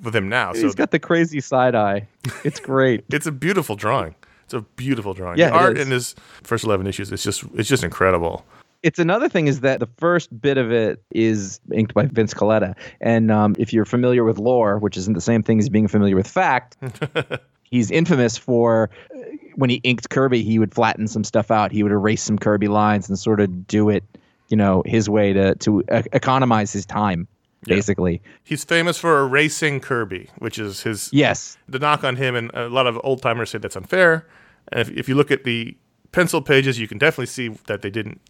with 0.03 0.15
him 0.15 0.29
now. 0.29 0.53
So 0.53 0.63
he's 0.63 0.75
got 0.75 0.91
the 0.91 0.99
crazy 0.99 1.41
side 1.41 1.75
eye. 1.75 2.07
It's 2.45 2.61
great. 2.61 3.05
it's 3.11 3.27
a 3.27 3.33
beautiful 3.33 3.77
drawing. 3.77 4.15
It's 4.45 4.55
a 4.55 4.61
beautiful 4.61 5.15
drawing. 5.15 5.39
Yeah, 5.39 5.51
the 5.51 5.57
art 5.57 5.79
is. 5.79 5.87
in 5.87 5.93
his 5.93 6.15
first 6.43 6.65
eleven 6.65 6.87
issues, 6.87 7.13
it's 7.13 7.23
just 7.23 7.45
it's 7.55 7.69
just 7.69 7.85
incredible. 7.85 8.45
it's 8.83 8.99
another 8.99 9.29
thing 9.29 9.47
is 9.47 9.61
that 9.61 9.81
the 9.81 9.89
first 9.99 10.41
bit 10.41 10.57
of 10.57 10.73
it 10.73 11.03
is 11.11 11.61
inked 11.73 11.95
by 11.95 12.07
Vince 12.07 12.33
Colletta, 12.33 12.75
and 13.01 13.31
um, 13.31 13.57
if 13.59 13.73
you're 13.73 13.85
familiar 13.85 14.25
with 14.25 14.39
lore, 14.39 14.79
which 14.79 14.97
isn't 14.97 15.15
the 15.15 15.21
same 15.21 15.43
thing 15.43 15.59
as 15.59 15.69
being 15.69 15.89
familiar 15.89 16.17
with 16.17 16.29
fact, 16.29 16.77
he's 17.71 17.91
infamous 17.91 18.37
for 18.37 18.91
uh, 19.15 19.19
when 19.57 19.71
he 19.71 19.77
inked 19.85 20.11
Kirby, 20.11 20.43
he 20.43 20.59
would 20.59 20.75
flatten 20.75 21.09
some 21.09 21.25
stuff 21.25 21.51
out, 21.51 21.73
he 21.73 21.83
would 21.83 21.93
erase 21.93 22.23
some 22.23 22.39
Kirby 22.39 22.69
lines 22.69 23.09
and 23.09 23.19
sort 23.19 23.41
of 23.41 23.67
do 23.67 23.89
it, 23.89 24.05
you 24.49 24.57
know, 24.57 24.83
his 24.87 25.09
way 25.09 25.33
to 25.33 25.55
to 25.57 25.83
economize 26.13 26.73
his 26.73 26.87
time, 26.87 27.27
Yeah. 27.67 27.75
basically. 27.75 28.23
He's 28.45 28.65
famous 28.65 28.99
for 28.99 29.21
erasing 29.21 29.81
Kirby, 29.81 30.31
which 30.39 30.59
is 30.59 30.83
his 30.83 31.11
Yes, 31.13 31.59
the 31.69 31.79
knock 31.79 32.05
on 32.05 32.17
him, 32.17 32.35
and 32.37 32.51
a 32.55 32.69
lot 32.69 32.87
of 32.87 33.01
old 33.03 33.21
timers 33.23 33.51
say 33.51 33.59
that's 33.59 33.77
unfair. 33.77 34.27
And 34.71 34.81
if, 34.81 34.91
if 34.91 35.09
you 35.09 35.15
look 35.15 35.31
at 35.31 35.45
the 35.45 35.77
pencil 36.13 36.41
pages, 36.41 36.79
you 36.79 36.87
can 36.89 36.99
definitely 36.99 37.27
see 37.27 37.49
that 37.67 37.83
they 37.83 37.91
didn't 37.91 38.21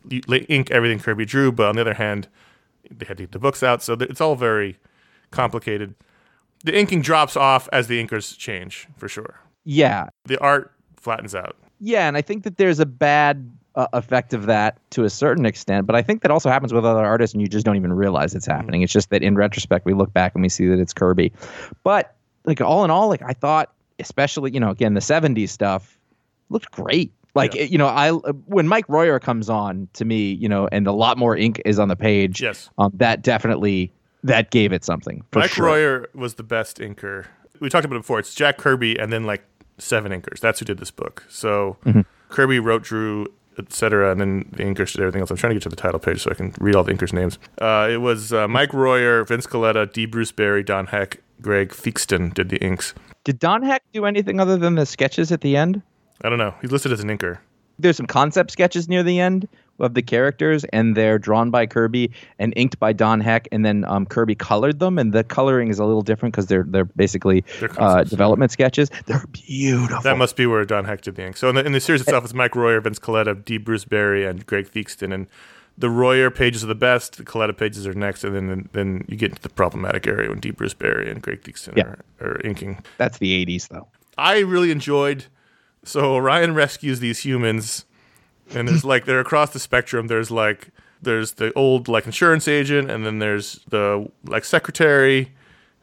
ink 0.49 0.71
everything 0.71 0.99
Kirby 0.99 1.25
drew. 1.27 1.53
But 1.53 1.67
on 1.69 1.75
the 1.77 1.81
other 1.83 1.95
hand, 1.95 2.27
they 2.91 3.05
had 3.07 3.19
to 3.19 3.25
get 3.25 3.33
the 3.33 3.39
books 3.39 3.63
out, 3.63 3.83
so 3.83 3.95
it's 4.01 4.21
all 4.21 4.35
very 4.35 4.79
complicated. 5.31 5.95
The 6.65 6.77
inking 6.77 7.03
drops 7.03 7.37
off 7.37 7.69
as 7.73 7.87
the 7.87 8.05
inkers 8.05 8.37
change, 8.37 8.89
for 8.97 9.09
sure. 9.09 9.41
yeah, 9.65 10.09
The 10.25 10.39
art 10.41 10.73
flattens 10.97 11.35
out. 11.35 11.57
Yeah, 11.81 12.09
and 12.09 12.17
I 12.17 12.23
think 12.23 12.43
that 12.45 12.57
there's 12.57 12.81
a 12.81 12.87
bad 12.87 13.51
uh, 13.77 13.87
effect 13.93 14.35
of 14.35 14.47
that 14.47 14.79
to 14.91 15.05
a 15.05 15.11
certain 15.11 15.47
extent, 15.47 15.87
but 15.87 15.95
I 15.95 16.03
think 16.03 16.23
that 16.23 16.31
also 16.33 16.49
happens 16.51 16.73
with 16.73 16.85
other 16.85 17.05
artists, 17.05 17.33
and 17.35 17.41
you 17.41 17.47
just 17.47 17.65
don't 17.65 17.77
even 17.77 17.93
realize 17.93 18.35
it's 18.35 18.47
happening. 18.47 18.83
It's 18.83 18.93
just 18.93 19.11
that 19.11 19.23
in 19.23 19.37
retrospect, 19.37 19.87
we 19.87 19.95
look 19.95 20.13
back 20.13 20.35
and 20.35 20.43
we 20.43 20.49
see 20.49 20.67
that 20.67 20.81
it's 20.81 20.93
Kirby. 20.93 21.33
But 21.85 22.17
like 22.45 22.61
all 22.61 22.85
in 22.85 22.91
all, 22.91 23.09
like 23.09 23.23
I 23.23 23.33
thought, 23.35 23.73
especially 24.01 24.51
you 24.53 24.59
know, 24.59 24.71
again 24.71 24.95
the 24.95 25.01
'70s 25.01 25.51
stuff 25.51 25.97
looked 26.51 26.73
great. 26.73 27.13
Like 27.37 27.55
Yeah. 27.55 27.63
it- 27.63 27.71
you 27.71 27.79
know, 27.79 27.87
I 27.87 28.11
when 28.11 28.67
Mike 28.67 28.89
Royer 28.89 29.21
comes 29.21 29.49
on 29.49 29.89
to 29.93 30.05
me, 30.05 30.33
you 30.33 30.49
know, 30.49 30.69
and 30.73 30.89
a 30.89 30.93
lot 30.93 31.17
more 31.19 31.37
ink 31.37 31.63
is 31.65 31.79
on 31.79 31.87
the 31.87 31.95
page. 31.97 32.43
Yes. 32.43 32.71
um, 32.79 32.91
that 32.95 33.23
definitely 33.23 33.93
that 34.25 34.51
gave 34.51 34.73
it 34.73 34.85
something. 34.85 35.25
For 35.33 35.41
Mike 35.41 35.51
sure. 35.51 35.67
Royer 35.67 36.09
was 36.15 36.35
the 36.35 36.43
best 36.43 36.79
inker. 36.79 37.27
We 37.61 37.69
talked 37.69 37.85
about 37.85 37.97
it 37.97 38.01
before. 38.01 38.19
It's 38.19 38.35
Jack 38.35 38.57
Kirby 38.59 38.99
and 38.99 39.13
then 39.13 39.25
like 39.25 39.45
seven 39.79 40.13
inkers. 40.13 40.41
That's 40.41 40.59
who 40.59 40.65
did 40.65 40.79
this 40.79 40.91
book. 40.91 41.25
So 41.29 41.77
Mm-hmm. 41.85 42.01
Kirby 42.29 42.59
wrote, 42.59 42.83
drew, 42.83 43.27
etc., 43.59 44.13
and 44.13 44.21
then 44.21 44.49
the 44.53 44.63
inkers 44.63 44.93
did 44.93 45.01
everything 45.01 45.21
else. 45.21 45.31
I'm 45.31 45.37
trying 45.39 45.51
to 45.51 45.55
get 45.55 45.63
to 45.63 45.69
the 45.71 45.77
title 45.77 45.99
page 45.99 46.23
so 46.23 46.31
I 46.31 46.35
can 46.35 46.53
read 46.61 46.77
all 46.77 46.85
the 46.85 46.93
inkers' 46.93 47.13
names. 47.13 47.39
Uh, 47.61 47.89
it 47.91 47.97
was 47.97 48.33
uh, 48.33 48.47
Mike 48.47 48.73
Royer, 48.75 49.25
Vince 49.25 49.47
Colletta, 49.47 49.91
D. 49.93 50.05
Bruce 50.07 50.31
Berry, 50.31 50.63
Don 50.63 50.87
Heck, 50.89 51.23
Greg 51.41 51.71
Theakston 51.71 52.35
did 52.35 52.51
the 52.51 52.59
inks. 52.59 52.93
Did 53.25 53.39
Don 53.39 53.63
Heck 53.63 53.83
do 53.93 54.05
anything 54.05 54.41
other 54.41 54.57
than 54.59 54.75
the 54.75 54.85
sketches 54.87 55.33
at 55.33 55.41
the 55.41 55.57
end? 55.57 55.81
I 56.23 56.29
don't 56.29 56.39
know. 56.39 56.55
He's 56.61 56.71
listed 56.71 56.93
as 56.93 57.01
an 57.01 57.09
inker. 57.09 57.39
there's 57.79 57.97
some 57.97 58.07
concept 58.07 58.51
sketches 58.51 58.89
near 58.89 59.03
the 59.03 59.19
end 59.21 59.49
of 59.81 59.95
the 59.95 60.03
characters, 60.03 60.65
and 60.73 60.97
they're 60.97 61.19
drawn 61.19 61.51
by 61.51 61.67
Kirby 61.67 62.11
and 62.39 62.53
inked 62.57 62.79
by 62.79 62.93
Don 62.93 63.21
Heck, 63.21 63.49
and 63.53 63.65
then 63.65 63.85
um, 63.85 64.07
Kirby 64.07 64.35
colored 64.35 64.79
them, 64.81 64.99
and 64.99 65.13
the 65.13 65.25
coloring 65.25 65.69
is 65.69 65.79
a 65.79 65.85
little 65.85 66.03
different 66.03 66.35
because 66.35 66.47
they're 66.47 66.65
they're 66.69 66.85
basically 66.85 67.45
They're 67.61 67.81
uh, 67.81 68.05
development 68.05 68.51
sketches. 68.53 68.91
They're 69.07 69.25
beautiful. 69.33 70.03
That 70.03 70.19
must 70.19 70.37
be 70.37 70.47
where 70.47 70.65
Don 70.65 70.85
Heck 70.85 71.03
did 71.03 71.15
the 71.17 71.27
ink. 71.27 71.37
So 71.37 71.49
in 71.49 71.55
the, 71.55 71.65
in 71.65 71.73
the 71.73 71.81
series 71.81 72.01
itself, 72.03 72.25
it's 72.25 72.35
Mike 72.35 72.57
Royer, 72.57 72.81
Vince 72.81 72.99
Colletta, 72.99 73.45
D. 73.45 73.59
Bruce 73.59 73.85
Berry, 73.85 74.27
and 74.27 74.45
Greg 74.47 74.71
Theakston. 74.71 75.13
And 75.15 75.27
the 75.77 75.89
Royer 75.91 76.31
pages 76.31 76.65
are 76.65 76.67
the 76.69 76.75
best. 76.75 77.17
The 77.17 77.25
Colletta 77.25 77.57
pages 77.57 77.87
are 77.87 77.95
next, 77.95 78.25
and 78.25 78.35
then 78.35 78.69
then 78.73 79.05
you 79.09 79.17
get 79.17 79.31
into 79.31 79.43
the 79.43 79.49
problematic 79.49 80.07
area 80.07 80.29
when 80.29 80.41
D. 80.41 80.51
Bruce 80.51 80.75
Berry 80.75 81.11
and 81.11 81.23
Greg 81.23 81.43
Theakston 81.43 81.77
Yeah. 81.77 81.85
are, 81.85 82.05
are 82.21 82.41
inking. 82.43 82.83
That's 82.97 83.19
the 83.19 83.45
'80s, 83.47 83.69
though. 83.69 83.87
I 84.17 84.41
really 84.41 84.71
enjoyed. 84.73 85.27
So 85.85 86.15
Orion 86.15 86.55
rescues 86.55 86.99
these 87.01 87.21
humans, 87.21 87.85
and 88.55 88.69
there's 88.69 88.85
like 88.85 89.05
they're 89.05 89.21
across 89.21 89.51
the 89.51 89.59
spectrum. 89.59 90.07
There's 90.07 90.31
like 90.31 90.69
there's 91.03 91.35
the 91.35 91.53
old 91.55 91.89
like 91.89 92.07
insurance 92.07 92.49
agent, 92.49 92.91
and 92.91 93.05
then 93.07 93.19
there's 93.19 93.61
the 93.69 94.11
like 94.25 94.45
secretary, 94.45 95.33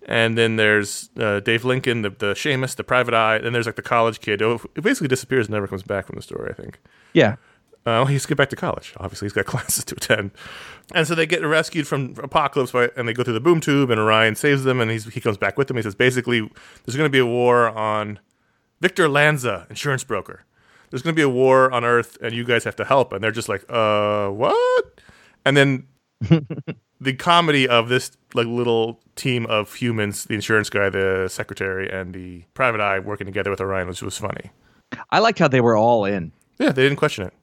and 0.08 0.38
then 0.38 0.56
there's 0.56 1.10
uh, 1.18 1.40
Dave 1.40 1.64
Lincoln, 1.66 2.02
the 2.02 2.10
the 2.10 2.34
shamus, 2.34 2.76
the 2.76 2.84
private 2.84 3.14
eye. 3.14 3.38
And 3.38 3.46
then 3.46 3.54
there's 3.54 3.66
like 3.66 3.76
the 3.76 3.82
college 3.82 4.20
kid 4.20 4.42
who 4.42 4.60
basically 4.82 5.08
disappears 5.08 5.48
and 5.48 5.54
never 5.54 5.68
comes 5.68 5.84
back 5.84 6.08
from 6.08 6.16
the 6.16 6.22
story. 6.22 6.50
I 6.52 6.54
think. 6.54 6.80
Yeah, 7.14 7.34
Uh, 7.88 8.02
well, 8.02 8.06
he's 8.08 8.24
to 8.24 8.30
get 8.30 8.38
back 8.38 8.50
to 8.50 8.56
college. 8.56 8.94
Obviously, 8.98 9.26
he's 9.26 9.34
got 9.34 9.46
classes 9.54 9.86
to 9.86 9.96
attend, 9.96 10.32
and 10.94 11.08
so 11.08 11.16
they 11.16 11.26
get 11.26 11.42
rescued 11.46 11.88
from 11.88 12.16
Apokolips, 12.16 12.74
by, 12.74 12.90
and 12.98 13.08
they 13.08 13.14
go 13.14 13.24
through 13.24 13.34
the 13.34 13.40
boom 13.40 13.62
tube, 13.62 13.90
and 13.90 14.00
Orion 14.00 14.36
saves 14.36 14.64
them, 14.64 14.82
and 14.82 14.92
he's, 14.92 15.06
he 15.06 15.22
comes 15.22 15.38
back 15.38 15.58
with 15.58 15.68
them. 15.68 15.78
He 15.78 15.84
says, 15.84 15.96
basically, 15.96 16.42
there's 16.42 16.98
going 16.98 17.08
to 17.08 17.10
be 17.10 17.20
a 17.20 17.26
war 17.26 17.70
on 17.70 18.20
Victor 18.82 19.08
Lanza, 19.08 19.66
insurance 19.70 20.04
broker. 20.04 20.46
There's 20.96 21.02
going 21.02 21.14
to 21.14 21.20
be 21.20 21.24
a 21.24 21.30
war 21.30 21.70
on 21.74 21.84
Earth, 21.84 22.18
and 22.22 22.34
you 22.34 22.46
guys 22.46 22.64
have 22.64 22.78
to 22.78 22.86
help. 22.86 23.12
And 23.12 23.22
they're 23.22 23.30
just 23.30 23.50
like, 23.50 23.66
uh, 23.68 24.30
what? 24.30 25.02
And 25.44 25.58
then 25.58 25.88
the 27.02 27.14
comedy 27.14 27.68
of 27.68 27.90
this 27.90 28.12
like 28.34 28.48
little 28.48 29.02
team 29.18 29.46
of 29.48 29.74
humans, 29.74 30.24
the 30.24 30.36
insurance 30.36 30.70
guy, 30.70 30.90
the 30.90 31.28
secretary, 31.30 31.92
and 31.92 32.14
the 32.14 32.46
private 32.54 32.80
eye 32.80 33.00
working 33.00 33.26
together 33.26 33.50
with 33.50 33.60
Orion, 33.60 33.90
which 33.90 34.02
was 34.02 34.18
funny. 34.18 34.52
I 35.10 35.20
liked 35.20 35.38
how 35.38 35.50
they 35.50 35.60
were 35.60 35.76
all 35.76 36.06
in. 36.06 36.32
Yeah, 36.60 36.72
they 36.72 36.84
didn't 36.84 36.96
question 36.98 37.26
it. 37.26 37.34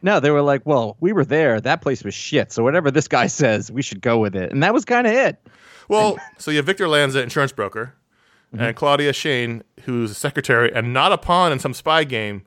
No, 0.00 0.18
they 0.18 0.30
were 0.30 0.40
like, 0.40 0.62
"Well, 0.64 0.96
we 0.98 1.12
were 1.12 1.26
there. 1.26 1.60
That 1.60 1.82
place 1.82 2.04
was 2.04 2.14
shit. 2.14 2.52
So 2.52 2.62
whatever 2.62 2.90
this 2.90 3.06
guy 3.06 3.26
says, 3.42 3.70
we 3.70 3.82
should 3.82 4.00
go 4.00 4.16
with 4.16 4.34
it." 4.34 4.50
And 4.50 4.62
that 4.62 4.72
was 4.72 4.86
kind 4.86 5.06
of 5.06 5.12
it. 5.12 5.46
Well, 5.90 6.16
so 6.38 6.50
you 6.50 6.56
have 6.56 6.64
Victor 6.64 6.88
Lanza, 6.88 7.22
insurance 7.22 7.52
broker, 7.52 7.92
and 8.56 8.74
Claudia 8.74 9.12
Shane, 9.12 9.62
who's 9.82 10.10
a 10.10 10.14
secretary 10.14 10.72
and 10.74 10.94
not 10.94 11.12
a 11.12 11.18
pawn 11.18 11.52
in 11.52 11.58
some 11.58 11.74
spy 11.74 12.04
game, 12.04 12.44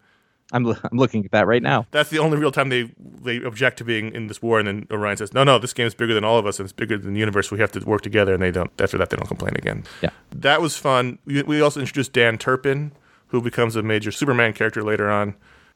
I'm, 0.53 0.63
lo- 0.63 0.77
I'm 0.89 0.97
looking 0.97 1.25
at 1.25 1.31
that 1.31 1.45
right 1.47 1.61
now. 1.61 1.85
That's 1.91 2.09
the 2.09 2.19
only 2.19 2.37
real 2.37 2.51
time 2.51 2.69
they 2.69 2.89
they 3.21 3.37
object 3.43 3.77
to 3.79 3.83
being 3.83 4.13
in 4.13 4.27
this 4.27 4.41
war, 4.41 4.59
and 4.59 4.67
then 4.67 4.87
Orion 4.91 5.17
says, 5.17 5.33
"No, 5.33 5.43
no, 5.43 5.59
this 5.59 5.73
game 5.73 5.87
is 5.87 5.93
bigger 5.93 6.13
than 6.13 6.23
all 6.23 6.37
of 6.37 6.45
us, 6.45 6.59
and 6.59 6.65
it's 6.65 6.73
bigger 6.73 6.97
than 6.97 7.13
the 7.13 7.19
universe. 7.19 7.51
We 7.51 7.59
have 7.59 7.71
to 7.73 7.79
work 7.81 8.01
together." 8.01 8.33
And 8.33 8.41
they 8.41 8.51
don't. 8.51 8.71
After 8.79 8.97
that, 8.97 9.09
they 9.09 9.17
don't 9.17 9.27
complain 9.27 9.53
again. 9.55 9.83
Yeah. 10.01 10.09
that 10.31 10.61
was 10.61 10.77
fun. 10.77 11.19
We, 11.25 11.43
we 11.43 11.61
also 11.61 11.79
introduced 11.81 12.13
Dan 12.13 12.37
Turpin, 12.37 12.93
who 13.27 13.41
becomes 13.41 13.75
a 13.75 13.81
major 13.83 14.11
Superman 14.11 14.53
character 14.53 14.83
later 14.83 15.09
on. 15.09 15.35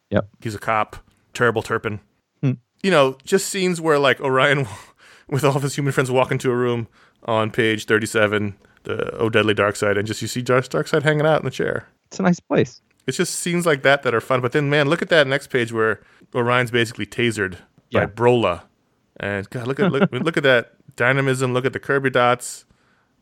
Yep. 0.09 0.27
He's 0.41 0.55
a 0.55 0.59
cop. 0.59 0.97
Terrible 1.33 1.61
Turpin. 1.61 1.99
Hmm. 2.41 2.53
You 2.83 2.91
know, 2.91 3.17
just 3.25 3.49
scenes 3.49 3.81
where 3.81 3.99
like 3.99 4.21
Orion, 4.21 4.67
with 5.29 5.43
all 5.43 5.55
of 5.57 5.63
his 5.63 5.75
human 5.75 5.91
friends, 5.91 6.09
walk 6.11 6.31
into 6.31 6.49
a 6.49 6.55
room 6.55 6.87
on 7.25 7.51
page 7.51 7.85
thirty-seven, 7.85 8.55
the 8.83 9.13
Oh 9.17 9.29
Deadly 9.29 9.53
Darkseid, 9.53 9.97
and 9.97 10.07
just 10.07 10.21
you 10.21 10.27
see 10.29 10.41
Darkseid 10.41 11.03
hanging 11.03 11.25
out 11.25 11.39
in 11.41 11.45
the 11.45 11.51
chair. 11.51 11.87
It's 12.07 12.19
a 12.19 12.23
nice 12.23 12.39
place. 12.39 12.81
It's 13.07 13.17
just 13.17 13.35
scenes 13.35 13.65
like 13.65 13.81
that 13.83 14.03
that 14.03 14.13
are 14.13 14.21
fun. 14.21 14.41
But 14.41 14.51
then, 14.51 14.69
man, 14.69 14.87
look 14.87 15.01
at 15.01 15.09
that 15.09 15.27
next 15.27 15.47
page 15.47 15.71
where 15.73 16.01
Orion's 16.35 16.71
basically 16.71 17.05
tasered 17.05 17.57
Yeah. 17.89 18.05
by 18.05 18.11
Brola, 18.11 18.63
and 19.19 19.49
God, 19.49 19.67
look 19.67 19.79
at 19.79 19.91
look, 19.91 20.09
look 20.11 20.37
at 20.37 20.43
that 20.43 20.73
dynamism. 20.95 21.53
Look 21.53 21.65
at 21.65 21.73
the 21.73 21.79
Kirby 21.79 22.09
dots. 22.11 22.65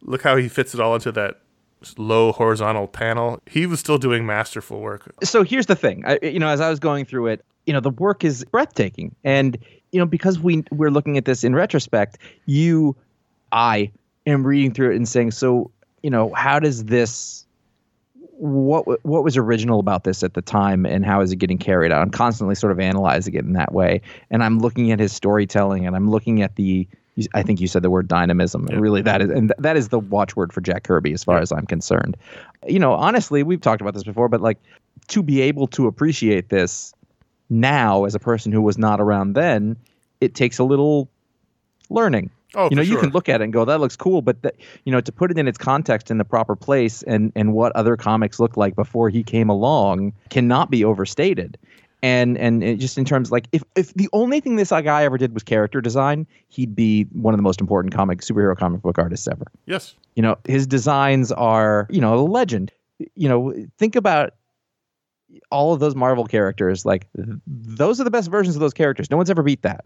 Look 0.01 0.21
how 0.23 0.35
he 0.37 0.47
fits 0.47 0.73
it 0.73 0.79
all 0.79 0.95
into 0.95 1.11
that 1.13 1.39
low 1.97 2.31
horizontal 2.33 2.87
panel. 2.87 3.39
He 3.45 3.65
was 3.65 3.79
still 3.79 3.97
doing 3.97 4.25
masterful 4.25 4.79
work. 4.81 5.11
so 5.23 5.43
here's 5.43 5.65
the 5.67 5.75
thing 5.75 6.03
I, 6.05 6.19
you 6.21 6.37
know 6.39 6.49
as 6.49 6.59
i 6.59 6.69
was 6.69 6.77
going 6.79 7.05
through 7.05 7.27
it 7.27 7.45
you 7.65 7.71
know 7.71 7.79
the 7.79 7.89
work 7.91 8.25
is 8.25 8.43
breathtaking 8.43 9.15
and 9.23 9.57
you 9.93 9.99
know 9.99 10.05
because 10.05 10.39
we 10.39 10.65
we're 10.71 10.89
looking 10.91 11.17
at 11.17 11.23
this 11.23 11.45
in 11.45 11.55
retrospect 11.55 12.17
you 12.45 12.97
i 13.53 13.89
am 14.25 14.45
reading 14.45 14.73
through 14.73 14.91
it 14.91 14.97
and 14.97 15.07
saying 15.07 15.31
so 15.31 15.71
you 16.03 16.09
know 16.09 16.33
how 16.33 16.59
does 16.59 16.83
this 16.85 17.45
what 18.39 18.85
what 19.05 19.23
was 19.23 19.35
original 19.35 19.79
about 19.79 20.05
this 20.05 20.23
at 20.23 20.33
the 20.33 20.41
time 20.41 20.85
and 20.85 21.05
how 21.05 21.19
is 21.19 21.31
it 21.31 21.35
getting 21.35 21.57
carried 21.57 21.91
out 21.91 22.01
i'm 22.01 22.09
constantly 22.09 22.55
sort 22.55 22.71
of 22.71 22.79
analyzing 22.79 23.33
it 23.33 23.43
in 23.43 23.51
that 23.51 23.73
way 23.73 24.01
and 24.31 24.43
i'm 24.43 24.59
looking 24.59 24.91
at 24.91 24.99
his 24.99 25.11
storytelling 25.11 25.85
and 25.85 25.93
i'm 25.93 26.09
looking 26.09 26.41
at 26.41 26.55
the 26.55 26.87
I 27.33 27.43
think 27.43 27.59
you 27.59 27.67
said 27.67 27.83
the 27.83 27.89
word 27.89 28.07
dynamism. 28.07 28.67
And 28.67 28.79
really, 28.79 29.01
that 29.01 29.21
is, 29.21 29.29
and 29.29 29.53
that 29.57 29.75
is 29.75 29.89
the 29.89 29.99
watchword 29.99 30.53
for 30.53 30.61
Jack 30.61 30.83
Kirby, 30.83 31.11
as 31.11 31.21
far 31.21 31.39
as 31.39 31.51
I'm 31.51 31.65
concerned. 31.65 32.15
You 32.65 32.79
know, 32.79 32.93
honestly, 32.93 33.43
we've 33.43 33.59
talked 33.59 33.81
about 33.81 33.93
this 33.93 34.03
before, 34.03 34.29
but 34.29 34.39
like 34.39 34.57
to 35.09 35.21
be 35.21 35.41
able 35.41 35.67
to 35.67 35.87
appreciate 35.87 36.47
this 36.47 36.93
now 37.49 38.05
as 38.05 38.15
a 38.15 38.19
person 38.19 38.51
who 38.53 38.61
was 38.61 38.77
not 38.77 39.01
around 39.01 39.33
then, 39.33 39.75
it 40.21 40.35
takes 40.35 40.59
a 40.59 40.63
little 40.63 41.09
learning. 41.89 42.29
Oh, 42.55 42.67
you 42.69 42.75
know, 42.75 42.81
for 42.81 42.89
you 42.89 42.97
can 42.97 43.11
look 43.11 43.29
at 43.29 43.41
it 43.41 43.43
and 43.43 43.53
go, 43.53 43.63
"That 43.63 43.79
looks 43.79 43.95
cool," 43.95 44.21
but 44.21 44.41
that, 44.41 44.55
you 44.83 44.91
know, 44.91 45.01
to 45.01 45.11
put 45.11 45.29
it 45.29 45.37
in 45.37 45.47
its 45.47 45.57
context 45.57 46.09
in 46.09 46.17
the 46.17 46.25
proper 46.25 46.55
place 46.55 47.03
and 47.03 47.31
and 47.35 47.53
what 47.53 47.75
other 47.75 47.95
comics 47.95 48.39
looked 48.39 48.57
like 48.57 48.75
before 48.75 49.09
he 49.09 49.23
came 49.23 49.49
along 49.49 50.13
cannot 50.29 50.71
be 50.71 50.83
overstated. 50.83 51.57
And 52.01 52.37
and 52.37 52.63
it 52.63 52.77
just 52.77 52.97
in 52.97 53.05
terms 53.05 53.31
like 53.31 53.47
if 53.51 53.61
if 53.75 53.93
the 53.93 54.09
only 54.13 54.39
thing 54.39 54.55
this 54.55 54.69
guy 54.69 55.03
ever 55.03 55.17
did 55.17 55.33
was 55.33 55.43
character 55.43 55.81
design, 55.81 56.25
he'd 56.47 56.73
be 56.75 57.03
one 57.11 57.33
of 57.33 57.37
the 57.37 57.43
most 57.43 57.59
important 57.59 57.93
comic 57.93 58.21
superhero 58.21 58.57
comic 58.57 58.81
book 58.81 58.97
artists 58.97 59.27
ever. 59.27 59.45
Yes. 59.65 59.95
You 60.15 60.23
know, 60.23 60.37
his 60.47 60.65
designs 60.65 61.31
are, 61.33 61.87
you 61.89 62.01
know, 62.01 62.15
a 62.15 62.21
legend. 62.21 62.71
You 63.15 63.29
know, 63.29 63.53
think 63.77 63.95
about 63.95 64.33
all 65.51 65.73
of 65.73 65.79
those 65.79 65.95
Marvel 65.95 66.25
characters. 66.25 66.85
Like, 66.85 67.07
those 67.45 68.01
are 68.01 68.03
the 68.03 68.11
best 68.11 68.31
versions 68.31 68.55
of 68.55 68.59
those 68.59 68.73
characters. 68.73 69.11
No 69.11 69.17
one's 69.17 69.29
ever 69.29 69.43
beat 69.43 69.61
that. 69.61 69.85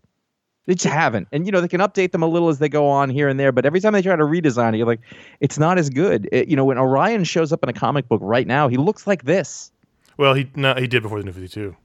They 0.65 0.75
just 0.75 0.85
haven't. 0.93 1.27
And, 1.33 1.45
you 1.45 1.51
know, 1.51 1.59
they 1.59 1.67
can 1.67 1.81
update 1.81 2.11
them 2.13 2.23
a 2.23 2.27
little 2.27 2.47
as 2.49 2.59
they 2.59 2.69
go 2.69 2.87
on 2.87 3.09
here 3.09 3.27
and 3.27 3.37
there. 3.39 3.51
But 3.51 3.65
every 3.65 3.81
time 3.81 3.91
they 3.93 4.01
try 4.01 4.15
to 4.15 4.23
redesign 4.23 4.73
it, 4.73 4.77
you're 4.77 4.87
like, 4.87 5.01
it's 5.41 5.57
not 5.59 5.77
as 5.77 5.89
good. 5.89 6.29
It- 6.31 6.47
you 6.47 6.55
know, 6.55 6.63
when 6.65 6.77
Orion 6.77 7.23
shows 7.25 7.51
up 7.51 7.61
in 7.63 7.69
a 7.69 7.73
comic 7.73 8.07
book 8.07 8.21
right 8.23 8.47
now, 8.47 8.67
he 8.69 8.77
looks 8.77 9.05
like 9.05 9.23
this. 9.25 9.71
Well, 10.17 10.33
he 10.35 10.49
no, 10.55 10.73
he 10.75 10.87
did 10.87 11.03
before 11.03 11.19
the 11.19 11.25
New 11.25 11.33
Fifty 11.33 11.49
Two. 11.49 11.75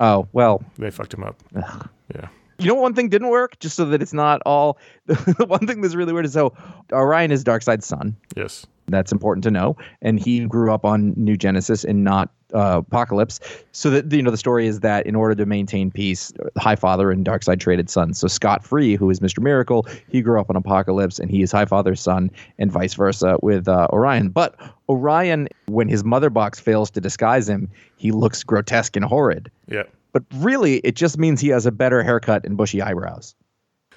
Oh, 0.00 0.28
well, 0.32 0.62
They 0.76 0.90
fucked 0.90 1.14
him 1.14 1.22
up. 1.24 1.42
Ugh. 1.54 1.88
Yeah. 2.14 2.28
You 2.58 2.66
know, 2.68 2.74
one 2.74 2.94
thing 2.94 3.08
didn't 3.08 3.28
work, 3.28 3.58
just 3.60 3.76
so 3.76 3.84
that 3.86 4.02
it's 4.02 4.12
not 4.12 4.42
all. 4.44 4.78
The 5.06 5.46
one 5.46 5.66
thing 5.66 5.80
that's 5.80 5.94
really 5.94 6.12
weird 6.12 6.26
is 6.26 6.32
so 6.32 6.52
Orion 6.92 7.30
is 7.30 7.44
Darkseid's 7.44 7.86
son. 7.86 8.16
Yes. 8.36 8.66
That's 8.88 9.12
important 9.12 9.44
to 9.44 9.50
know. 9.50 9.76
And 10.02 10.18
he 10.18 10.46
grew 10.46 10.72
up 10.72 10.84
on 10.84 11.14
New 11.16 11.36
Genesis 11.36 11.84
and 11.84 12.04
not 12.04 12.30
uh, 12.54 12.82
Apokolips. 12.82 13.40
So 13.72 13.90
that 13.90 14.12
you 14.12 14.22
know, 14.22 14.30
the 14.30 14.36
story 14.36 14.66
is 14.66 14.80
that 14.80 15.06
in 15.06 15.14
order 15.14 15.34
to 15.34 15.46
maintain 15.46 15.90
peace, 15.90 16.32
High 16.56 16.76
Father 16.76 17.10
and 17.10 17.24
Darkseid 17.24 17.60
traded 17.60 17.90
sons. 17.90 18.18
So 18.18 18.28
Scott 18.28 18.64
Free, 18.64 18.96
who 18.96 19.10
is 19.10 19.20
Mr. 19.20 19.40
Miracle, 19.40 19.86
he 20.08 20.22
grew 20.22 20.40
up 20.40 20.50
on 20.50 20.56
Apokolips, 20.56 21.18
and 21.18 21.30
he 21.30 21.42
is 21.42 21.52
High 21.52 21.64
Father's 21.64 22.00
son, 22.00 22.30
and 22.58 22.70
vice 22.70 22.94
versa 22.94 23.36
with 23.42 23.68
uh, 23.68 23.88
Orion. 23.92 24.28
But 24.28 24.54
Orion, 24.88 25.48
when 25.66 25.88
his 25.88 26.04
mother 26.04 26.30
box 26.30 26.60
fails 26.60 26.90
to 26.92 27.00
disguise 27.00 27.48
him, 27.48 27.70
he 27.96 28.12
looks 28.12 28.44
grotesque 28.44 28.96
and 28.96 29.04
horrid. 29.04 29.50
Yeah. 29.68 29.84
But 30.12 30.24
really, 30.36 30.76
it 30.78 30.94
just 30.94 31.18
means 31.18 31.40
he 31.40 31.48
has 31.48 31.66
a 31.66 31.72
better 31.72 32.02
haircut 32.02 32.46
and 32.46 32.56
bushy 32.56 32.80
eyebrows. 32.80 33.34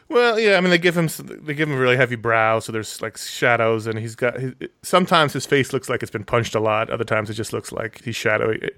Well, 0.09 0.39
yeah, 0.39 0.57
I 0.57 0.61
mean 0.61 0.71
they 0.71 0.77
give 0.79 0.97
him 0.97 1.07
they 1.45 1.53
give 1.53 1.69
him 1.69 1.75
a 1.75 1.79
really 1.79 1.95
heavy 1.97 2.15
brow, 2.15 2.59
so 2.59 2.71
there's 2.71 3.01
like 3.01 3.15
shadows, 3.17 3.85
and 3.85 3.99
he's 3.99 4.15
got 4.15 4.39
his, 4.39 4.53
sometimes 4.81 5.33
his 5.33 5.45
face 5.45 5.71
looks 5.71 5.87
like 5.87 6.01
it's 6.01 6.11
been 6.11 6.23
punched 6.23 6.55
a 6.55 6.59
lot. 6.59 6.89
Other 6.89 7.03
times 7.03 7.29
it 7.29 7.35
just 7.35 7.53
looks 7.53 7.71
like 7.71 8.01
he's 8.03 8.15
shadowy, 8.15 8.69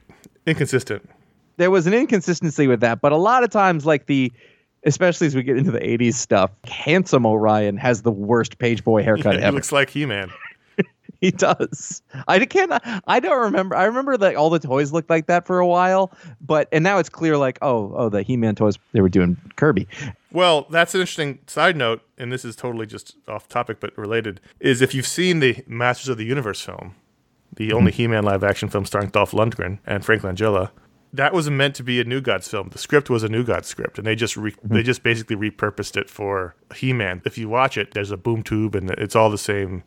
inconsistent. 0.45 1.09
there 1.57 1.71
was 1.71 1.87
an 1.87 1.93
inconsistency 1.93 2.67
with 2.67 2.81
that, 2.81 2.99
but 3.01 3.11
a 3.13 3.17
lot 3.17 3.43
of 3.45 3.49
times, 3.49 3.85
like 3.85 4.07
the, 4.07 4.31
especially 4.85 5.27
as 5.27 5.35
we 5.35 5.41
get 5.43 5.55
into 5.57 5.71
the 5.71 5.79
'80s 5.79 6.15
stuff, 6.15 6.51
handsome 6.65 7.25
Orion 7.25 7.77
has 7.77 8.01
the 8.01 8.11
worst 8.11 8.57
page 8.57 8.83
boy 8.83 9.01
haircut 9.01 9.35
he 9.37 9.41
ever. 9.41 9.55
looks 9.55 9.71
like 9.71 9.89
He 9.89 10.05
Man. 10.05 10.29
he 11.27 11.29
does. 11.29 12.01
I 12.27 12.43
can't. 12.45 12.73
I 13.07 13.19
don't 13.19 13.39
remember. 13.39 13.75
I 13.75 13.85
remember 13.85 14.17
that 14.17 14.35
all 14.35 14.49
the 14.49 14.59
toys 14.59 14.91
looked 14.91 15.09
like 15.09 15.27
that 15.27 15.45
for 15.45 15.59
a 15.59 15.67
while, 15.67 16.11
but 16.41 16.67
and 16.71 16.83
now 16.83 16.97
it's 16.97 17.09
clear, 17.09 17.37
like 17.37 17.59
oh, 17.61 17.93
oh, 17.95 18.09
the 18.09 18.23
He-Man 18.23 18.55
toys 18.55 18.79
they 18.91 19.01
were 19.01 19.09
doing 19.09 19.37
Kirby. 19.55 19.87
Well, 20.31 20.65
that's 20.71 20.95
an 20.95 21.01
interesting 21.01 21.39
side 21.45 21.77
note, 21.77 22.01
and 22.17 22.33
this 22.33 22.43
is 22.43 22.55
totally 22.55 22.87
just 22.87 23.17
off 23.27 23.47
topic 23.47 23.79
but 23.79 23.95
related. 23.97 24.41
Is 24.59 24.81
if 24.81 24.95
you've 24.95 25.07
seen 25.07 25.39
the 25.39 25.63
Masters 25.67 26.09
of 26.09 26.17
the 26.17 26.25
Universe 26.25 26.59
film, 26.59 26.95
the 27.55 27.67
mm-hmm. 27.67 27.77
only 27.77 27.91
He-Man 27.91 28.23
live-action 28.23 28.69
film 28.69 28.85
starring 28.85 29.09
Dolph 29.09 29.31
Lundgren 29.31 29.77
and 29.85 30.03
Frank 30.03 30.23
Langella, 30.23 30.71
that 31.13 31.33
was 31.33 31.49
meant 31.49 31.75
to 31.75 31.83
be 31.83 31.99
a 31.99 32.03
New 32.03 32.21
Gods 32.21 32.47
film. 32.47 32.69
The 32.69 32.77
script 32.77 33.09
was 33.09 33.23
a 33.23 33.29
New 33.29 33.43
Gods 33.43 33.67
script, 33.67 33.97
and 33.99 34.07
they 34.07 34.15
just 34.15 34.35
re- 34.37 34.51
mm-hmm. 34.51 34.73
they 34.73 34.81
just 34.81 35.03
basically 35.03 35.35
repurposed 35.35 35.97
it 35.97 36.09
for 36.09 36.55
He-Man. 36.75 37.21
If 37.25 37.37
you 37.37 37.47
watch 37.47 37.77
it, 37.77 37.93
there's 37.93 38.11
a 38.11 38.17
boom 38.17 38.41
tube, 38.41 38.73
and 38.73 38.89
it's 38.91 39.15
all 39.15 39.29
the 39.29 39.37
same. 39.37 39.83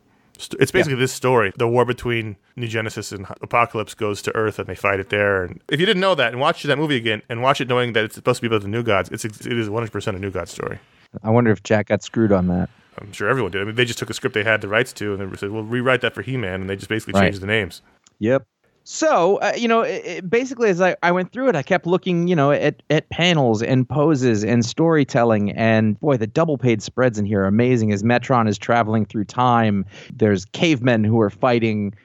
It's 0.59 0.71
basically 0.71 0.95
this 0.95 1.13
story: 1.13 1.51
the 1.57 1.67
war 1.67 1.85
between 1.85 2.35
New 2.55 2.67
Genesis 2.67 3.11
and 3.11 3.25
Apokolips 3.25 3.95
goes 3.95 4.21
to 4.23 4.35
Earth, 4.35 4.59
and 4.59 4.67
they 4.67 4.75
fight 4.75 4.99
it 4.99 5.09
there. 5.09 5.43
And 5.43 5.61
if 5.69 5.79
you 5.79 5.85
didn't 5.85 6.01
know 6.01 6.15
that, 6.15 6.31
and 6.31 6.39
watch 6.41 6.63
that 6.63 6.77
movie 6.77 6.97
again, 6.97 7.21
and 7.29 7.41
watch 7.41 7.61
it 7.61 7.67
knowing 7.67 7.93
that 7.93 8.03
it's 8.03 8.15
supposed 8.15 8.37
to 8.37 8.41
be 8.41 8.47
about 8.53 8.61
the 8.63 8.67
New 8.67 8.83
Gods, 8.83 9.09
it's 9.11 9.23
it 9.25 9.45
is 9.47 9.69
100 9.69 9.91
percent 9.91 10.17
a 10.17 10.19
New 10.19 10.31
Gods 10.31 10.51
story. 10.51 10.79
I 11.23 11.29
wonder 11.29 11.51
if 11.51 11.63
Jack 11.63 11.87
got 11.87 12.03
screwed 12.03 12.31
on 12.31 12.47
that. 12.47 12.69
I'm 12.99 13.11
sure 13.11 13.29
everyone 13.29 13.51
did. 13.51 13.61
I 13.61 13.65
mean, 13.65 13.75
they 13.75 13.85
just 13.85 13.99
took 13.99 14.09
a 14.09 14.13
script 14.13 14.33
they 14.33 14.43
had 14.43 14.61
the 14.61 14.67
rights 14.67 14.93
to, 14.93 15.13
and 15.13 15.31
they 15.31 15.37
said, 15.37 15.51
"Well, 15.51 15.63
rewrite 15.63 16.01
that 16.01 16.13
for 16.13 16.21
He-Man," 16.21 16.61
and 16.61 16.69
they 16.69 16.75
just 16.75 16.89
basically 16.89 17.13
Right. 17.13 17.23
changed 17.27 17.41
the 17.41 17.47
names. 17.47 17.81
Yep. 18.19 18.45
So, 18.87 19.37
uh, 19.37 19.53
you 19.57 19.67
know, 19.67 19.81
it, 19.81 20.05
it- 20.05 20.29
basically, 20.29 20.69
as 20.69 20.79
I, 20.79 20.95
I 21.01 21.11
went 21.11 21.31
through 21.31 21.49
it, 21.49 21.55
I 21.55 21.63
kept 21.63 21.87
looking, 21.87 22.27
you 22.27 22.35
know, 22.35 22.51
at, 22.51 22.83
at 22.91 23.09
panels 23.09 23.63
and 23.63 23.89
poses 23.89 24.43
and 24.43 24.63
storytelling. 24.63 25.51
And 25.53 25.99
boy, 25.99 26.17
the 26.17 26.27
double 26.27 26.57
page 26.59 26.81
spreads 26.81 27.17
in 27.17 27.25
here 27.25 27.41
are 27.41 27.47
amazing 27.47 27.91
as 27.91 28.03
Metron 28.03 28.47
is 28.47 28.59
traveling 28.59 29.05
through 29.05 29.25
time. 29.25 29.85
There's 30.13 30.45
cavemen 30.45 31.03
who 31.03 31.19
are 31.19 31.31
fighting, 31.31 31.95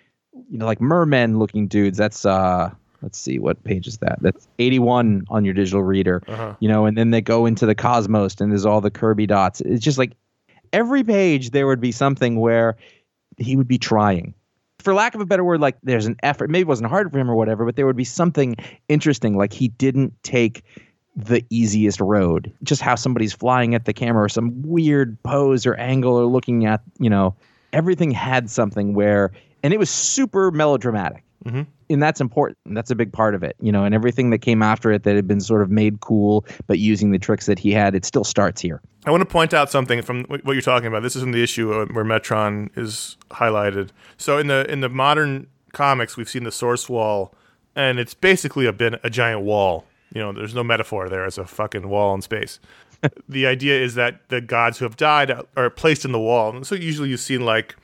you 0.51 0.57
know, 0.57 0.65
like 0.65 0.81
mermen 0.81 1.39
looking 1.39 1.69
dudes. 1.69 1.99
That's, 1.99 2.25
uh, 2.25 2.71
let's 3.03 3.19
see, 3.19 3.39
what 3.39 3.63
page 3.63 3.87
is 3.87 3.99
that? 3.99 4.19
That's 4.23 4.49
81 4.59 5.25
on 5.29 5.45
your 5.45 5.53
digital 5.53 5.83
reader, 5.83 6.23
Uh-huh. 6.29 6.55
you 6.61 6.69
know, 6.69 6.87
and 6.87 6.97
then 6.97 7.11
they 7.11 7.21
go 7.21 7.45
into 7.45 7.67
the 7.67 7.75
cosmos 7.75 8.41
and 8.41 8.51
there's 8.51 8.65
all 8.65 8.81
the 8.81 8.91
Kirby 8.91 9.27
dots. 9.27 9.61
It's 9.61 9.85
just 9.85 9.99
like 9.99 10.13
every 10.73 11.05
page 11.05 11.51
there 11.51 11.67
would 11.67 11.81
be 11.81 11.93
something 11.93 12.41
where 12.41 12.79
he 13.37 13.55
would 13.57 13.69
be 13.69 13.79
trying 13.79 14.33
for 14.81 14.95
lack 14.95 15.15
of 15.15 15.21
a 15.21 15.27
better 15.27 15.45
word, 15.45 15.61
like 15.61 15.77
there's 15.83 16.07
an 16.07 16.17
effort. 16.23 16.51
Maybe 16.51 16.63
it 16.63 16.69
wasn't 16.69 16.91
hard 16.91 17.11
for 17.13 17.19
him 17.19 17.31
or 17.31 17.35
whatever, 17.35 17.65
but 17.65 17.77
there 17.77 17.87
would 17.87 17.97
be 17.97 18.05
something 18.05 18.57
interesting. 18.89 19.37
Like 19.37 19.53
he 19.53 19.69
didn't 19.69 20.15
take 20.23 20.65
the 21.17 21.45
easiest 21.51 22.01
road. 22.01 22.53
Just 22.63 22.83
how 22.83 22.95
somebody's 22.95 23.33
flying 23.33 23.75
at 23.75 23.85
the 23.85 23.93
camera 23.93 24.25
or 24.25 24.29
some 24.29 24.63
weird 24.63 25.21
pose 25.23 25.67
or 25.67 25.75
angle 25.75 26.15
or 26.15 26.27
looking 26.27 26.67
at, 26.67 26.83
you 26.99 27.11
know, 27.11 27.35
everything 27.73 28.11
had 28.11 28.51
something 28.51 28.95
where, 28.95 29.33
and 29.63 29.75
it 29.75 29.79
was 29.79 29.91
super 29.91 30.51
melodramatic. 30.51 31.23
Mhm. 31.45 31.67
And 31.89 32.03
that's 32.03 32.21
important. 32.21 32.59
That's 32.67 32.91
a 32.91 32.95
big 32.95 33.13
part 33.13 33.35
of 33.35 33.43
it, 33.43 33.57
you 33.61 33.73
know, 33.73 33.85
and 33.85 33.95
everything 33.95 34.31
that 34.31 34.39
came 34.39 34.63
after 34.63 34.93
it 34.93 35.05
that 35.05 35.17
had 35.17 35.27
been 35.27 35.41
sort 35.41 35.63
of 35.63 35.71
made 35.71 36.01
cool, 36.01 36.45
but 36.67 36.79
using 36.79 37.11
the 37.11 37.19
tricks 37.19 37.47
that 37.47 37.59
he 37.59 37.73
had, 37.73 37.95
it 37.95 38.05
still 38.05 38.25
starts 38.25 38.61
here. 38.61 38.81
I 39.07 39.11
want 39.11 39.23
to 39.23 39.27
point 39.27 39.55
out 39.55 39.71
something 39.71 40.03
from 40.03 40.25
what 40.25 40.53
you're 40.53 40.61
talking 40.61 40.87
about. 40.87 41.03
This 41.03 41.17
is 41.17 41.23
in 41.23 41.31
the 41.31 41.43
issue 41.43 41.73
uh, 41.73 41.87
where 41.87 42.05
Metron 42.05 42.69
is 42.77 43.17
highlighted. 43.31 43.89
So 44.19 44.37
in 44.39 44.49
the 44.49 44.71
in 44.71 44.81
the 44.81 44.91
modern 44.91 45.47
comics, 45.73 46.17
we've 46.17 46.29
seen 46.29 46.45
the 46.45 46.53
source 46.53 46.89
wall, 46.89 47.35
and 47.75 47.99
it's 47.99 48.13
basically 48.13 48.67
a 48.67 48.73
been 48.73 48.99
a 49.03 49.09
giant 49.09 49.41
wall. 49.41 49.87
You 50.13 50.21
know, 50.21 50.33
there's 50.33 50.55
no 50.55 50.63
metaphor 50.65 51.09
there. 51.09 51.25
It's 51.25 51.39
a 51.39 51.47
fucking 51.47 51.89
wall 51.89 52.15
in 52.15 52.21
space. 52.21 52.61
the 53.29 53.47
idea 53.47 53.81
is 53.81 53.95
that 53.95 54.29
the 54.29 54.41
gods 54.41 54.79
who 54.79 54.85
have 54.85 54.97
died 54.97 55.33
are 55.57 55.71
placed 55.71 56.05
in 56.05 56.13
the 56.13 56.19
wall. 56.19 56.55
And 56.55 56.67
so 56.67 56.75
usually 56.75 57.09
you've 57.09 57.21
seen 57.21 57.41
like 57.43 57.77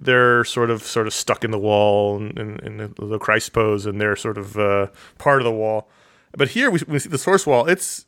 they're 0.00 0.44
sort 0.44 0.70
of 0.70 0.82
sort 0.82 1.06
of 1.06 1.12
stuck 1.12 1.44
in 1.44 1.50
the 1.50 1.58
wall 1.58 2.16
and 2.16 2.38
in, 2.38 2.58
in 2.60 2.76
the, 2.78 3.06
the 3.06 3.18
Christ 3.18 3.52
pose, 3.52 3.86
and 3.86 4.00
they're 4.00 4.16
sort 4.16 4.38
of 4.38 4.58
uh, 4.58 4.86
part 5.18 5.40
of 5.40 5.44
the 5.44 5.52
wall. 5.52 5.88
But 6.32 6.50
here 6.50 6.70
we, 6.70 6.80
we 6.88 6.98
see 6.98 7.08
the 7.08 7.18
source 7.18 7.46
wall. 7.46 7.66
It's 7.66 8.06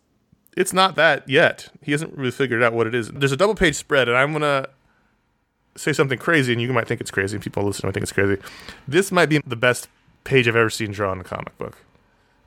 it's 0.56 0.72
not 0.72 0.96
that 0.96 1.28
yet. 1.28 1.68
He 1.82 1.92
hasn't 1.92 2.16
really 2.16 2.30
figured 2.30 2.62
out 2.62 2.72
what 2.72 2.86
it 2.86 2.94
is. 2.94 3.10
There's 3.10 3.32
a 3.32 3.36
double 3.36 3.54
page 3.54 3.74
spread, 3.74 4.08
and 4.08 4.16
I'm 4.16 4.32
gonna 4.32 4.68
say 5.76 5.92
something 5.92 6.18
crazy, 6.18 6.52
and 6.52 6.60
you 6.60 6.72
might 6.72 6.88
think 6.88 7.00
it's 7.00 7.10
crazy. 7.10 7.36
And 7.36 7.42
people 7.42 7.62
listening 7.62 7.88
might 7.88 7.94
think 7.94 8.04
it's 8.04 8.12
crazy. 8.12 8.40
This 8.88 9.12
might 9.12 9.26
be 9.26 9.38
the 9.46 9.56
best 9.56 9.88
page 10.24 10.48
I've 10.48 10.56
ever 10.56 10.70
seen 10.70 10.92
drawn 10.92 11.18
in 11.18 11.20
a 11.20 11.24
comic 11.24 11.56
book. 11.58 11.78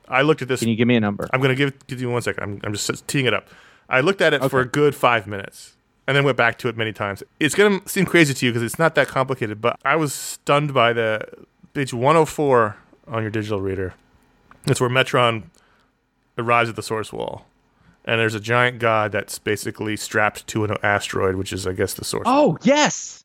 I 0.08 0.22
looked 0.22 0.42
at 0.42 0.48
this. 0.48 0.60
Can 0.60 0.68
you 0.68 0.76
give 0.76 0.88
me 0.88 0.96
a 0.96 1.00
number? 1.00 1.28
I'm 1.32 1.40
gonna 1.40 1.54
give 1.54 1.86
give 1.86 2.00
you 2.00 2.10
one 2.10 2.22
second. 2.22 2.42
I'm 2.42 2.60
I'm 2.64 2.72
just 2.72 3.06
teeing 3.06 3.26
it 3.26 3.34
up. 3.34 3.48
I 3.88 4.00
looked 4.00 4.20
at 4.20 4.34
it 4.34 4.48
for 4.50 4.60
a 4.60 4.66
good 4.66 4.94
five 4.94 5.26
minutes, 5.26 5.75
and 6.06 6.16
then 6.16 6.24
went 6.24 6.36
back 6.36 6.58
to 6.58 6.68
it 6.68 6.76
many 6.76 6.92
times. 6.92 7.22
It's 7.40 7.54
gonna 7.54 7.80
seem 7.86 8.06
crazy 8.06 8.34
to 8.34 8.46
you 8.46 8.52
because 8.52 8.62
it's 8.62 8.78
not 8.78 8.94
that 8.94 9.08
complicated, 9.08 9.60
but 9.60 9.78
I 9.84 9.96
was 9.96 10.12
stunned 10.12 10.72
by 10.72 10.92
the 10.92 11.26
page 11.74 11.92
104 11.92 12.76
on 13.08 13.22
your 13.22 13.30
digital 13.30 13.60
reader. 13.60 13.94
It's 14.66 14.80
where 14.80 14.90
Metron 14.90 15.44
arrives 16.38 16.68
at 16.68 16.76
the 16.76 16.82
source 16.82 17.12
wall, 17.12 17.46
and 18.04 18.20
there's 18.20 18.34
a 18.34 18.40
giant 18.40 18.78
god 18.78 19.12
that's 19.12 19.38
basically 19.38 19.96
strapped 19.96 20.46
to 20.48 20.64
an 20.64 20.76
asteroid, 20.82 21.36
which 21.36 21.52
is, 21.52 21.66
I 21.66 21.72
guess, 21.72 21.94
the 21.94 22.04
source. 22.04 22.24
Oh 22.26 22.58
yes, 22.62 23.24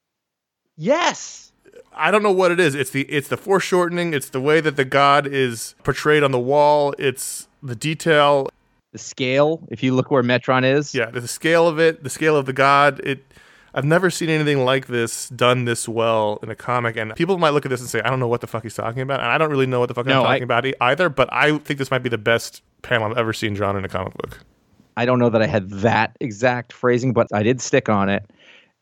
yes. 0.78 1.52
I 1.94 2.10
don't 2.10 2.24
know 2.24 2.32
what 2.32 2.52
it 2.52 2.60
is. 2.60 2.74
It's 2.74 2.91
the 2.91 3.02
it's 3.04 3.28
the 3.28 3.38
foreshortening. 3.38 4.13
It's 4.13 4.30
the 4.30 4.39
way 4.39 4.62
that 4.62 4.76
the 4.76 4.86
god 4.86 5.28
is 5.28 5.76
portrayed 5.84 6.24
on 6.24 6.32
the 6.32 6.39
wall. 6.39 6.94
It's 6.98 7.48
the 7.62 7.76
detail. 7.76 8.50
The 8.91 8.97
scale. 8.97 9.65
If 9.69 9.84
you 9.84 9.93
look 9.93 10.12
where 10.12 10.23
Metron 10.23 10.63
is, 10.65 10.93
Yeah, 10.93 11.10
the 11.12 11.27
scale 11.27 11.67
of 11.67 11.80
it, 11.80 12.04
the 12.04 12.10
scale 12.10 12.36
of 12.36 12.45
the 12.45 12.54
god. 12.54 12.99
It. 13.04 13.23
I've 13.73 13.86
never 13.86 14.10
seen 14.10 14.30
anything 14.30 14.65
like 14.65 14.88
this 14.88 15.30
done 15.30 15.63
this 15.63 15.88
well 15.88 16.39
in 16.43 16.49
a 16.49 16.56
comic. 16.56 16.97
And 16.97 17.15
people 17.15 17.38
might 17.38 17.51
look 17.51 17.65
at 17.65 17.69
this 17.69 17.80
and 17.80 17.89
say, 17.89 18.01
"I 18.01 18.10
don't 18.10 18.19
know 18.19 18.27
what 18.27 18.41
the 18.41 18.47
fuck 18.47 18.63
he's 18.63 18.75
talking 18.75 19.01
about," 19.01 19.21
and 19.21 19.30
I 19.30 19.38
don't 19.38 19.49
really 19.49 19.65
know 19.65 19.80
what 19.80 19.88
the 19.88 19.93
fuck 19.93 20.06
No, 20.06 20.21
I'm 20.21 20.27
I- 20.27 20.30
talking 20.34 20.43
about 20.43 20.65
e- 20.65 20.73
either. 20.82 21.08
But 21.08 21.32
I 21.32 21.58
think 21.60 21.80
this 21.80 21.89
might 21.89 22.04
be 22.04 22.10
the 22.10 22.17
best 22.17 22.63
panel 22.82 23.10
I've 23.10 23.17
ever 23.17 23.32
seen 23.32 23.54
drawn 23.54 23.77
in 23.77 23.86
a 23.86 23.89
comic 23.89 24.13
book. 24.15 24.39
I 24.97 25.06
don't 25.06 25.19
know 25.19 25.30
that 25.30 25.41
I 25.41 25.47
had 25.47 25.69
that 25.69 26.17
exact 26.19 26.73
phrasing, 26.73 27.13
but 27.13 27.27
I 27.34 27.43
did 27.43 27.62
stick 27.62 27.88
on 27.88 28.10
it. 28.10 28.30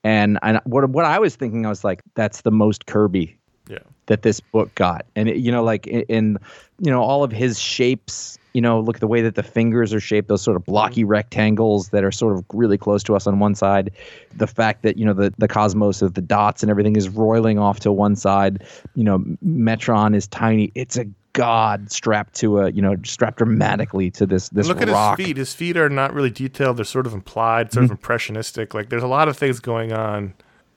And 0.04 0.40
and 0.42 0.60
what 0.64 0.90
what 0.90 1.06
I 1.06 1.20
was 1.20 1.36
thinking, 1.36 1.68
I 1.68 1.70
was 1.70 1.84
like, 1.84 2.02
that's 2.16 2.42
the 2.42 2.52
most 2.52 2.88
Kirby 2.88 3.38
Yeah. 3.70 3.78
that 4.08 4.24
this 4.24 4.40
book 4.40 4.74
got. 4.74 5.06
And 5.16 5.30
it, 5.30 5.36
you 5.38 5.52
know, 5.52 5.64
like 5.64 5.86
in, 5.86 6.02
in 6.10 6.38
you 6.80 6.90
know 6.90 7.04
all 7.04 7.24
of 7.24 7.32
his 7.32 7.60
shapes. 7.60 8.40
You 8.60 8.62
know, 8.62 8.82
look 8.82 8.98
at 8.98 9.00
the 9.00 9.08
way 9.08 9.22
that 9.22 9.36
the 9.36 9.42
fingers 9.42 9.94
are 9.94 10.02
shaped; 10.02 10.28
those 10.28 10.42
sort 10.42 10.58
of 10.58 10.66
blocky 10.66 11.04
mm-hmm. 11.04 11.12
rectangles 11.12 11.92
that 11.92 12.04
are 12.04 12.12
sort 12.12 12.38
of 12.38 12.44
really 12.52 12.78
close 12.78 13.04
to 13.04 13.16
us 13.16 13.26
on 13.26 13.40
one 13.40 13.56
side. 13.56 13.90
The 14.36 14.48
fact 14.48 14.82
that 14.82 14.98
you 14.98 15.06
know 15.06 15.14
the 15.14 15.34
the 15.38 15.48
cosmos 15.48 16.02
of 16.02 16.16
the 16.16 16.22
dots 16.22 16.62
and 16.62 16.70
everything 16.70 16.98
is 16.98 17.08
roiling 17.08 17.58
off 17.58 17.80
to 17.80 17.92
one 17.94 18.18
side. 18.18 18.66
You 18.96 19.06
know, 19.06 19.20
Metron 19.48 20.14
is 20.14 20.28
tiny. 20.28 20.74
It's 20.76 20.98
a 20.98 21.06
god 21.32 21.90
strapped 21.90 22.34
to 22.34 22.60
a 22.60 22.72
you 22.72 22.82
know 22.82 22.98
strapped 23.06 23.38
dramatically 23.38 24.12
to 24.12 24.26
this 24.26 24.50
this 24.50 24.68
Look 24.68 24.82
at 24.82 24.90
his 24.90 25.26
feet. 25.26 25.38
His 25.38 25.54
feet 25.54 25.78
are 25.78 25.88
not 25.88 26.14
really 26.14 26.30
detailed. 26.30 26.76
They're 26.76 26.84
sort 26.84 27.08
of 27.08 27.14
implied, 27.14 27.72
sort 27.72 27.86
of 27.86 27.92
mm-hmm. 27.92 27.94
impressionistic. 27.94 28.74
Like 28.74 28.90
there's 28.90 29.04
a 29.04 29.08
lot 29.08 29.30
of 29.30 29.38
things 29.38 29.62
going 29.62 29.94
on 29.94 30.34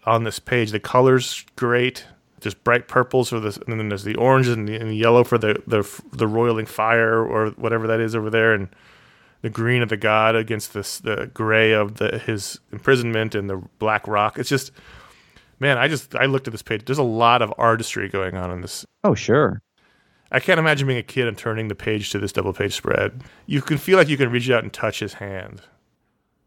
on 0.06 0.22
this 0.22 0.38
page. 0.38 0.70
The 0.70 0.78
colors 0.78 1.44
great. 1.56 2.06
There's 2.42 2.54
bright 2.54 2.88
purples 2.88 3.30
for 3.30 3.40
this, 3.40 3.56
and 3.56 3.78
then 3.78 3.88
there's 3.88 4.04
the 4.04 4.16
orange 4.16 4.48
and 4.48 4.68
the, 4.68 4.76
and 4.76 4.90
the 4.90 4.96
yellow 4.96 5.24
for 5.24 5.38
the, 5.38 5.62
the 5.66 5.88
the 6.12 6.26
roiling 6.26 6.66
fire 6.66 7.24
or 7.24 7.50
whatever 7.50 7.86
that 7.86 8.00
is 8.00 8.14
over 8.14 8.30
there, 8.30 8.52
and 8.52 8.68
the 9.42 9.50
green 9.50 9.82
of 9.82 9.88
the 9.88 9.96
god 9.96 10.34
against 10.34 10.74
this 10.74 10.98
the 10.98 11.30
gray 11.32 11.72
of 11.72 11.96
the 11.96 12.18
his 12.18 12.60
imprisonment 12.72 13.34
and 13.34 13.48
the 13.48 13.62
black 13.78 14.06
rock. 14.08 14.38
It's 14.38 14.48
just, 14.48 14.72
man, 15.60 15.78
I 15.78 15.88
just 15.88 16.14
I 16.14 16.26
looked 16.26 16.46
at 16.46 16.52
this 16.52 16.62
page. 16.62 16.84
There's 16.84 16.98
a 16.98 17.02
lot 17.02 17.42
of 17.42 17.52
artistry 17.58 18.08
going 18.08 18.36
on 18.36 18.50
in 18.50 18.60
this 18.60 18.84
Oh 19.04 19.14
sure. 19.14 19.60
I 20.30 20.40
can't 20.40 20.58
imagine 20.58 20.86
being 20.86 20.98
a 20.98 21.02
kid 21.02 21.28
and 21.28 21.36
turning 21.36 21.68
the 21.68 21.74
page 21.74 22.10
to 22.10 22.18
this 22.18 22.32
double 22.32 22.54
page 22.54 22.74
spread. 22.74 23.22
You 23.46 23.60
can 23.60 23.76
feel 23.76 23.98
like 23.98 24.08
you 24.08 24.16
can 24.16 24.30
reach 24.30 24.48
out 24.48 24.62
and 24.62 24.72
touch 24.72 25.00
his 25.00 25.14
hand. 25.14 25.60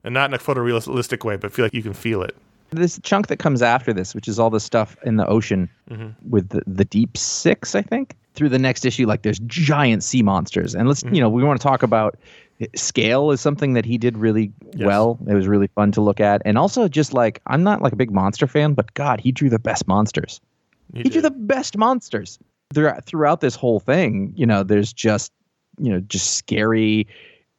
And 0.03 0.13
not 0.13 0.29
in 0.29 0.33
a 0.33 0.39
photorealistic 0.39 1.23
way, 1.23 1.35
but 1.35 1.51
feel 1.51 1.65
like 1.65 1.73
you 1.73 1.83
can 1.83 1.93
feel 1.93 2.23
it. 2.23 2.35
This 2.71 2.99
chunk 3.03 3.27
that 3.27 3.37
comes 3.37 3.61
after 3.61 3.93
this, 3.93 4.15
which 4.15 4.27
is 4.27 4.39
all 4.39 4.49
the 4.49 4.59
stuff 4.59 4.97
in 5.03 5.17
the 5.17 5.27
ocean 5.27 5.69
mm-hmm. 5.89 6.09
with 6.29 6.49
the, 6.49 6.63
the 6.67 6.85
deep 6.85 7.17
six, 7.17 7.75
I 7.75 7.81
think. 7.81 8.15
Through 8.33 8.49
the 8.49 8.59
next 8.59 8.85
issue, 8.85 9.05
like 9.05 9.21
there's 9.21 9.39
giant 9.45 10.03
sea 10.03 10.21
monsters, 10.21 10.75
and 10.75 10.89
let's 10.89 11.03
mm-hmm. 11.03 11.15
you 11.15 11.21
know 11.21 11.29
we 11.29 11.41
want 11.41 11.57
to 11.57 11.63
talk 11.63 11.83
about 11.83 12.17
eh, 12.59 12.65
scale 12.75 13.31
is 13.31 13.39
something 13.39 13.73
that 13.73 13.85
he 13.85 13.97
did 13.97 14.17
really 14.17 14.51
well. 14.77 15.17
It 15.25 15.33
was 15.33 15.47
really 15.47 15.67
fun 15.67 15.93
to 15.93 16.01
look 16.01 16.19
at, 16.19 16.41
and 16.43 16.57
also 16.57 16.89
just 16.89 17.13
like 17.13 17.41
I'm 17.47 17.63
not 17.63 17.81
like 17.81 17.93
a 17.93 17.95
big 17.95 18.11
monster 18.11 18.45
fan, 18.45 18.73
but 18.73 18.93
God, 18.93 19.21
he 19.21 19.31
drew 19.31 19.49
the 19.49 19.57
best 19.57 19.87
monsters. 19.87 20.41
He, 20.93 21.03
drew 21.03 21.21
the 21.21 21.31
best 21.31 21.77
monsters 21.77 22.37
throughout 22.73 23.05
throughout 23.05 23.39
this 23.39 23.55
whole 23.55 23.79
thing. 23.79 24.33
You 24.35 24.45
know, 24.45 24.63
there's 24.63 24.91
just 24.91 25.31
you 25.79 25.89
know 25.89 26.01
just 26.01 26.35
scary 26.35 27.07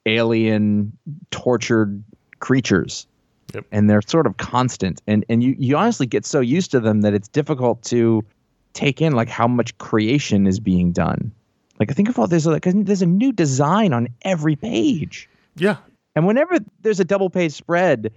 alien 0.05 0.93
tortured 1.31 2.05
creatures 2.41 3.07
Yep. 3.55 3.65
and 3.73 3.89
they're 3.89 4.03
sort 4.03 4.27
of 4.27 4.37
constant 4.39 5.01
and 5.07 5.25
and 5.29 5.43
you 5.43 5.55
you 5.59 5.77
honestly 5.77 6.07
get 6.07 6.27
so 6.27 6.41
used 6.41 6.71
to 6.73 6.81
them 6.81 7.03
that 7.03 7.15
it's 7.15 7.29
difficult 7.29 7.83
to 7.85 8.25
take 8.73 9.01
in 9.01 9.13
like 9.15 9.29
how 9.29 9.47
much 9.47 9.77
creation 9.79 10.47
is 10.47 10.59
being 10.61 10.91
done 10.93 11.33
like 11.79 11.91
I 11.91 11.95
think 11.95 12.09
of 12.09 12.19
all 12.19 12.27
there's 12.27 12.47
like 12.47 12.65
there's 12.67 13.03
a 13.03 13.07
new 13.07 13.33
design 13.33 13.93
on 13.93 14.09
every 14.23 14.57
page 14.57 15.29
Yeah. 15.57 15.77
and 16.17 16.27
whenever 16.27 16.59
there's 16.83 16.99
a 17.01 17.05
double 17.05 17.31
page 17.31 17.53
spread 17.53 18.13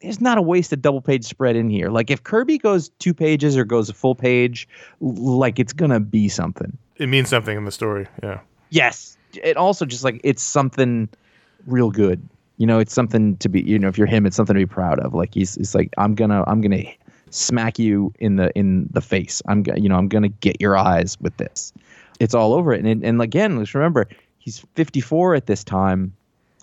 there's 0.00 0.20
not 0.20 0.38
a 0.38 0.42
wasted 0.42 0.80
double 0.80 1.00
page 1.00 1.24
spread 1.24 1.56
in 1.56 1.68
here 1.68 1.90
like 1.90 2.08
if 2.10 2.22
kirby 2.22 2.56
goes 2.58 2.88
two 3.00 3.12
pages 3.12 3.56
or 3.56 3.64
goes 3.64 3.88
a 3.90 3.94
full 3.94 4.14
page 4.14 4.68
like 5.00 5.58
it's 5.58 5.72
gonna 5.72 5.98
be 6.00 6.28
something 6.28 6.78
It 6.98 7.08
means 7.08 7.28
something 7.30 7.56
in 7.56 7.64
the 7.64 7.72
story. 7.72 8.06
Yeah. 8.22 8.40
Yes. 8.70 9.16
It 9.42 9.56
also 9.56 9.84
just 9.84 10.04
like 10.04 10.20
it's 10.24 10.42
something 10.42 11.08
real 11.66 11.90
good. 11.90 12.26
You 12.58 12.66
know, 12.66 12.78
it's 12.78 12.92
something 12.92 13.36
to 13.38 13.48
be. 13.48 13.62
You 13.62 13.78
know, 13.78 13.88
if 13.88 13.96
you're 13.96 14.06
him, 14.06 14.26
it's 14.26 14.36
something 14.36 14.54
to 14.54 14.60
be 14.60 14.66
proud 14.66 14.98
of. 15.00 15.14
Like 15.14 15.34
he's, 15.34 15.54
he's 15.54 15.74
like, 15.74 15.92
I'm 15.96 16.14
gonna, 16.14 16.44
I'm 16.46 16.60
gonna 16.60 16.84
smack 17.30 17.78
you 17.78 18.12
in 18.18 18.36
the 18.36 18.50
in 18.56 18.88
the 18.92 19.00
face. 19.00 19.40
I'm 19.46 19.62
gonna, 19.62 19.80
you 19.80 19.88
know, 19.88 19.96
I'm 19.96 20.08
gonna 20.08 20.28
get 20.28 20.60
your 20.60 20.76
eyes 20.76 21.18
with 21.20 21.36
this. 21.36 21.72
It's 22.20 22.34
all 22.34 22.52
over 22.54 22.72
it. 22.72 22.84
And 22.84 23.04
and 23.04 23.22
again, 23.22 23.58
let's 23.58 23.74
remember, 23.74 24.08
he's 24.38 24.64
54 24.74 25.34
at 25.34 25.46
this 25.46 25.64
time. 25.64 26.12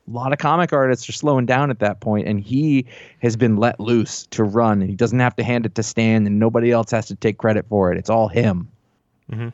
A 0.07 0.11
lot 0.11 0.31
of 0.31 0.37
comic 0.37 0.71
artists 0.71 1.09
are 1.09 1.13
slowing 1.13 1.47
down 1.47 1.71
at 1.71 1.79
that 1.79 1.99
point, 1.99 2.27
and 2.27 2.39
he 2.39 2.85
has 3.23 3.35
been 3.35 3.57
let 3.57 3.79
loose 3.79 4.27
to 4.27 4.43
run, 4.43 4.81
and 4.81 4.89
he 4.89 4.95
doesn't 4.95 5.19
have 5.19 5.35
to 5.37 5.43
hand 5.43 5.65
it 5.65 5.73
to 5.75 5.83
Stan, 5.83 6.27
and 6.27 6.37
nobody 6.37 6.71
else 6.71 6.91
has 6.91 7.07
to 7.07 7.15
take 7.15 7.39
credit 7.39 7.65
for 7.67 7.91
it. 7.91 7.97
It's 7.97 8.09
all 8.09 8.27
him 8.27 8.67
mm-hmm. 9.31 9.49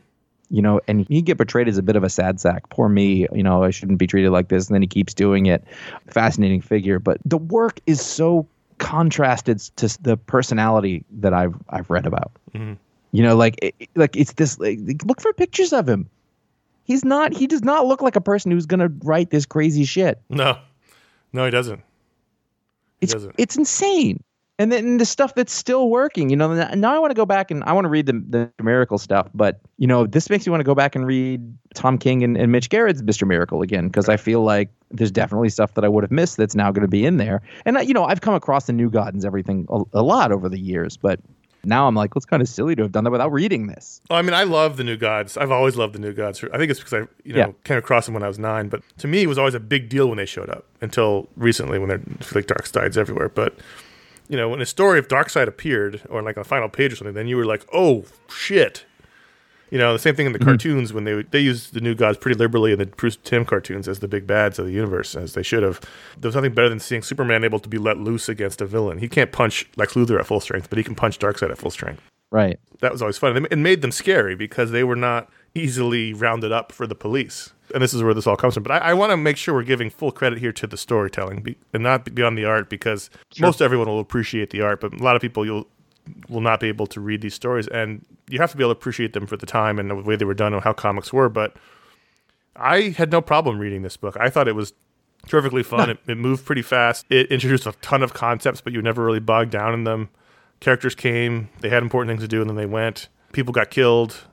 You 0.52 0.60
know, 0.60 0.80
and 0.86 1.06
he 1.08 1.22
get 1.22 1.38
portrayed 1.38 1.66
as 1.66 1.78
a 1.78 1.82
bit 1.82 1.96
of 1.96 2.04
a 2.04 2.10
sad 2.10 2.38
sack. 2.38 2.68
Poor 2.68 2.90
me, 2.90 3.26
you 3.32 3.42
know, 3.42 3.64
I 3.64 3.70
shouldn't 3.70 3.98
be 3.98 4.06
treated 4.06 4.30
like 4.30 4.48
this. 4.48 4.68
And 4.68 4.74
then 4.74 4.82
he 4.82 4.86
keeps 4.86 5.14
doing 5.14 5.46
it. 5.46 5.64
Fascinating 6.08 6.60
figure, 6.60 6.98
but 6.98 7.18
the 7.24 7.38
work 7.38 7.80
is 7.86 8.04
so 8.04 8.46
contrasted 8.76 9.60
to 9.76 10.02
the 10.02 10.18
personality 10.18 11.04
that 11.10 11.32
I've 11.32 11.54
I've 11.70 11.88
read 11.88 12.04
about. 12.04 12.32
Mm-hmm. 12.54 12.74
You 13.12 13.22
know, 13.22 13.34
like 13.34 13.58
it, 13.62 13.74
like 13.94 14.14
it's 14.14 14.34
this. 14.34 14.58
Like, 14.58 14.78
look 15.06 15.22
for 15.22 15.32
pictures 15.32 15.72
of 15.72 15.88
him. 15.88 16.08
He's 16.84 17.02
not. 17.02 17.32
He 17.32 17.46
does 17.46 17.64
not 17.64 17.86
look 17.86 18.02
like 18.02 18.16
a 18.16 18.20
person 18.20 18.52
who's 18.52 18.66
gonna 18.66 18.92
write 19.02 19.30
this 19.30 19.46
crazy 19.46 19.84
shit. 19.84 20.20
No. 20.28 20.58
No, 21.32 21.46
he 21.46 21.50
doesn't. 21.50 21.80
It's 23.00 23.14
doesn't. 23.14 23.34
it's 23.38 23.56
insane. 23.56 24.22
And 24.58 24.70
then 24.70 24.98
the 24.98 25.06
stuff 25.06 25.34
that's 25.34 25.52
still 25.52 25.88
working, 25.88 26.28
you 26.30 26.36
know. 26.36 26.52
Now 26.74 26.94
I 26.94 26.98
want 26.98 27.10
to 27.10 27.14
go 27.14 27.24
back 27.24 27.50
and 27.50 27.64
I 27.64 27.72
want 27.72 27.86
to 27.86 27.88
read 27.88 28.06
the 28.06 28.22
the 28.28 28.62
Miracle 28.62 28.98
stuff, 28.98 29.28
but 29.34 29.60
you 29.78 29.86
know, 29.86 30.06
this 30.06 30.28
makes 30.30 30.46
me 30.46 30.50
want 30.50 30.60
to 30.60 30.64
go 30.64 30.74
back 30.74 30.94
and 30.94 31.06
read 31.06 31.40
Tom 31.74 31.98
King 31.98 32.22
and, 32.22 32.36
and 32.36 32.52
Mitch 32.52 32.68
Gerads' 32.68 33.02
Mister 33.02 33.26
Miracle 33.26 33.62
again 33.62 33.88
because 33.88 34.08
I 34.08 34.16
feel 34.16 34.42
like 34.44 34.68
there's 34.90 35.10
definitely 35.10 35.48
stuff 35.48 35.74
that 35.74 35.84
I 35.84 35.88
would 35.88 36.04
have 36.04 36.10
missed 36.10 36.36
that's 36.36 36.54
now 36.54 36.70
going 36.70 36.82
to 36.82 36.88
be 36.88 37.04
in 37.06 37.16
there. 37.16 37.40
And 37.64 37.78
I, 37.78 37.80
you 37.80 37.94
know, 37.94 38.04
I've 38.04 38.20
come 38.20 38.34
across 38.34 38.66
the 38.66 38.74
New 38.74 38.90
God 38.90 39.14
and 39.14 39.24
everything 39.24 39.66
a, 39.70 39.82
a 39.94 40.02
lot 40.02 40.30
over 40.32 40.48
the 40.50 40.60
years, 40.60 40.96
but 40.98 41.18
now 41.64 41.88
I'm 41.88 41.94
like, 41.94 42.14
well, 42.14 42.18
it's 42.18 42.26
kind 42.26 42.42
of 42.42 42.48
silly 42.48 42.76
to 42.76 42.82
have 42.82 42.92
done 42.92 43.04
that 43.04 43.10
without 43.10 43.32
reading 43.32 43.68
this. 43.68 44.00
Oh, 44.10 44.16
I 44.16 44.22
mean, 44.22 44.34
I 44.34 44.42
love 44.42 44.76
the 44.76 44.84
new 44.84 44.96
gods. 44.96 45.36
I've 45.36 45.50
always 45.52 45.76
loved 45.76 45.94
the 45.94 46.00
new 46.00 46.12
gods. 46.12 46.44
I 46.52 46.58
think 46.58 46.70
it's 46.70 46.80
because 46.80 46.92
I, 46.92 46.98
you 47.24 47.32
know, 47.32 47.38
Yeah. 47.38 47.52
came 47.64 47.78
across 47.78 48.04
them 48.04 48.14
when 48.14 48.22
I 48.22 48.28
was 48.28 48.38
nine. 48.38 48.68
But 48.68 48.82
to 48.98 49.08
me, 49.08 49.22
it 49.22 49.28
was 49.28 49.38
always 49.38 49.54
a 49.54 49.60
big 49.60 49.88
deal 49.88 50.08
when 50.08 50.18
they 50.18 50.26
showed 50.26 50.50
up 50.50 50.66
until 50.80 51.28
recently, 51.36 51.78
when 51.78 51.88
they're 51.88 52.02
like 52.34 52.46
Darkseids 52.46 52.96
everywhere. 52.96 53.28
But 53.28 53.54
you 54.32 54.38
know, 54.38 54.48
when 54.48 54.62
a 54.62 54.66
story 54.66 54.98
of 54.98 55.08
Darkseid 55.08 55.46
appeared, 55.46 56.00
or 56.08 56.22
like 56.22 56.38
on 56.38 56.42
the 56.42 56.48
final 56.48 56.70
page 56.70 56.90
or 56.94 56.96
something, 56.96 57.12
then 57.12 57.28
you 57.28 57.36
were 57.36 57.44
like, 57.44 57.66
oh 57.70 58.06
shit. 58.30 58.86
You 59.70 59.76
know, 59.76 59.92
the 59.92 59.98
same 59.98 60.14
thing 60.14 60.24
in 60.24 60.32
the 60.32 60.38
mm-hmm. 60.38 60.48
cartoons 60.48 60.94
when 60.94 61.04
they 61.04 61.22
they 61.22 61.40
used 61.40 61.74
the 61.74 61.82
new 61.82 61.94
gods 61.94 62.16
pretty 62.16 62.38
liberally 62.38 62.72
in 62.72 62.78
the 62.78 62.86
Bruce 62.86 63.16
Timm 63.16 63.44
cartoons 63.44 63.88
as 63.88 63.98
the 63.98 64.08
big 64.08 64.26
bads 64.26 64.58
of 64.58 64.64
the 64.64 64.72
universe, 64.72 65.14
as 65.14 65.34
they 65.34 65.42
should 65.42 65.62
have. 65.62 65.80
There 66.18 66.28
was 66.28 66.34
nothing 66.34 66.54
better 66.54 66.70
than 66.70 66.80
seeing 66.80 67.02
Superman 67.02 67.44
able 67.44 67.60
to 67.60 67.68
be 67.68 67.76
let 67.76 67.98
loose 67.98 68.30
against 68.30 68.62
a 68.62 68.66
villain. 68.66 68.98
He 68.98 69.08
can't 69.08 69.32
punch 69.32 69.68
Lex 69.76 69.92
Luthor 69.92 70.18
at 70.18 70.26
full 70.26 70.40
strength, 70.40 70.70
but 70.70 70.78
he 70.78 70.84
can 70.84 70.94
punch 70.94 71.18
Darkseid 71.18 71.50
at 71.50 71.58
full 71.58 71.70
strength 71.70 72.02
Right. 72.30 72.58
that 72.80 72.90
was 72.90 73.02
always 73.02 73.18
fun. 73.18 73.46
It 73.50 73.58
made 73.58 73.82
them 73.82 73.92
scary 73.92 74.34
because 74.34 74.70
they 74.70 74.84
were 74.84 74.96
not 74.96 75.28
easily 75.54 76.14
rounded 76.14 76.52
up 76.52 76.72
for 76.72 76.86
the 76.86 76.94
police. 76.94 77.52
And 77.72 77.82
this 77.82 77.94
is 77.94 78.02
where 78.02 78.14
this 78.14 78.26
all 78.26 78.36
comes 78.36 78.54
from. 78.54 78.62
But 78.62 78.72
I, 78.72 78.90
I 78.90 78.94
want 78.94 79.10
to 79.10 79.16
make 79.16 79.36
sure 79.36 79.54
we're 79.54 79.62
giving 79.62 79.90
full 79.90 80.12
credit 80.12 80.38
here 80.38 80.52
to 80.52 80.66
the 80.66 80.76
storytelling 80.76 81.42
be, 81.42 81.56
and 81.72 81.82
not 81.82 82.14
beyond 82.14 82.36
the 82.36 82.44
art 82.44 82.68
because 82.68 83.10
most 83.40 83.62
everyone 83.62 83.88
will 83.88 84.00
appreciate 84.00 84.50
the 84.50 84.60
art, 84.60 84.80
but 84.80 84.92
a 84.92 85.02
lot 85.02 85.16
of 85.16 85.22
people 85.22 85.44
you'll 85.44 85.66
will 86.28 86.40
not 86.40 86.60
be 86.60 86.68
able 86.68 86.86
to 86.88 87.00
read 87.00 87.20
these 87.20 87.34
stories. 87.34 87.68
And 87.68 88.04
you 88.28 88.38
have 88.40 88.50
to 88.50 88.56
be 88.56 88.64
able 88.64 88.74
to 88.74 88.78
appreciate 88.78 89.12
them 89.12 89.26
for 89.26 89.36
the 89.36 89.46
time 89.46 89.78
and 89.78 89.90
the 89.90 89.94
way 89.94 90.16
they 90.16 90.24
were 90.24 90.34
done 90.34 90.52
and 90.52 90.62
how 90.62 90.72
comics 90.72 91.12
were. 91.12 91.28
But 91.28 91.56
I 92.56 92.90
had 92.90 93.10
no 93.10 93.20
problem 93.20 93.58
reading 93.58 93.82
this 93.82 93.96
book. 93.96 94.16
I 94.18 94.28
thought 94.28 94.48
it 94.48 94.56
was 94.56 94.72
terrifically 95.26 95.62
fun. 95.62 95.90
it, 95.90 95.98
it 96.06 96.16
moved 96.16 96.44
pretty 96.44 96.62
fast. 96.62 97.06
It 97.08 97.30
introduced 97.30 97.66
a 97.66 97.72
ton 97.82 98.02
of 98.02 98.14
concepts, 98.14 98.60
but 98.60 98.72
you 98.72 98.82
never 98.82 99.04
really 99.04 99.20
bogged 99.20 99.50
down 99.50 99.74
in 99.74 99.84
them. 99.84 100.08
Characters 100.60 100.94
came, 100.94 101.48
they 101.60 101.68
had 101.68 101.82
important 101.82 102.10
things 102.10 102.22
to 102.22 102.28
do, 102.28 102.40
and 102.40 102.48
then 102.48 102.56
they 102.56 102.66
went. 102.66 103.08
People 103.32 103.52
got 103.52 103.70
killed. 103.70 104.24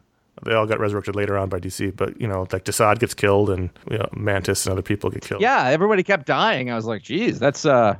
They 0.46 0.54
all 0.54 0.66
got 0.66 0.80
resurrected 0.80 1.16
later 1.16 1.38
on 1.38 1.50
by 1.50 1.60
DC, 1.60 1.96
but 1.96 2.20
you 2.20 2.28
know, 2.28 2.48
like 2.52 2.64
Desaad 2.66 3.00
gets 3.00 3.14
killed, 3.14 3.50
and 3.50 3.70
you 3.92 3.98
know, 3.98 4.08
Mantis 4.14 4.66
and 4.66 4.74
other 4.74 4.82
people 4.82 5.10
get 5.10 5.22
killed. 5.24 5.42
Yeah, 5.42 5.66
everybody 5.68 6.04
kept 6.04 6.26
dying. 6.26 6.72
I 6.72 6.76
was 6.76 6.86
like, 6.86 7.02
geez, 7.04 7.40
that's 7.40 7.66
uh 7.66 7.96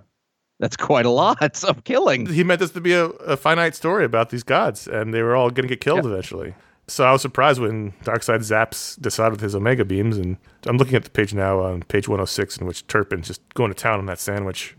that's 0.60 0.76
quite 0.78 1.06
a 1.06 1.10
lot 1.10 1.64
of 1.64 1.84
killing. 1.84 2.26
He 2.26 2.44
meant 2.44 2.60
this 2.60 2.72
to 2.72 2.82
be 2.82 2.94
a, 2.94 3.06
a 3.06 3.38
finite 3.38 3.76
story 3.76 4.06
about 4.06 4.30
these 4.30 4.44
gods, 4.44 4.88
and 4.88 5.14
they 5.14 5.22
were 5.22 5.36
all 5.36 5.50
going 5.50 5.68
to 5.68 5.74
get 5.74 5.82
killed 5.82 6.06
eventually. 6.06 6.54
So 6.88 7.04
I 7.06 7.12
was 7.12 7.22
surprised 7.22 7.62
when 7.62 7.92
Darkseid 8.04 8.40
zaps 8.40 9.00
Desaad 9.00 9.30
with 9.32 9.42
his 9.42 9.54
Omega 9.54 9.86
beams, 9.86 10.18
and 10.18 10.38
I'm 10.66 10.78
looking 10.78 10.96
at 10.96 11.04
the 11.04 11.12
page 11.12 11.34
now 11.36 11.60
on 11.62 11.84
page 11.84 12.08
106, 12.08 12.58
in 12.58 12.66
which 12.68 12.88
Turpin's 12.88 13.28
just 13.28 13.42
going 13.54 13.70
to 13.72 13.76
town 13.76 14.00
on 14.00 14.08
that 14.08 14.20
sandwich, 14.20 14.76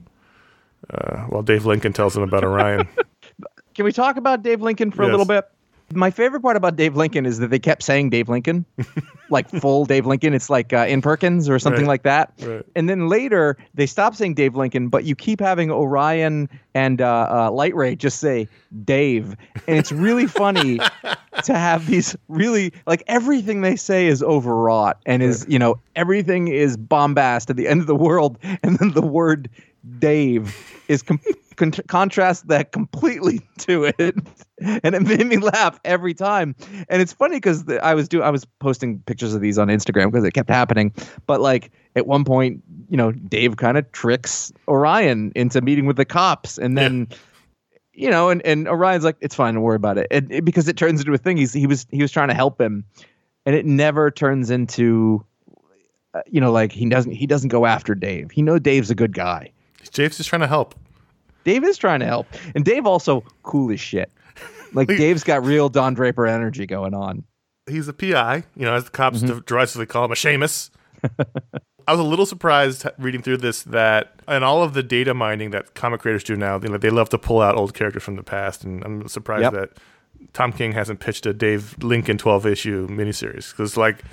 uh, 0.92 1.18
while 1.28 1.42
Dave 1.42 1.66
Lincoln 1.66 1.92
tells 1.92 2.16
him 2.16 2.22
about 2.24 2.42
Orion. 2.44 2.88
Can 3.74 3.84
we 3.84 3.92
talk 3.92 4.16
about 4.16 4.42
Dave 4.42 4.60
Lincoln 4.60 4.90
for 4.90 5.02
Yes. 5.04 5.08
a 5.08 5.10
little 5.12 5.26
bit? 5.26 5.44
My 5.92 6.11
favorite 6.12 6.40
part 6.40 6.57
about 6.57 6.76
Dave 6.76 6.94
Lincoln 6.96 7.26
is 7.26 7.38
that 7.38 7.48
they 7.48 7.59
kept 7.59 7.83
saying 7.83 8.11
Dave 8.11 8.29
Lincoln, 8.29 8.64
like 9.31 9.50
full 9.50 9.85
Dave 9.85 10.07
Lincoln. 10.07 10.35
It's 10.35 10.48
like 10.48 10.72
uh, 10.72 10.87
in 10.88 11.03
Perkins 11.03 11.48
or 11.48 11.59
something 11.59 11.83
Right. 11.83 11.88
like 11.88 12.03
that. 12.05 12.33
Right. 12.40 12.64
And 12.76 12.88
then 12.88 13.09
later 13.09 13.57
they 13.74 13.87
stop 13.87 14.14
saying 14.14 14.35
Dave 14.35 14.55
Lincoln, 14.55 14.88
but 14.88 15.03
you 15.05 15.16
keep 15.16 15.40
having 15.40 15.70
Orion 15.70 16.48
and 16.74 17.00
uh, 17.00 17.26
uh, 17.48 17.50
Light 17.50 17.74
Ray 17.74 17.96
just 17.96 18.20
say 18.20 18.46
Dave, 18.85 19.35
and 19.66 19.76
it's 19.79 19.90
really 19.90 20.29
funny 20.29 20.79
to 21.44 21.55
have 21.59 21.87
these 21.88 22.14
really 22.29 22.72
like 22.87 23.03
everything 23.09 23.62
they 23.62 23.74
say 23.74 24.07
is 24.07 24.22
overwrought 24.22 24.98
and 25.07 25.22
is 25.24 25.44
you 25.48 25.59
know 25.59 25.81
everything 25.96 26.46
is 26.48 26.76
bombast 26.76 27.50
at 27.50 27.57
the 27.57 27.66
end 27.66 27.81
of 27.81 27.88
the 27.88 27.96
world, 27.96 28.38
and 28.62 28.79
then 28.79 28.92
the 28.92 29.03
word 29.03 29.50
Dave 29.98 30.54
is 30.88 31.02
com- 31.02 31.20
con- 31.56 31.72
contrast 31.88 32.48
that 32.48 32.72
completely 32.72 33.40
to 33.58 33.84
it, 33.84 33.98
and 34.60 34.94
it 34.94 35.02
made 35.02 35.26
me 35.26 35.36
laugh 35.38 35.78
every 35.84 36.14
time. 36.14 36.54
And 36.88 37.00
it's 37.02 37.12
funny 37.12 37.36
because 37.36 37.64
I 37.82 37.94
was 37.94 38.08
do 38.08 38.22
I 38.22 38.30
was 38.30 38.44
posting 38.60 39.00
pictures 39.00 39.34
of 39.34 39.40
these 39.40 39.58
on 39.58 39.68
Instagram 39.68 40.10
because 40.10 40.24
it 40.24 40.32
kept 40.32 40.50
happening. 40.50 40.92
But 41.26 41.40
like 41.40 41.70
at 41.96 42.06
one 42.06 42.24
point, 42.24 42.62
you 42.88 42.96
know, 42.96 43.12
Dave 43.12 43.56
kind 43.56 43.78
of 43.78 43.90
tricks 43.92 44.52
Orion 44.68 45.32
into 45.34 45.60
meeting 45.60 45.86
with 45.86 45.96
the 45.96 46.04
cops, 46.04 46.58
and 46.58 46.76
then. 46.76 47.08
You 47.92 48.08
know, 48.08 48.30
and, 48.30 48.40
and 48.46 48.66
Orion's 48.66 49.04
like, 49.04 49.16
it's 49.20 49.34
fine, 49.34 49.52
don't 49.54 49.62
worry 49.62 49.76
about 49.76 49.98
it. 49.98 50.06
And 50.10 50.32
it- 50.32 50.44
because 50.44 50.68
it 50.68 50.76
turns 50.78 51.00
into 51.00 51.12
a 51.12 51.18
thing. 51.18 51.36
He's 51.36 51.52
he 51.52 51.66
was 51.66 51.86
he 51.90 52.00
was 52.00 52.10
trying 52.10 52.28
to 52.28 52.34
help 52.34 52.58
him, 52.58 52.84
and 53.44 53.54
it 53.54 53.66
never 53.66 54.10
turns 54.10 54.48
into, 54.48 55.22
uh, 56.14 56.22
you 56.26 56.40
know, 56.40 56.50
like 56.50 56.72
he 56.72 56.88
doesn't 56.88 57.12
he 57.12 57.26
doesn't 57.26 57.48
go 57.50 57.66
after 57.66 57.94
Dave. 57.94 58.30
He 58.30 58.40
know 58.40 58.58
Dave's 58.58 58.90
a 58.90 58.94
good 58.94 59.12
guy. 59.12 59.52
Dave's 59.92 60.16
just 60.16 60.28
trying 60.28 60.40
to 60.40 60.46
help. 60.46 60.74
Dave 61.44 61.64
is 61.64 61.78
trying 61.78 62.00
to 62.00 62.06
help, 62.06 62.26
and 62.54 62.64
Dave 62.64 62.86
also 62.86 63.24
cool 63.42 63.72
as 63.72 63.80
shit. 63.80 64.10
Like 64.72 64.88
Dave's 64.88 65.24
got 65.24 65.44
real 65.44 65.68
Don 65.68 65.94
Draper 65.94 66.26
energy 66.26 66.66
going 66.66 66.94
on. 66.94 67.24
He's 67.68 67.88
a 67.88 67.92
PI, 67.92 68.44
you 68.56 68.64
know, 68.64 68.74
as 68.74 68.84
the 68.84 68.90
cops 68.90 69.20
mm-hmm. 69.20 69.38
derisively 69.40 69.86
call 69.86 70.04
him, 70.04 70.12
a 70.12 70.14
shamus. 70.14 70.70
I 71.86 71.92
was 71.92 72.00
a 72.00 72.04
little 72.04 72.26
surprised 72.26 72.86
reading 72.98 73.22
through 73.22 73.38
this 73.38 73.62
that, 73.64 74.20
and 74.28 74.44
all 74.44 74.62
of 74.62 74.74
the 74.74 74.82
data 74.82 75.14
mining 75.14 75.50
that 75.50 75.74
comic 75.74 76.00
creators 76.00 76.24
do 76.24 76.36
now, 76.36 76.60
you 76.60 76.68
know, 76.68 76.78
they 76.78 76.90
love 76.90 77.08
to 77.10 77.18
pull 77.18 77.40
out 77.40 77.56
old 77.56 77.74
characters 77.74 78.02
from 78.02 78.16
the 78.16 78.22
past, 78.22 78.64
and 78.64 78.84
I'm 78.84 79.08
surprised 79.08 79.42
Yep. 79.42 79.52
that 79.52 79.70
Tom 80.32 80.52
King 80.52 80.72
hasn't 80.72 81.00
pitched 81.00 81.26
a 81.26 81.32
Dave 81.32 81.76
Lincoln 81.82 82.18
12 82.18 82.46
issue 82.46 82.86
miniseries 82.88 83.50
because, 83.50 83.76
like, 83.76 84.04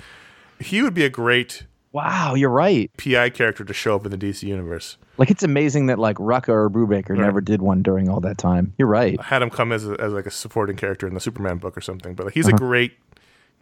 he 0.58 0.82
would 0.82 0.94
be 0.94 1.04
a 1.04 1.10
great 1.10 1.66
Wow, 1.92 2.34
you're 2.34 2.50
right. 2.50 2.90
PI 2.98 3.30
character 3.30 3.64
to 3.64 3.72
show 3.72 3.96
up 3.96 4.04
in 4.04 4.10
the 4.10 4.18
DC 4.18 4.42
universe. 4.42 4.98
Like 5.16 5.30
it's 5.30 5.42
amazing 5.42 5.86
that 5.86 5.98
like 5.98 6.16
Rucka 6.16 6.50
or 6.50 6.70
Brubaker 6.70 7.16
never 7.16 7.40
did 7.40 7.62
one 7.62 7.82
during 7.82 8.08
all 8.08 8.20
that 8.20 8.38
time. 8.38 8.74
You're 8.78 8.88
right. 8.88 9.18
I 9.18 9.24
had 9.24 9.42
him 9.42 9.50
come 9.50 9.72
as, 9.72 9.88
a, 9.88 9.98
as 10.00 10.12
like 10.12 10.26
a 10.26 10.30
supporting 10.30 10.76
character 10.76 11.06
in 11.06 11.14
the 11.14 11.20
Superman 11.20 11.58
book 11.58 11.76
or 11.76 11.80
something, 11.80 12.14
but 12.14 12.26
like, 12.26 12.34
he's 12.34 12.46
a 12.46 12.50
uh-huh. 12.50 12.58
great 12.58 12.98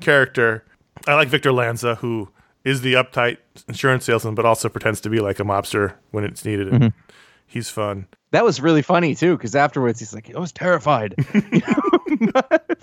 character. 0.01 0.65
I 1.07 1.15
like 1.15 1.29
Victor 1.29 1.53
Lanza, 1.53 1.97
who 1.97 2.31
is 2.65 2.81
the 2.81 2.95
uptight 2.95 3.39
insurance 3.69 4.05
salesman, 4.05 4.35
but 4.35 4.45
also 4.45 4.69
pretends 4.69 5.01
to 5.03 5.09
be 5.09 5.21
like 5.21 5.39
a 5.39 5.45
mobster 5.45 5.95
when 6.11 6.25
it's 6.25 6.45
needed. 6.45 6.69
And 6.69 6.83
mm-hmm. 6.83 7.12
He's 7.47 7.71
fun. 7.71 8.07
That 8.33 8.45
was 8.45 8.61
really 8.61 8.83
funny 8.83 9.15
too, 9.15 9.37
because 9.37 9.55
afterwards 9.55 10.01
he's 10.01 10.12
like, 10.12 10.35
I 10.35 10.39
was 10.39 10.53
terrified, 10.53 11.15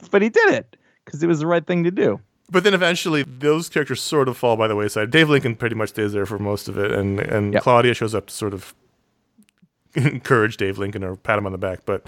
but 0.09 0.21
he 0.21 0.29
did 0.29 0.53
it 0.53 0.77
because 1.03 1.21
it 1.21 1.27
was 1.27 1.39
the 1.39 1.47
right 1.47 1.65
thing 1.65 1.83
to 1.83 1.91
do. 1.91 2.19
But 2.51 2.63
then 2.63 2.73
eventually, 2.73 3.23
those 3.23 3.69
characters 3.69 4.01
sort 4.01 4.27
of 4.27 4.37
fall 4.37 4.57
by 4.57 4.67
the 4.67 4.75
wayside. 4.75 5.09
Dave 5.11 5.29
Lincoln 5.29 5.55
pretty 5.55 5.75
much 5.75 5.89
stays 5.89 6.11
there 6.13 6.25
for 6.25 6.37
most 6.37 6.67
of 6.67 6.77
it, 6.77 6.91
and 6.91 7.19
and 7.19 7.53
Yep. 7.53 7.63
Claudia 7.63 7.93
shows 7.93 8.13
up 8.13 8.27
to 8.27 8.33
sort 8.33 8.53
of 8.53 8.73
encourage 9.95 10.57
Dave 10.57 10.77
Lincoln 10.77 11.03
or 11.03 11.15
pat 11.15 11.37
him 11.37 11.45
on 11.45 11.51
the 11.51 11.57
back. 11.57 11.79
But 11.85 12.05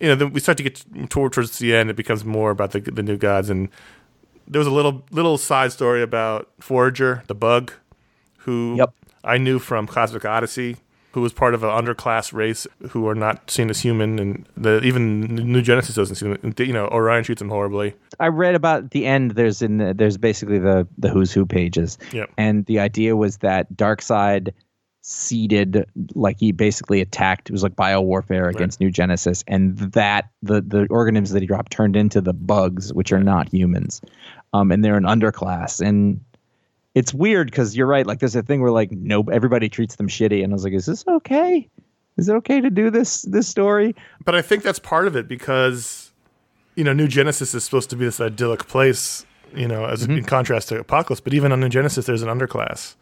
you 0.00 0.08
know, 0.08 0.14
then 0.14 0.32
we 0.32 0.40
start 0.40 0.56
to 0.58 0.62
get 0.64 0.84
toward 1.10 1.32
towards 1.32 1.58
the 1.58 1.74
end. 1.74 1.90
It 1.90 1.96
becomes 1.96 2.24
more 2.24 2.50
about 2.50 2.70
the 2.72 2.80
the 2.80 3.02
new 3.02 3.16
gods, 3.16 3.50
and 3.50 3.68
there 4.46 4.58
was 4.58 4.68
a 4.68 4.72
little 4.72 5.04
little 5.10 5.38
side 5.38 5.72
story 5.72 6.02
about 6.02 6.50
Forager, 6.60 7.22
the 7.26 7.34
bug, 7.34 7.72
who 8.38 8.76
Yep. 8.78 8.94
I 9.24 9.38
knew 9.38 9.58
from 9.58 9.86
Cosmic 9.86 10.24
Odyssey. 10.24 10.76
Who 11.14 11.20
was 11.20 11.32
part 11.32 11.54
of 11.54 11.62
an 11.62 11.70
underclass 11.70 12.32
race 12.32 12.66
who 12.90 13.06
are 13.08 13.14
not 13.14 13.48
seen 13.50 13.70
as 13.70 13.80
human, 13.80 14.18
and 14.18 14.48
the 14.56 14.80
even 14.82 15.20
New 15.22 15.62
Genesis 15.62 15.94
doesn't 15.94 16.16
see 16.16 16.26
them. 16.26 16.54
You 16.58 16.72
know, 16.72 16.88
Orion 16.88 17.22
treats 17.24 17.38
them 17.38 17.48
horribly. 17.48 17.94
I 18.20 18.28
read 18.28 18.54
about 18.56 18.90
the 18.90 19.06
end. 19.06 19.32
There's 19.32 19.62
in 19.62 19.78
the, 19.78 19.94
there's 19.94 20.18
basically 20.18 20.58
the 20.58 20.86
the 20.98 21.08
who's 21.10 21.32
who 21.32 21.46
pages, 21.46 21.98
Yep. 22.12 22.30
and 22.36 22.66
the 22.66 22.80
idea 22.80 23.14
was 23.16 23.38
that 23.38 23.72
Darkseid 23.76 24.52
seeded 25.02 25.84
like 26.14 26.38
he 26.40 26.50
basically 26.50 27.00
attacked. 27.00 27.50
It 27.50 27.52
was 27.52 27.62
like 27.62 27.76
bio 27.76 28.00
warfare 28.00 28.48
against 28.48 28.80
New 28.80 28.90
Genesis, 28.90 29.44
and 29.46 29.76
that 29.78 30.30
the 30.42 30.62
the 30.62 30.86
organisms 30.90 31.30
that 31.32 31.42
he 31.42 31.46
dropped 31.46 31.70
turned 31.72 31.94
into 31.94 32.20
the 32.20 32.32
bugs, 32.32 32.92
which 32.92 33.12
are 33.12 33.22
not 33.22 33.48
humans, 33.52 34.00
um, 34.52 34.72
and 34.72 34.82
they're 34.84 34.96
an 34.96 35.04
underclass. 35.04 35.80
And 35.86 36.20
it's 36.94 37.12
weird 37.12 37.50
because 37.50 37.76
you're 37.76 37.86
right. 37.86 38.06
Like 38.06 38.20
there's 38.20 38.36
a 38.36 38.42
thing 38.42 38.60
where 38.60 38.70
like 38.70 38.92
no 38.92 39.22
everybody 39.22 39.68
treats 39.68 39.96
them 39.96 40.08
shitty, 40.08 40.42
and 40.42 40.52
I 40.52 40.54
was 40.54 40.64
like, 40.64 40.72
is 40.72 40.86
this 40.86 41.04
okay? 41.06 41.68
Is 42.16 42.28
it 42.28 42.34
okay 42.36 42.60
to 42.60 42.70
do 42.70 42.90
this 42.90 43.22
this 43.22 43.48
story? 43.48 43.94
But 44.24 44.34
I 44.34 44.42
think 44.42 44.62
that's 44.62 44.78
part 44.78 45.06
of 45.06 45.16
it 45.16 45.26
because, 45.26 46.12
you 46.76 46.84
know, 46.84 46.92
New 46.92 47.08
Genesis 47.08 47.54
is 47.54 47.64
supposed 47.64 47.90
to 47.90 47.96
be 47.96 48.04
this 48.04 48.20
idyllic 48.20 48.68
place, 48.68 49.26
you 49.54 49.66
know, 49.66 49.84
as 49.84 50.04
mm-hmm. 50.04 50.18
in 50.18 50.24
contrast 50.24 50.68
to 50.68 50.82
Apokolips. 50.82 51.22
But 51.22 51.34
even 51.34 51.50
on 51.50 51.60
New 51.60 51.68
Genesis, 51.68 52.06
there's 52.06 52.22
an 52.22 52.28
underclass. 52.28 52.94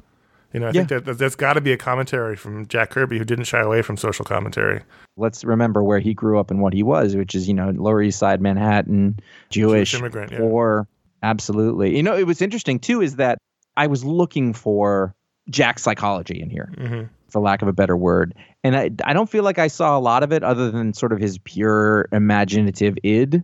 You 0.54 0.60
know, 0.60 0.68
I 0.68 0.72
think 0.72 0.88
that 0.88 1.18
that's 1.18 1.34
got 1.34 1.54
to 1.54 1.62
be 1.62 1.72
a 1.72 1.78
commentary 1.78 2.36
from 2.36 2.66
Jack 2.66 2.90
Kirby, 2.90 3.16
who 3.16 3.24
didn't 3.24 3.44
shy 3.44 3.60
away 3.60 3.80
from 3.80 3.96
social 3.96 4.24
commentary. 4.24 4.82
let's 5.16 5.44
remember 5.44 5.82
where 5.82 5.98
he 5.98 6.12
grew 6.12 6.38
up 6.38 6.50
and 6.50 6.60
what 6.60 6.74
he 6.74 6.82
was, 6.82 7.16
which 7.16 7.34
is, 7.34 7.48
you 7.48 7.54
know, 7.54 7.70
Lower 7.70 8.02
East 8.02 8.18
Side 8.18 8.42
Manhattan, 8.42 9.18
Jewish, 9.48 9.92
Jewish 9.92 10.00
immigrant, 10.00 10.32
yeah. 10.32 10.38
poor. 10.38 10.86
Absolutely. 11.22 11.96
You 11.96 12.02
know, 12.02 12.16
it 12.16 12.26
was 12.26 12.42
interesting 12.42 12.78
too, 12.78 13.00
is 13.00 13.16
that 13.16 13.38
I 13.76 13.86
was 13.86 14.04
looking 14.04 14.52
for 14.52 15.14
Jack's 15.50 15.82
psychology 15.82 16.40
in 16.40 16.50
here, 16.50 16.70
Mhm. 16.76 17.08
for 17.28 17.40
lack 17.40 17.62
of 17.62 17.68
a 17.68 17.72
better 17.72 17.96
word. 17.96 18.34
And 18.64 18.76
I, 18.76 18.90
I 19.04 19.12
don't 19.12 19.28
feel 19.28 19.42
like 19.44 19.58
I 19.58 19.66
saw 19.68 19.98
a 19.98 20.00
lot 20.00 20.22
of 20.22 20.32
it 20.32 20.42
other 20.44 20.70
than 20.70 20.92
sort 20.94 21.12
of 21.12 21.18
his 21.18 21.38
pure 21.38 22.08
imaginative 22.12 22.96
id. 23.02 23.42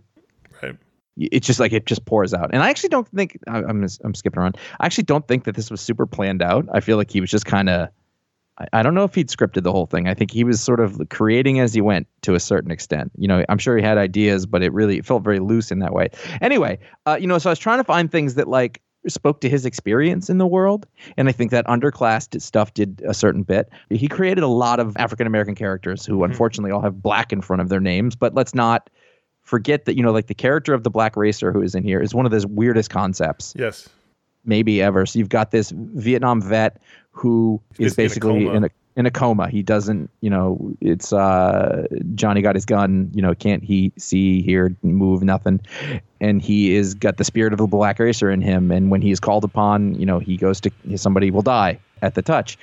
Right. 0.63 0.77
It's 1.17 1.47
just 1.47 1.59
like 1.59 1.73
it 1.73 1.87
just 1.87 2.05
pours 2.05 2.33
out. 2.33 2.51
And 2.53 2.63
I 2.63 2.71
actually 2.71 2.91
don't 2.91 3.09
think 3.09 3.39
I- 3.49 3.63
I'm 3.65 3.85
I'm 4.05 4.15
skipping 4.15 4.39
around. 4.41 4.57
I 4.79 4.87
actually 4.87 5.05
don't 5.05 5.27
think 5.27 5.45
that 5.45 5.57
this 5.57 5.71
was 5.71 5.81
super 5.81 6.07
planned 6.07 6.43
out. 6.43 6.67
I 6.73 6.81
feel 6.81 6.97
like 6.97 7.11
he 7.11 7.21
was 7.21 7.31
just 7.31 7.45
kind 7.47 7.69
of 7.69 7.89
I, 8.59 8.67
I 8.75 8.83
don't 8.85 8.95
know 8.95 9.03
if 9.05 9.15
he'd 9.17 9.29
scripted 9.29 9.63
the 9.65 9.73
whole 9.73 9.87
thing. 9.87 10.07
I 10.07 10.15
think 10.15 10.31
he 10.31 10.45
was 10.45 10.61
sort 10.61 10.79
of 10.79 11.01
creating 11.11 11.59
as 11.59 11.75
he 11.75 11.81
went 11.81 12.07
to 12.23 12.35
a 12.35 12.41
certain 12.41 12.71
extent. 12.71 13.11
You 13.17 13.27
know, 13.27 13.45
I'm 13.49 13.59
sure 13.59 13.77
he 13.77 13.83
had 13.83 13.99
ideas, 13.99 14.47
but 14.47 14.63
it 14.63 14.73
really 14.73 14.99
it 14.99 15.07
felt 15.07 15.25
very 15.25 15.41
loose 15.41 15.73
in 15.73 15.81
that 15.81 15.93
way. 15.93 16.11
Anyway, 16.41 16.79
uh, 17.07 17.17
you 17.21 17.27
know, 17.27 17.39
so 17.39 17.51
I 17.51 17.53
was 17.53 17.59
trying 17.59 17.79
to 17.79 17.85
find 17.85 18.11
things 18.13 18.35
that 18.37 18.47
like 18.47 18.81
spoke 19.07 19.41
to 19.41 19.49
his 19.49 19.65
experience 19.65 20.29
in 20.29 20.39
the 20.39 20.47
world, 20.47 20.87
and 21.17 21.29
I 21.29 21.33
think 21.33 21.51
that 21.51 21.67
underclass 21.67 22.41
stuff 22.41 22.75
did 22.75 23.03
a 23.07 23.15
certain 23.15 23.43
bit. 23.43 23.69
He 23.91 24.09
created 24.09 24.43
a 24.43 24.49
lot 24.49 24.81
of 24.81 24.97
African 24.97 25.27
American 25.27 25.55
characters 25.55 26.05
who, 26.05 26.15
mm-hmm. 26.15 26.25
unfortunately, 26.25 26.71
all 26.71 26.83
have 26.83 27.03
black 27.03 27.33
in 27.33 27.41
front 27.41 27.63
of 27.63 27.69
their 27.69 27.81
names. 27.81 28.17
But 28.17 28.35
let's 28.35 28.55
not 28.55 28.91
forget 29.43 29.85
that 29.87 29.97
you 29.97 30.03
know, 30.03 30.13
like 30.13 30.27
the 30.27 30.35
character 30.35 30.75
of 30.75 30.83
the 30.83 30.91
black 30.91 31.17
racer 31.17 31.53
who 31.53 31.63
is 31.63 31.75
in 31.75 31.83
here 31.83 32.01
is 32.01 32.15
one 32.15 32.27
of 32.27 32.33
those 32.33 32.47
weirdest 32.47 32.91
concepts 32.91 33.55
Yes. 33.57 33.89
maybe 34.45 34.83
ever. 34.83 35.07
So 35.07 35.19
you've 35.19 35.29
got 35.29 35.51
this 35.51 35.73
Vietnam 35.75 36.43
vet 36.43 36.79
who 37.11 37.61
is 37.79 37.79
He's 37.79 37.93
in 37.93 37.93
a 37.93 38.05
basically 38.05 38.47
in 38.47 38.65
a 38.65 38.69
in 38.99 39.07
a 39.07 39.11
coma. 39.13 39.49
He 39.49 39.63
doesn't, 39.63 40.11
you 40.21 40.29
know, 40.29 40.75
it's 40.81 41.13
uh 41.13 41.87
Johnny 42.17 42.43
got 42.43 42.57
his 42.57 42.67
gun, 42.67 43.11
you 43.15 43.23
know, 43.23 43.33
can't 43.33 43.63
he 43.63 43.93
see, 43.97 44.43
hear, 44.43 44.77
move, 44.83 45.23
nothing. 45.23 45.61
And 46.21 46.43
he 46.43 46.75
is 46.75 46.95
got 46.95 47.17
the 47.17 47.25
spirit 47.25 47.53
of 47.53 47.59
the 47.59 47.67
black 47.69 48.01
racer 48.01 48.29
in 48.29 48.43
him. 48.43 48.73
And 48.73 48.91
when 48.91 49.01
he 49.01 49.13
is 49.13 49.21
called 49.21 49.45
upon, 49.45 49.95
you 49.95 50.05
know, 50.05 50.19
he 50.19 50.37
goes 50.37 50.61
to 50.63 50.71
somebody 50.97 51.31
will 51.31 51.43
die 51.43 51.79
at 52.03 52.17
the 52.17 52.23
touch. 52.23 52.59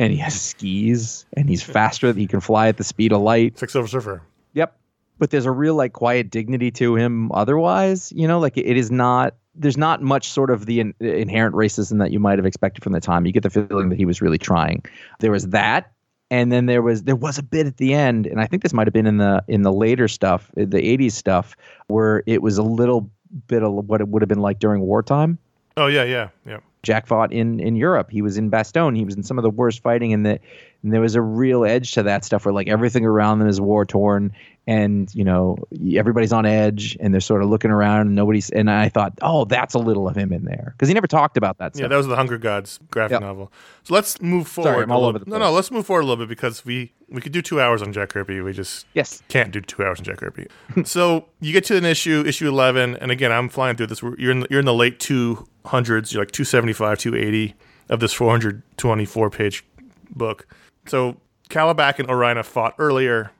And 0.00 0.12
he 0.12 0.18
has 0.18 0.38
skis 0.38 1.24
and 1.34 1.48
he's 1.48 1.62
faster. 1.62 2.12
He 2.12 2.26
can 2.26 2.40
fly 2.40 2.66
at 2.66 2.76
the 2.76 2.84
speed 2.84 3.12
of 3.12 3.20
light. 3.20 3.56
Six 3.56 3.72
Silver 3.72 3.88
Surfer. 3.88 4.22
Yep. 4.54 4.76
But 5.18 5.30
there's 5.30 5.46
a 5.46 5.52
real 5.52 5.76
like 5.76 5.92
quiet 5.92 6.28
dignity 6.28 6.72
to 6.72 6.96
him 6.96 7.30
otherwise, 7.30 8.12
you 8.14 8.26
know, 8.26 8.40
like 8.40 8.56
it 8.56 8.76
is 8.76 8.90
not 8.90 9.34
there's 9.58 9.76
not 9.76 10.02
much 10.02 10.30
sort 10.30 10.50
of 10.50 10.66
the 10.66 10.80
in, 10.80 10.94
inherent 11.00 11.54
racism 11.54 11.98
that 11.98 12.10
you 12.12 12.20
might 12.20 12.38
have 12.38 12.46
expected 12.46 12.82
from 12.82 12.92
the 12.92 13.00
time. 13.00 13.26
You 13.26 13.32
get 13.32 13.42
the 13.42 13.50
feeling 13.50 13.88
that 13.90 13.96
he 13.96 14.04
was 14.04 14.22
really 14.22 14.38
trying. 14.38 14.84
There 15.20 15.32
was 15.32 15.48
that, 15.48 15.92
and 16.30 16.52
then 16.52 16.66
there 16.66 16.82
was 16.82 17.02
there 17.02 17.16
was 17.16 17.38
a 17.38 17.42
bit 17.42 17.66
at 17.66 17.76
the 17.76 17.94
end, 17.94 18.26
and 18.26 18.40
I 18.40 18.46
think 18.46 18.62
this 18.62 18.72
might 18.72 18.86
have 18.86 18.94
been 18.94 19.06
in 19.06 19.18
the 19.18 19.44
in 19.48 19.62
the 19.62 19.72
later 19.72 20.08
stuff, 20.08 20.50
uh, 20.56 20.64
the 20.66 20.78
'80s 20.98 21.12
stuff, 21.12 21.56
where 21.88 22.22
it 22.26 22.42
was 22.42 22.58
a 22.58 22.62
little 22.62 23.10
bit 23.46 23.62
of 23.62 23.72
what 23.72 24.00
it 24.00 24.08
would 24.08 24.22
have 24.22 24.28
been 24.28 24.40
like 24.40 24.58
during 24.58 24.82
wartime. 24.82 25.38
Oh 25.76 25.86
yeah, 25.86 26.04
yeah, 26.04 26.28
yeah. 26.46 26.58
Jack 26.82 27.06
fought 27.06 27.32
in 27.32 27.60
in 27.60 27.76
Europe. 27.76 28.10
He 28.10 28.22
was 28.22 28.38
in 28.38 28.50
Bastogne. 28.50 28.96
He 28.96 29.04
was 29.04 29.16
in 29.16 29.22
some 29.22 29.38
of 29.38 29.42
the 29.42 29.50
worst 29.50 29.82
fighting, 29.82 30.12
in 30.12 30.22
the 30.22 30.38
and 30.82 30.92
there 30.92 31.00
was 31.00 31.14
a 31.14 31.22
real 31.22 31.64
edge 31.64 31.92
to 31.92 32.02
that 32.04 32.24
stuff 32.24 32.44
where 32.44 32.52
like 32.54 32.68
everything 32.68 33.04
around 33.04 33.40
them 33.40 33.48
is 33.48 33.60
war 33.60 33.84
torn, 33.84 34.32
and 34.66 35.12
you 35.14 35.24
know 35.24 35.56
everybody's 35.94 36.32
on 36.32 36.46
edge, 36.46 36.96
and 37.00 37.12
they're 37.12 37.20
sort 37.20 37.42
of 37.42 37.48
looking 37.48 37.70
around, 37.70 38.02
and 38.02 38.14
nobody's. 38.14 38.50
And 38.50 38.70
I 38.70 38.88
thought, 38.88 39.12
oh, 39.22 39.44
that's 39.44 39.74
a 39.74 39.78
little 39.78 40.08
of 40.08 40.16
him 40.16 40.32
in 40.32 40.44
there 40.44 40.74
because 40.76 40.88
he 40.88 40.94
never 40.94 41.06
talked 41.06 41.36
about 41.36 41.58
that 41.58 41.74
stuff. 41.74 41.82
Yeah, 41.82 41.88
that 41.88 41.96
was 41.96 42.06
the 42.06 42.16
Hunger 42.16 42.38
Dogs 42.38 42.78
graphic 42.90 43.12
Yep. 43.12 43.20
novel. 43.22 43.52
So 43.84 43.94
let's 43.94 44.20
move 44.22 44.46
forward. 44.46 44.70
Sorry, 44.72 44.82
I'm 44.84 44.92
all 44.92 45.04
over 45.06 45.18
the 45.18 45.24
No, 45.24 45.30
place. 45.32 45.40
no, 45.40 45.46
no, 45.46 45.52
let's 45.52 45.70
move 45.70 45.86
forward 45.86 46.02
a 46.02 46.06
little 46.06 46.24
bit 46.24 46.28
because 46.28 46.64
we 46.64 46.92
we 47.08 47.20
could 47.20 47.32
do 47.32 47.40
two 47.42 47.60
hours 47.60 47.80
on 47.82 47.92
Jack 47.92 48.10
Kirby. 48.10 48.40
We 48.42 48.52
just 48.52 48.86
yes, 48.94 49.22
can't 49.28 49.50
do 49.50 49.60
two 49.60 49.82
hours 49.82 49.98
on 50.00 50.04
Jack 50.04 50.18
Kirby. 50.18 50.46
so 50.84 51.26
you 51.40 51.52
get 51.52 51.64
to 51.64 51.76
an 51.76 51.84
issue, 51.86 52.22
issue 52.26 52.46
eleven, 52.48 52.96
and 52.96 53.10
again, 53.10 53.32
I'm 53.32 53.48
flying 53.48 53.76
through 53.76 53.86
this. 53.88 54.02
You're 54.02 54.30
in 54.30 54.40
the, 54.40 54.46
you're 54.50 54.60
in 54.60 54.66
the 54.66 54.74
late 54.74 55.00
two 55.00 55.48
hundreds. 55.66 56.12
You're 56.12 56.22
like 56.22 56.30
two 56.30 56.44
seventy 56.44 56.72
five, 56.72 56.98
two 56.98 57.16
eighty 57.16 57.54
of 57.88 58.00
this 58.00 58.12
four 58.12 58.30
hundred 58.30 58.62
twenty 58.76 59.06
four 59.06 59.30
page 59.30 59.64
book. 60.10 60.46
So 60.88 61.16
Kalibak 61.48 61.98
and 61.98 62.10
Orion 62.10 62.42
fought 62.42 62.74
earlier, 62.78 63.30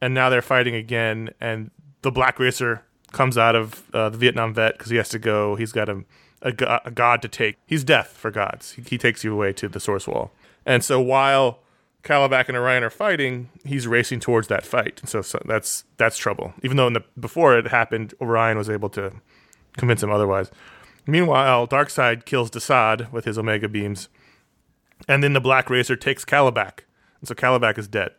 and 0.00 0.14
now 0.14 0.30
they're 0.30 0.42
fighting 0.42 0.74
again. 0.74 1.30
And 1.40 1.70
the 2.02 2.10
Black 2.10 2.38
Racer 2.38 2.84
comes 3.12 3.38
out 3.38 3.54
of 3.54 3.84
uh, 3.94 4.08
the 4.10 4.18
Vietnam 4.18 4.54
vet 4.54 4.76
because 4.76 4.90
he 4.90 4.96
has 4.96 5.08
to 5.10 5.18
go. 5.18 5.54
He's 5.56 5.72
got 5.72 5.88
a, 5.88 6.04
a, 6.42 6.80
a 6.84 6.90
god 6.90 7.22
to 7.22 7.28
take. 7.28 7.56
He's 7.66 7.84
death 7.84 8.08
for 8.08 8.30
gods. 8.30 8.72
He, 8.72 8.82
he 8.82 8.98
takes 8.98 9.22
you 9.24 9.32
away 9.32 9.52
to 9.54 9.68
the 9.68 9.80
source 9.80 10.06
wall. 10.06 10.30
And 10.64 10.84
so 10.84 11.00
while 11.00 11.60
Kalibak 12.02 12.48
and 12.48 12.56
Orion 12.56 12.82
are 12.82 12.90
fighting, 12.90 13.50
he's 13.64 13.86
racing 13.86 14.20
towards 14.20 14.48
that 14.48 14.64
fight. 14.64 15.00
And 15.00 15.08
so, 15.08 15.22
so 15.22 15.40
that's 15.44 15.84
that's 15.96 16.18
trouble. 16.18 16.54
Even 16.62 16.76
though 16.76 16.86
in 16.86 16.94
the 16.94 17.04
before 17.18 17.56
it 17.56 17.68
happened, 17.68 18.14
Orion 18.20 18.58
was 18.58 18.68
able 18.70 18.88
to 18.90 19.12
convince 19.76 20.02
him 20.02 20.10
otherwise. 20.10 20.50
Meanwhile, 21.06 21.66
Darkseid 21.66 22.24
kills 22.24 22.50
Desaad 22.50 23.10
with 23.10 23.24
his 23.24 23.36
Omega 23.36 23.68
beams, 23.68 24.08
and 25.08 25.22
then 25.22 25.32
the 25.32 25.40
Black 25.40 25.70
Racer 25.70 25.96
takes 25.96 26.24
Kalibak, 26.24 26.80
and 27.20 27.28
so 27.28 27.34
Kalibak 27.34 27.78
is 27.78 27.88
dead. 27.88 28.12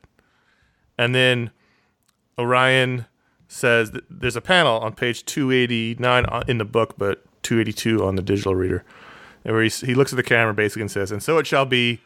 And 0.98 1.14
then 1.16 1.52
Orion 2.38 3.06
says 3.48 3.92
there's 4.10 4.36
a 4.36 4.42
panel 4.42 4.80
on 4.80 4.94
page 4.94 5.26
289 5.26 6.26
uh, 6.26 6.44
in 6.48 6.58
the 6.58 6.66
book, 6.66 6.96
but 6.98 7.24
282 7.44 8.04
on 8.04 8.16
the 8.16 8.22
digital 8.22 8.56
reader, 8.56 8.84
where 9.44 9.64
he, 9.64 9.70
he 9.70 9.94
looks 9.94 10.14
at 10.14 10.18
the 10.18 10.24
camera 10.24 10.54
basically 10.54 10.82
and 10.82 10.92
says, 10.92 11.12
"And 11.12 11.22
so 11.22 11.38
it 11.38 11.48
shall 11.48 11.66
be." 11.66 12.02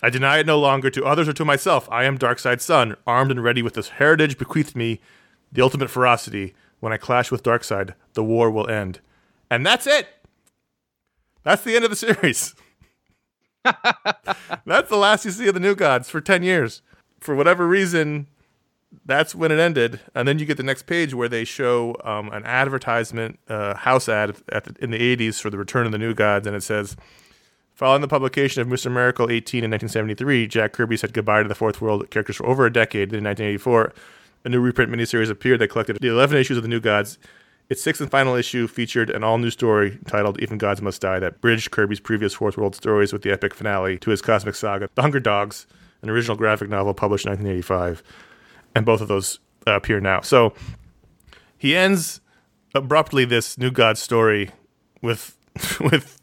I 0.00 0.10
deny 0.10 0.38
it 0.38 0.46
no 0.46 0.60
longer 0.60 0.90
to 0.90 1.04
others 1.04 1.28
or 1.28 1.32
to 1.32 1.44
myself. 1.44 1.88
I 1.90 2.04
am 2.04 2.18
Darkseid's 2.18 2.64
son, 2.64 2.94
armed 3.04 3.32
and 3.32 3.42
ready 3.42 3.62
with 3.62 3.74
this 3.74 3.88
heritage 3.88 4.38
bequeathed 4.38 4.76
me, 4.76 5.00
the 5.50 5.60
ultimate 5.60 5.90
ferocity. 5.90 6.54
When 6.78 6.92
I 6.92 6.98
clash 6.98 7.32
with 7.32 7.42
Darkseid, 7.42 7.94
the 8.12 8.22
war 8.22 8.48
will 8.48 8.70
end. 8.70 9.00
And 9.50 9.66
that's 9.66 9.88
it. 9.88 10.06
That's 11.42 11.64
the 11.64 11.74
end 11.74 11.84
of 11.84 11.90
the 11.90 11.96
series. 12.14 12.54
that's 14.66 14.88
the 14.88 14.96
last 14.96 15.24
you 15.24 15.30
see 15.30 15.48
of 15.48 15.54
the 15.54 15.60
New 15.60 15.74
Gods 15.74 16.08
for 16.08 16.20
10 16.20 16.42
years. 16.42 16.82
For 17.20 17.34
whatever 17.34 17.66
reason, 17.66 18.26
that's 19.04 19.34
when 19.34 19.50
it 19.50 19.58
ended. 19.58 20.00
And 20.14 20.26
then 20.26 20.38
you 20.38 20.46
get 20.46 20.56
the 20.56 20.62
next 20.62 20.84
page 20.84 21.14
where 21.14 21.28
they 21.28 21.44
show 21.44 21.96
um, 22.04 22.30
an 22.30 22.44
advertisement, 22.44 23.38
uh, 23.48 23.74
house 23.76 24.08
ad 24.08 24.36
the, 24.46 24.76
in 24.80 24.90
the 24.90 25.16
80s 25.16 25.40
for 25.40 25.50
the 25.50 25.58
Return 25.58 25.86
of 25.86 25.92
the 25.92 25.98
New 25.98 26.14
Gods. 26.14 26.46
And 26.46 26.56
it 26.56 26.62
says, 26.62 26.96
Following 27.74 28.00
the 28.00 28.08
publication 28.08 28.60
of 28.60 28.66
Mr. 28.66 28.90
Miracle 28.90 29.30
18 29.30 29.62
in 29.62 29.70
1973, 29.70 30.48
Jack 30.48 30.72
Kirby 30.72 30.96
said 30.96 31.12
goodbye 31.12 31.44
to 31.44 31.48
the 31.48 31.54
Fourth 31.54 31.80
World 31.80 32.10
characters 32.10 32.34
for 32.34 32.46
over 32.46 32.66
a 32.66 32.72
decade. 32.72 33.10
Then 33.10 33.18
in 33.18 33.24
1984, 33.24 33.92
a 34.44 34.48
new 34.48 34.60
reprint 34.60 34.90
miniseries 34.90 35.30
appeared 35.30 35.60
that 35.60 35.68
collected 35.68 35.96
the 36.00 36.08
11 36.08 36.36
issues 36.38 36.56
of 36.56 36.64
the 36.64 36.68
New 36.68 36.80
Gods. 36.80 37.18
Its 37.68 37.82
sixth 37.82 38.00
and 38.00 38.10
final 38.10 38.34
issue 38.34 38.66
featured 38.66 39.10
an 39.10 39.22
all 39.22 39.36
new 39.36 39.50
story 39.50 39.98
titled 40.06 40.40
Even 40.40 40.56
Gods 40.56 40.80
Must 40.80 41.00
Die 41.00 41.18
that 41.18 41.42
bridged 41.42 41.70
Kirby's 41.70 42.00
previous 42.00 42.32
Fourth 42.32 42.56
World 42.56 42.74
stories 42.74 43.12
with 43.12 43.22
the 43.22 43.30
epic 43.30 43.54
finale 43.54 43.98
to 43.98 44.10
his 44.10 44.22
cosmic 44.22 44.54
saga, 44.54 44.88
The 44.94 45.02
Hunger 45.02 45.20
Dogs, 45.20 45.66
an 46.00 46.08
original 46.08 46.36
graphic 46.36 46.70
novel 46.70 46.94
published 46.94 47.26
in 47.26 47.32
1985. 47.32 48.02
And 48.74 48.86
both 48.86 49.02
of 49.02 49.08
those 49.08 49.38
uh, 49.66 49.72
appear 49.72 50.00
now. 50.00 50.22
So 50.22 50.54
he 51.58 51.76
ends 51.76 52.22
abruptly 52.74 53.26
this 53.26 53.58
New 53.58 53.70
God 53.70 53.98
story 53.98 54.50
with 55.02 55.36
with 55.80 56.20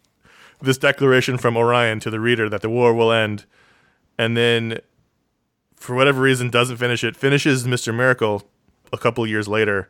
this 0.62 0.78
declaration 0.78 1.38
from 1.38 1.58
Orion 1.58 2.00
to 2.00 2.10
the 2.10 2.20
reader 2.20 2.50
that 2.50 2.62
the 2.62 2.70
war 2.70 2.93
will 2.93 3.12
end, 3.12 3.46
and 4.18 4.36
then 4.36 4.80
for 5.76 5.96
whatever 5.96 6.22
reason 6.22 6.50
doesn't 6.50 6.78
finish 6.78 7.04
it. 7.04 7.16
Finishes 7.16 7.68
Mister 7.68 7.91
Miracle 7.91 8.43
a 8.93 8.98
couple 8.98 9.28
years 9.28 9.48
later, 9.48 9.89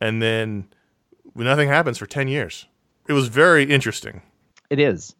and 0.00 0.22
then 0.22 0.68
nothing 1.44 1.68
happens 1.68 1.98
for 1.98 2.06
ten 2.06 2.28
years. 2.28 2.66
It 3.08 3.12
was 3.14 3.28
very 3.28 3.64
interesting, 3.64 4.22
it 4.70 4.78
is. 4.78 5.14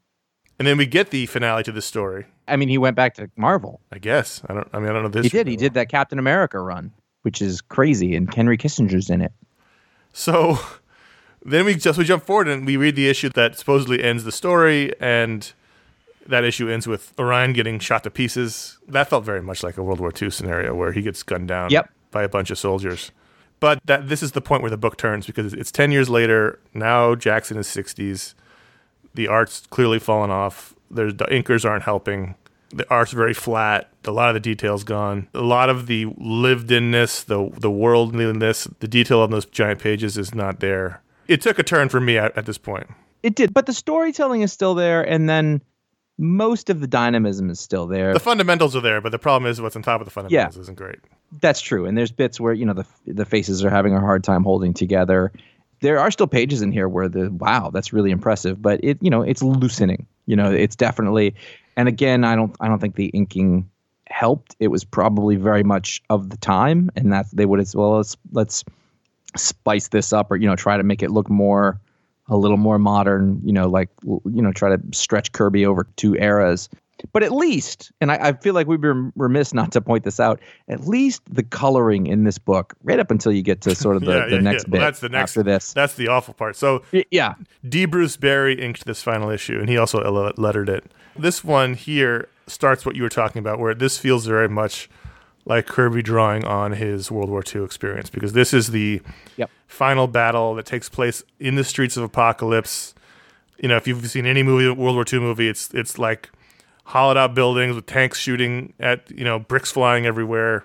and 0.59 0.67
then 0.69 0.77
we 0.77 0.87
get 0.87 1.11
the 1.11 1.27
finale 1.27 1.63
to 1.65 1.73
this 1.73 1.87
story. 1.87 2.27
I 2.47 2.57
mean, 2.57 2.69
he 2.69 2.79
went 2.79 2.97
back 2.97 3.15
to 3.15 3.31
Marvel. 3.37 3.81
I 3.93 3.99
guess 3.99 4.43
I 4.49 4.55
don't. 4.55 4.69
I 4.73 4.79
mean, 4.79 4.89
I 4.91 4.93
don't 4.93 5.03
know 5.05 5.09
this. 5.09 5.25
He 5.25 5.29
did. 5.31 5.47
He 5.47 5.57
did 5.57 5.75
that 5.75 5.89
Captain 5.89 6.19
America 6.19 6.61
run, 6.61 6.93
which 7.23 7.41
is 7.43 7.61
crazy, 7.61 8.15
and 8.17 8.33
Henry 8.33 8.57
Kissinger's 8.59 9.11
in 9.11 9.21
it. 9.23 9.33
So 10.13 10.59
then 11.45 11.65
we 11.65 11.75
just 11.77 11.99
we 11.99 12.05
jump 12.05 12.25
forward 12.25 12.49
and 12.49 12.67
we 12.67 12.77
read 12.77 12.97
the 12.97 13.09
issue 13.09 13.29
that 13.31 13.59
supposedly 13.59 14.03
ends 14.03 14.25
the 14.25 14.33
story, 14.33 14.93
and 15.01 15.51
that 16.27 16.45
issue 16.45 16.69
ends 16.69 16.87
with 16.87 17.13
Orion 17.19 17.53
getting 17.55 17.79
shot 17.79 18.05
to 18.05 18.11
pieces. 18.11 18.79
That 18.87 19.09
felt 19.09 19.25
very 19.25 19.41
much 19.43 19.63
like 19.63 19.79
a 19.79 19.83
World 19.83 20.01
War 20.01 20.13
II 20.21 20.31
scenario 20.31 20.75
where 20.75 20.93
he 20.93 21.01
gets 21.01 21.23
gunned 21.23 21.49
down 21.49 21.71
Yep. 21.71 21.91
by 22.11 22.23
a 22.23 22.29
bunch 22.29 22.51
of 22.51 22.59
soldiers. 22.59 23.13
But 23.61 23.81
that 23.85 24.09
this 24.09 24.23
is 24.23 24.33
the 24.33 24.41
point 24.41 24.63
where 24.63 24.71
the 24.71 24.77
book 24.77 24.97
turns 24.97 25.27
because 25.27 25.53
it's 25.53 25.73
ten 25.73 25.91
years 25.91 26.09
later. 26.09 26.59
Now 26.75 27.15
Jackson 27.15 27.57
is 27.57 27.67
sixties. 27.67 28.35
The 29.15 29.29
art's 29.29 29.67
clearly 29.71 29.99
fallen 29.99 30.31
off. 30.31 30.75
There's 30.91 31.15
the 31.15 31.25
inkers 31.27 31.69
aren't 31.69 31.83
helping. 31.83 32.37
The 32.71 32.89
art's 32.91 33.13
very 33.13 33.35
flat. 33.35 33.91
A 34.05 34.11
lot 34.11 34.29
of 34.29 34.35
the 34.35 34.41
details 34.41 34.85
gone. 34.85 35.29
A 35.35 35.41
lot 35.41 35.71
of 35.71 35.87
the 35.87 36.07
lived 36.19 36.71
inness, 36.71 37.25
the 37.25 37.51
the 37.59 37.71
worldliness, 37.71 38.69
the 38.81 38.89
detail 38.89 39.21
on 39.21 39.31
those 39.31 39.47
giant 39.47 39.81
pages 39.81 40.17
is 40.17 40.35
not 40.35 40.61
there. 40.61 41.03
It 41.27 41.41
took 41.41 41.59
a 41.59 41.63
turn 41.63 41.89
for 41.89 42.01
me 42.01 42.17
at, 42.17 42.37
at 42.39 42.47
this 42.47 42.59
point. 42.59 42.87
It 43.23 43.35
did, 43.35 43.53
but 43.53 43.67
the 43.67 43.73
storytelling 43.73 44.43
is 44.43 44.53
still 44.53 44.75
there, 44.75 45.03
and 45.03 45.29
then 45.29 45.61
most 46.19 46.71
of 46.71 46.81
the 46.81 46.87
dynamism 46.87 47.51
is 47.51 47.59
still 47.61 47.87
there. 47.87 48.13
The 48.13 48.21
fundamentals 48.21 48.77
are 48.77 48.81
there, 48.81 49.01
but 49.01 49.11
the 49.13 49.19
problem 49.19 49.51
is 49.51 49.61
what's 49.61 49.77
on 49.77 49.83
top 49.83 50.01
of 50.01 50.05
the 50.05 50.11
fundamentals 50.11 50.57
isn't 50.57 50.77
great. 50.79 50.99
That's 51.41 51.61
true, 51.61 51.85
and 51.85 51.97
there's 51.97 52.11
bits 52.11 52.41
where 52.41 52.53
you 52.53 52.65
know 52.65 52.73
the 52.73 52.87
the 53.07 53.25
faces 53.25 53.65
are 53.65 53.71
having 53.71 53.95
a 53.95 54.01
hard 54.01 54.25
time 54.25 54.45
holding 54.45 54.73
together. 54.73 55.33
There 55.81 55.99
are 55.99 56.11
still 56.11 56.27
pages 56.27 56.63
in 56.63 56.73
here 56.73 56.89
where 56.89 57.09
the 57.09 57.31
wow, 57.31 57.71
that's 57.71 57.93
really 57.93 58.11
impressive, 58.11 58.61
but 58.63 58.81
it 58.83 58.99
you 59.03 59.11
know 59.11 59.23
it's 59.23 59.43
loosening. 59.43 60.07
You 60.27 60.37
know, 60.37 60.51
it's 60.51 60.77
definitely, 60.77 61.35
and 61.77 61.89
again, 61.89 62.25
I 62.25 62.35
don't 62.35 62.57
I 62.61 62.69
don't 62.69 62.79
think 62.79 62.97
the 62.97 63.07
inking 63.09 63.69
helped. 64.09 64.57
It 64.59 64.69
was 64.69 64.85
probably 64.85 65.37
very 65.37 65.63
much 65.63 66.03
of 66.09 66.31
the 66.31 66.39
time, 66.39 66.91
and 66.97 67.13
that 67.13 67.27
they 67.33 67.47
would 67.47 67.61
as 67.61 67.77
well 67.77 67.97
let's 67.97 68.17
let's 68.33 68.65
spice 69.37 69.89
this 69.89 70.13
up 70.13 70.31
or 70.31 70.37
you 70.37 70.49
know 70.49 70.57
try 70.57 70.79
to 70.79 70.83
make 70.83 71.03
it 71.03 71.11
look 71.11 71.29
more 71.29 71.79
a 72.29 72.37
little 72.37 72.57
more 72.57 72.79
modern. 72.79 73.41
You 73.45 73.53
know, 73.53 73.69
like 73.69 73.91
you 74.03 74.43
know 74.43 74.53
try 74.53 74.75
to 74.75 74.83
stretch 74.93 75.33
Kirby 75.33 75.67
over 75.67 75.87
two 75.97 76.15
eras. 76.15 76.71
But 77.13 77.23
at 77.23 77.33
least, 77.33 77.93
and 78.01 78.11
I, 78.11 78.29
I 78.29 78.33
feel 78.33 78.55
like 78.55 78.67
we've 78.67 78.81
been 78.81 79.13
remiss 79.17 79.55
not 79.55 79.73
to 79.73 79.81
point 79.81 80.05
this 80.05 80.19
out, 80.21 80.41
at 80.69 80.87
least 80.87 81.23
the 81.31 81.43
coloring 81.43 82.07
in 82.07 82.25
this 82.25 82.39
book, 82.39 82.75
right 82.83 82.99
up 82.99 83.11
until 83.11 83.33
you 83.33 83.43
get 83.43 83.61
to 83.63 83.75
sort 83.75 83.97
of 83.97 84.03
the, 84.07 84.13
Yeah, 84.13 84.27
the 84.27 84.35
yeah, 84.37 84.41
next 84.41 84.65
yeah. 84.65 84.71
bit 84.71 84.79
Well, 84.79 84.87
that's 84.87 85.01
the 85.01 85.09
next 85.09 85.31
after 85.31 85.43
this. 85.43 85.73
That's 85.73 85.95
the 85.95 86.09
awful 86.09 86.35
part. 86.35 86.57
So 86.57 86.83
yeah, 87.11 87.35
D. 87.69 87.85
Bruce 87.85 88.17
Berry 88.17 88.61
inked 88.61 88.85
this 88.85 89.03
final 89.03 89.31
issue, 89.31 89.59
and 89.61 89.69
he 89.69 89.77
also 89.79 90.33
lettered 90.37 90.69
it. 90.69 90.91
This 91.17 91.43
one 91.45 91.75
here 91.75 92.29
starts 92.47 92.87
what 92.87 92.97
you 92.97 93.03
were 93.03 93.09
talking 93.09 93.39
about, 93.41 93.59
where 93.59 93.75
this 93.75 93.99
feels 93.99 94.27
very 94.27 94.49
much 94.49 94.89
like 95.45 95.67
Kirby 95.67 96.03
drawing 96.03 96.45
on 96.45 96.73
his 96.73 97.11
World 97.11 97.31
War 97.31 97.43
II 97.43 97.65
experience, 97.65 98.11
because 98.11 98.33
this 98.35 98.53
is 98.53 98.69
the 98.69 99.01
Yep. 99.37 99.51
final 99.67 100.07
battle 100.07 100.55
that 100.57 100.67
takes 100.67 100.89
place 100.89 101.23
in 101.41 101.55
the 101.55 101.65
streets 101.65 101.97
of 101.97 102.11
Apokolips. 102.13 102.93
You 103.61 103.69
know, 103.69 103.77
if 103.77 103.87
you've 103.89 104.07
seen 104.11 104.27
any 104.27 104.43
movie, 104.43 104.69
World 104.71 104.95
War 104.97 105.05
II 105.11 105.21
movie, 105.21 105.49
it's 105.49 105.73
it's 105.75 105.99
like 105.99 106.31
hollowed 106.89 107.19
out 107.19 107.35
buildings 107.35 107.75
with 107.77 107.85
tanks 107.87 108.19
shooting 108.19 108.73
at 108.81 109.11
you 109.11 109.25
know 109.25 109.39
bricks 109.39 109.71
flying 109.71 110.07
everywhere. 110.07 110.65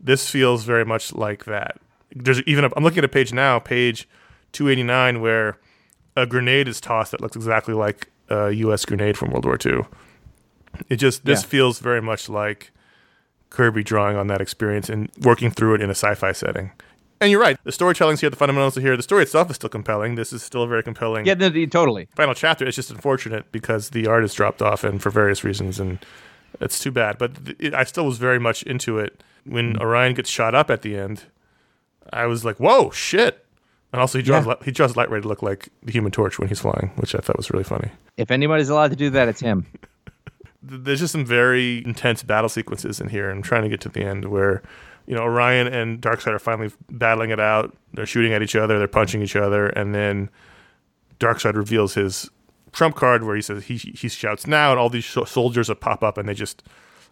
This 0.00 0.30
feels 0.30 0.64
very 0.64 0.84
much 0.84 1.12
like 1.12 1.44
that. 1.46 1.78
There's 2.14 2.40
even 2.42 2.64
a, 2.64 2.70
I'm 2.76 2.84
looking 2.84 2.98
at 2.98 3.04
a 3.04 3.08
page 3.08 3.32
now, 3.32 3.58
page 3.58 4.08
289, 4.52 5.20
where 5.20 5.58
a 6.16 6.26
grenade 6.26 6.68
is 6.68 6.80
tossed 6.80 7.10
that 7.12 7.20
looks 7.20 7.36
exactly 7.36 7.74
like 7.74 8.08
a 8.28 8.50
U.S. 8.52 8.84
grenade 8.84 9.16
from 9.18 9.30
World 9.30 9.44
War 9.44 9.58
II. 9.64 9.82
It 10.88 10.96
just 10.96 11.24
this 11.24 11.42
Yeah. 11.42 11.48
feels 11.48 11.80
very 11.80 12.00
much 12.00 12.28
like 12.28 12.70
Kirby 13.50 13.82
drawing 13.82 14.16
on 14.16 14.28
that 14.28 14.40
experience 14.40 14.88
and 14.88 15.10
working 15.20 15.50
through 15.50 15.74
it 15.74 15.80
in 15.80 15.88
a 15.90 15.94
sci-fi 15.94 16.32
setting. 16.32 16.70
And 17.20 17.30
you're 17.30 17.40
right. 17.40 17.58
The 17.64 17.72
storytelling's 17.72 18.20
here, 18.20 18.30
the 18.30 18.36
fundamentals 18.36 18.76
are 18.78 18.80
here. 18.80 18.96
The 18.96 19.02
story 19.02 19.22
itself 19.24 19.50
is 19.50 19.56
still 19.56 19.68
compelling. 19.68 20.14
This 20.14 20.32
is 20.32 20.42
still 20.42 20.62
a 20.62 20.68
very 20.68 20.82
compelling 20.82 21.26
Yeah, 21.26 21.34
no, 21.34 21.50
totally. 21.66 22.08
final 22.14 22.34
chapter. 22.34 22.64
It's 22.66 22.76
just 22.76 22.90
unfortunate 22.90 23.50
because 23.50 23.90
the 23.90 24.06
artist 24.06 24.36
dropped 24.36 24.62
off 24.62 24.84
and 24.84 25.02
for 25.02 25.10
various 25.10 25.42
reasons, 25.42 25.80
and 25.80 25.98
it's 26.60 26.78
too 26.78 26.90
bad. 26.92 27.18
But 27.18 27.32
it, 27.58 27.74
I 27.74 27.84
still 27.84 28.06
was 28.06 28.18
very 28.18 28.38
much 28.38 28.62
into 28.62 28.98
it. 28.98 29.22
When 29.44 29.74
Mm. 29.74 29.80
Orion 29.80 30.14
gets 30.14 30.30
shot 30.30 30.54
up 30.54 30.70
at 30.70 30.82
the 30.82 30.96
end, 30.96 31.24
I 32.12 32.26
was 32.26 32.44
like, 32.44 32.56
"Whoa, 32.58 32.90
shit!" 32.90 33.44
And 33.92 34.00
also, 34.00 34.18
he 34.18 34.22
draws 34.24 34.46
Yeah. 34.46 34.54
he 34.62 34.70
draws 34.70 34.94
Light 34.96 35.10
Ray 35.10 35.20
to 35.22 35.26
look 35.28 35.42
like 35.42 35.70
the 35.82 35.90
Human 35.92 36.12
Torch 36.12 36.38
when 36.38 36.48
he's 36.48 36.60
flying, 36.60 36.90
which 36.96 37.14
I 37.14 37.18
thought 37.18 37.36
was 37.38 37.50
really 37.50 37.64
funny. 37.64 37.90
If 38.18 38.30
anybody's 38.30 38.68
allowed 38.68 38.90
to 38.90 38.96
do 38.96 39.08
that, 39.10 39.26
it's 39.28 39.40
him. 39.40 39.66
There's 40.62 41.00
just 41.00 41.12
some 41.12 41.24
very 41.24 41.82
intense 41.84 42.22
battle 42.22 42.48
sequences 42.50 43.00
in 43.00 43.08
here. 43.08 43.30
I'm 43.30 43.42
trying 43.42 43.62
to 43.62 43.68
get 43.68 43.80
to 43.82 43.88
the 43.88 44.02
end 44.04 44.26
where, 44.26 44.62
you 45.08 45.14
know, 45.14 45.22
Orion 45.22 45.66
and 45.66 46.00
Darkseid 46.02 46.34
are 46.34 46.38
finally 46.38 46.70
battling 46.90 47.30
it 47.30 47.40
out. 47.40 47.74
They're 47.94 48.06
shooting 48.06 48.34
at 48.34 48.42
each 48.42 48.54
other, 48.54 48.78
they're 48.78 48.86
punching 48.86 49.22
each 49.22 49.36
other, 49.36 49.68
and 49.68 49.94
then 49.94 50.28
Darkseid 51.18 51.54
reveals 51.54 51.94
his 51.94 52.30
trump 52.72 52.94
card 52.94 53.24
where 53.24 53.34
he 53.34 53.40
says 53.40 53.64
he 53.64 53.78
he 53.78 54.08
shouts 54.08 54.46
now, 54.46 54.70
and 54.70 54.78
all 54.78 54.90
these 54.90 55.04
sh- 55.04 55.16
soldiers 55.26 55.70
pop 55.80 56.02
up 56.02 56.18
and 56.18 56.28
they 56.28 56.34
just 56.34 56.62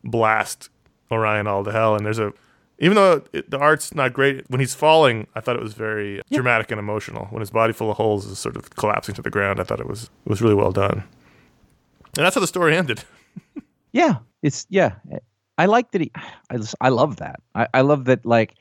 blast 0.04 0.68
Orion 1.10 1.46
all 1.46 1.64
to 1.64 1.72
hell. 1.72 1.96
And 1.96 2.04
there's 2.04 2.18
a 2.18 2.34
even 2.78 2.96
though 2.96 3.22
it, 3.32 3.50
the 3.50 3.58
art's 3.58 3.94
not 3.94 4.12
great 4.12 4.44
when 4.50 4.60
he's 4.60 4.74
falling, 4.74 5.26
I 5.34 5.40
thought 5.40 5.56
it 5.56 5.62
was 5.62 5.72
very 5.72 6.20
dramatic 6.30 6.70
and 6.70 6.78
emotional. 6.78 7.24
When 7.30 7.40
his 7.40 7.50
body 7.50 7.72
full 7.72 7.90
of 7.90 7.96
holes 7.96 8.26
is 8.26 8.38
sort 8.38 8.56
of 8.56 8.68
collapsing 8.76 9.14
to 9.14 9.22
the 9.22 9.30
ground, 9.30 9.58
I 9.58 9.64
thought 9.64 9.80
it 9.80 9.88
was 9.88 10.04
it 10.04 10.28
was 10.28 10.42
really 10.42 10.54
well 10.54 10.72
done. 10.72 11.02
And 12.18 12.26
that's 12.26 12.34
how 12.34 12.42
the 12.42 12.46
story 12.46 12.76
ended. 12.76 13.04
Yeah, 13.92 14.16
it's 14.42 14.66
yeah. 14.68 14.96
I 15.58 15.66
like 15.66 15.90
that 15.92 16.00
he. 16.00 16.12
I 16.50 16.56
just, 16.56 16.74
I 16.80 16.88
love 16.90 17.16
that. 17.16 17.40
I, 17.54 17.66
I 17.74 17.80
love 17.82 18.04
that 18.06 18.24
like 18.26 18.54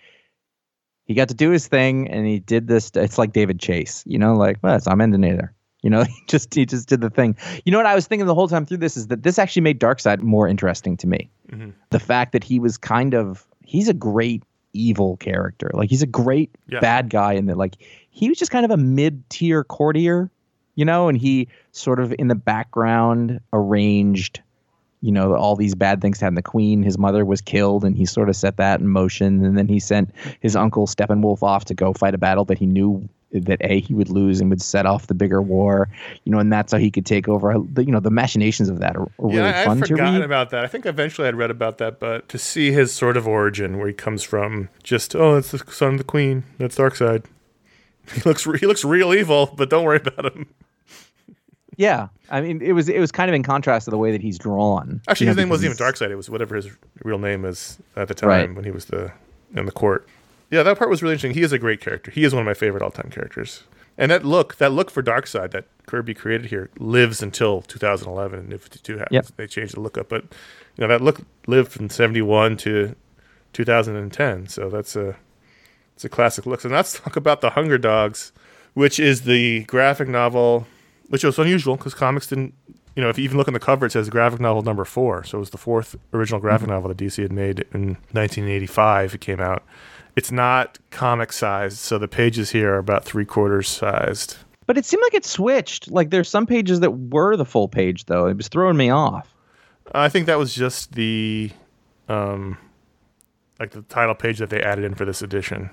he 1.05 1.13
got 1.13 1.27
to 1.29 1.35
do 1.35 1.51
his 1.51 1.67
thing 1.67 2.07
and 2.09 2.25
he 2.25 2.39
did 2.39 2.67
this. 2.67 2.91
It's 2.95 3.17
like 3.17 3.33
David 3.33 3.59
Chase, 3.59 4.03
you 4.07 4.17
know, 4.17 4.35
like 4.35 4.57
well, 4.61 4.79
I'm 4.87 5.01
ending 5.01 5.21
there. 5.21 5.53
You 5.83 5.89
know, 5.91 6.03
he 6.05 6.15
just 6.27 6.53
he 6.53 6.65
just 6.65 6.87
did 6.89 7.01
the 7.01 7.09
thing. 7.09 7.35
You 7.63 7.71
know 7.71 7.77
what 7.77 7.85
I 7.85 7.95
was 7.95 8.07
thinking 8.07 8.25
the 8.25 8.35
whole 8.35 8.47
time 8.47 8.65
through 8.65 8.77
this 8.77 8.97
is 8.97 9.07
that 9.07 9.23
this 9.23 9.37
actually 9.37 9.61
made 9.61 9.79
Darkseid 9.79 10.21
more 10.21 10.47
interesting 10.47 10.97
to 10.97 11.07
me. 11.07 11.29
Mhm. 11.51 11.73
The 11.91 11.99
fact 11.99 12.31
that 12.31 12.43
he 12.43 12.59
was 12.59 12.77
kind 12.77 13.13
of 13.13 13.45
he's 13.63 13.87
a 13.89 13.93
great 13.93 14.43
evil 14.73 15.15
character. 15.17 15.71
Like 15.73 15.89
he's 15.89 16.01
a 16.01 16.07
great 16.07 16.49
Yeah. 16.67 16.79
bad 16.79 17.09
guy 17.09 17.33
and 17.33 17.47
that 17.49 17.57
like 17.57 17.75
he 18.09 18.27
was 18.29 18.37
just 18.37 18.51
kind 18.51 18.65
of 18.65 18.71
a 18.71 18.77
mid-tier 18.77 19.63
courtier, 19.63 20.29
you 20.75 20.83
know, 20.85 21.07
and 21.07 21.17
he 21.17 21.47
sort 21.71 21.99
of 21.99 22.13
in 22.17 22.27
the 22.29 22.35
background 22.35 23.39
arranged 23.53 24.41
you 25.05 25.11
know 25.11 25.35
all 25.35 25.55
these 25.55 25.75
bad 25.75 26.01
things 26.01 26.19
happened. 26.19 26.37
The 26.37 26.41
queen, 26.41 26.81
his 26.81 26.97
mother 26.97 27.25
was 27.25 27.39
killed, 27.39 27.85
and 27.85 27.95
he 27.95 28.05
sort 28.07 28.27
of 28.27 28.35
set 28.35 28.57
that 28.57 28.79
in 28.79 28.87
motion. 28.87 29.45
And 29.45 29.55
then 29.55 29.67
he 29.67 29.79
sent 29.79 30.09
his 30.39 30.55
uncle 30.55 30.87
Steppenwolf 30.87 31.43
off 31.43 31.65
to 31.65 31.75
go 31.75 31.93
fight 31.93 32.15
a 32.15 32.17
battle 32.17 32.43
that 32.45 32.57
he 32.57 32.65
knew 32.65 33.07
that 33.31 33.59
a 33.61 33.81
he 33.81 33.93
would 33.93 34.09
lose 34.09 34.41
and 34.41 34.49
would 34.49 34.63
set 34.63 34.87
off 34.87 35.05
the 35.05 35.13
bigger 35.13 35.43
war. 35.43 35.89
You 36.23 36.31
know, 36.31 36.39
and 36.39 36.51
that's 36.51 36.71
how 36.71 36.79
he 36.79 36.89
could 36.89 37.05
take 37.05 37.27
over. 37.27 37.51
Uh, 37.51 37.59
you 37.77 37.91
know, 37.91 37.99
the 37.99 38.09
machinations 38.09 38.67
of 38.67 38.79
that 38.79 38.95
are, 38.95 39.03
are 39.03 39.09
really 39.19 39.37
yeah, 39.37 39.61
I, 39.61 39.65
fun 39.65 39.77
I'd 39.77 39.85
to 39.85 39.93
forgotten 39.93 40.15
read. 40.15 40.23
about 40.23 40.49
that. 40.49 40.63
I 40.63 40.67
think 40.67 40.87
eventually 40.87 41.27
I'd 41.27 41.35
read 41.35 41.51
about 41.51 41.77
that, 41.77 41.99
but 41.99 42.27
to 42.29 42.39
see 42.39 42.71
his 42.71 42.91
sort 42.91 43.15
of 43.15 43.27
origin, 43.27 43.77
where 43.77 43.87
he 43.87 43.93
comes 43.93 44.23
from, 44.23 44.69
just 44.81 45.15
oh, 45.15 45.37
it's 45.37 45.51
the 45.51 45.59
son 45.71 45.93
of 45.93 45.97
the 45.99 46.03
queen. 46.03 46.45
That's 46.57 46.75
Darkseid. 46.75 47.25
He 48.13 48.21
looks 48.21 48.43
he 48.43 48.67
looks 48.67 48.85
real 48.85 49.15
evil, 49.15 49.51
but 49.57 49.67
don't 49.67 49.83
worry 49.83 49.97
about 49.97 50.35
him. 50.35 50.47
Yeah, 51.77 52.07
I 52.29 52.41
mean, 52.41 52.61
it 52.61 52.73
was 52.73 52.89
it 52.89 52.99
was 52.99 53.11
kind 53.11 53.29
of 53.29 53.35
in 53.35 53.43
contrast 53.43 53.85
to 53.85 53.91
the 53.91 53.97
way 53.97 54.11
that 54.11 54.21
he's 54.21 54.37
drawn. 54.37 55.01
Actually, 55.07 55.25
you 55.25 55.29
his 55.29 55.37
know, 55.37 55.41
name 55.43 55.49
wasn't 55.49 55.73
even 55.75 55.85
Darkseid. 55.85 56.09
It 56.11 56.15
was 56.15 56.29
whatever 56.29 56.55
his 56.55 56.69
real 57.03 57.19
name 57.19 57.45
is 57.45 57.77
at 57.95 58.07
the 58.07 58.13
time 58.13 58.29
Right. 58.29 58.55
when 58.55 58.63
he 58.65 58.71
was 58.71 58.85
the 58.85 59.11
in 59.55 59.65
the 59.65 59.71
court. 59.71 60.07
Yeah, 60.51 60.63
that 60.63 60.77
part 60.77 60.89
was 60.89 61.01
really 61.01 61.13
interesting. 61.13 61.33
He 61.33 61.41
is 61.43 61.51
a 61.51 61.59
great 61.59 61.81
character. 61.81 62.11
He 62.11 62.23
is 62.23 62.33
one 62.33 62.41
of 62.41 62.45
my 62.45 62.53
favorite 62.53 62.83
all 62.83 62.91
time 62.91 63.09
characters. 63.09 63.63
And 63.97 64.11
that 64.11 64.25
look, 64.25 64.57
that 64.57 64.73
look 64.73 64.91
for 64.91 65.01
Darkseid 65.01 65.51
that 65.51 65.65
Kirby 65.85 66.13
created 66.13 66.47
here 66.49 66.69
lives 66.77 67.23
until 67.23 67.61
2011 67.61 68.39
and 68.39 68.49
New 68.49 68.57
52 68.57 68.97
happens. 68.97 69.13
Yep. 69.13 69.25
They 69.37 69.47
changed 69.47 69.75
the 69.75 69.79
look 69.79 69.97
up, 69.97 70.09
but 70.09 70.23
you 70.23 70.81
know 70.81 70.87
that 70.89 71.01
look 71.01 71.21
lived 71.47 71.71
from 71.71 71.89
71 71.89 72.57
to 72.57 72.93
2010. 73.53 74.47
So 74.47 74.69
that's 74.69 74.95
a 74.95 75.15
it's 75.95 76.03
a 76.05 76.09
classic 76.09 76.45
look. 76.45 76.61
So 76.61 76.69
now 76.69 76.75
let's 76.77 76.99
talk 76.99 77.15
about 77.15 77.39
the 77.41 77.51
Hunger 77.51 77.77
Dogs, 77.77 78.31
which 78.73 78.99
is 78.99 79.21
the 79.21 79.63
graphic 79.63 80.09
novel, 80.09 80.67
which 81.09 81.23
was 81.23 81.37
unusual 81.39 81.75
because 81.75 81.93
comics 81.93 82.27
didn't. 82.27 82.53
You 82.95 83.03
know, 83.03 83.09
if 83.09 83.17
you 83.17 83.25
even 83.25 83.37
look 83.37 83.49
on 83.49 83.53
the 83.53 83.59
cover, 83.59 83.85
it 83.85 83.91
says 83.91 84.09
graphic 84.09 84.39
novel 84.39 84.61
number 84.61 84.85
four. 84.85 85.23
So 85.25 85.37
it 85.37 85.39
was 85.39 85.49
the 85.49 85.57
fourth 85.57 85.97
original 86.13 86.39
graphic 86.39 86.69
novel 86.69 86.87
that 86.87 86.97
DC 86.97 87.21
had 87.21 87.31
made 87.33 87.65
in 87.73 87.97
1985. 88.13 89.15
It 89.15 89.21
came 89.21 89.41
out. 89.41 89.63
It's 90.15 90.31
not 90.31 90.79
comic 90.91 91.33
sized, 91.33 91.77
so 91.77 91.97
the 91.97 92.07
pages 92.07 92.51
here 92.51 92.75
are 92.75 92.77
about 92.77 93.03
three 93.03 93.25
quarters 93.25 93.67
sized. 93.67 94.37
But 94.65 94.77
it 94.77 94.85
seemed 94.85 95.03
like 95.03 95.13
it 95.13 95.25
switched. 95.25 95.91
Like 95.91 96.09
there's 96.09 96.29
some 96.29 96.45
pages 96.45 96.79
that 96.79 96.91
were 96.91 97.35
the 97.35 97.45
full 97.45 97.67
page 97.67 98.05
though. 98.05 98.27
It 98.27 98.37
was 98.37 98.47
throwing 98.47 98.77
me 98.77 98.89
off. 98.89 99.33
I 99.93 100.09
think 100.09 100.25
that 100.27 100.39
was 100.39 100.53
just 100.55 100.93
the, 100.93 101.51
um, 102.07 102.57
like 103.59 103.71
the 103.71 103.83
title 103.83 104.15
page 104.15 104.39
that 104.39 104.49
they 104.49 104.61
added 104.61 104.85
in 104.85 104.95
for 104.95 105.05
this 105.05 105.21
edition. 105.21 105.69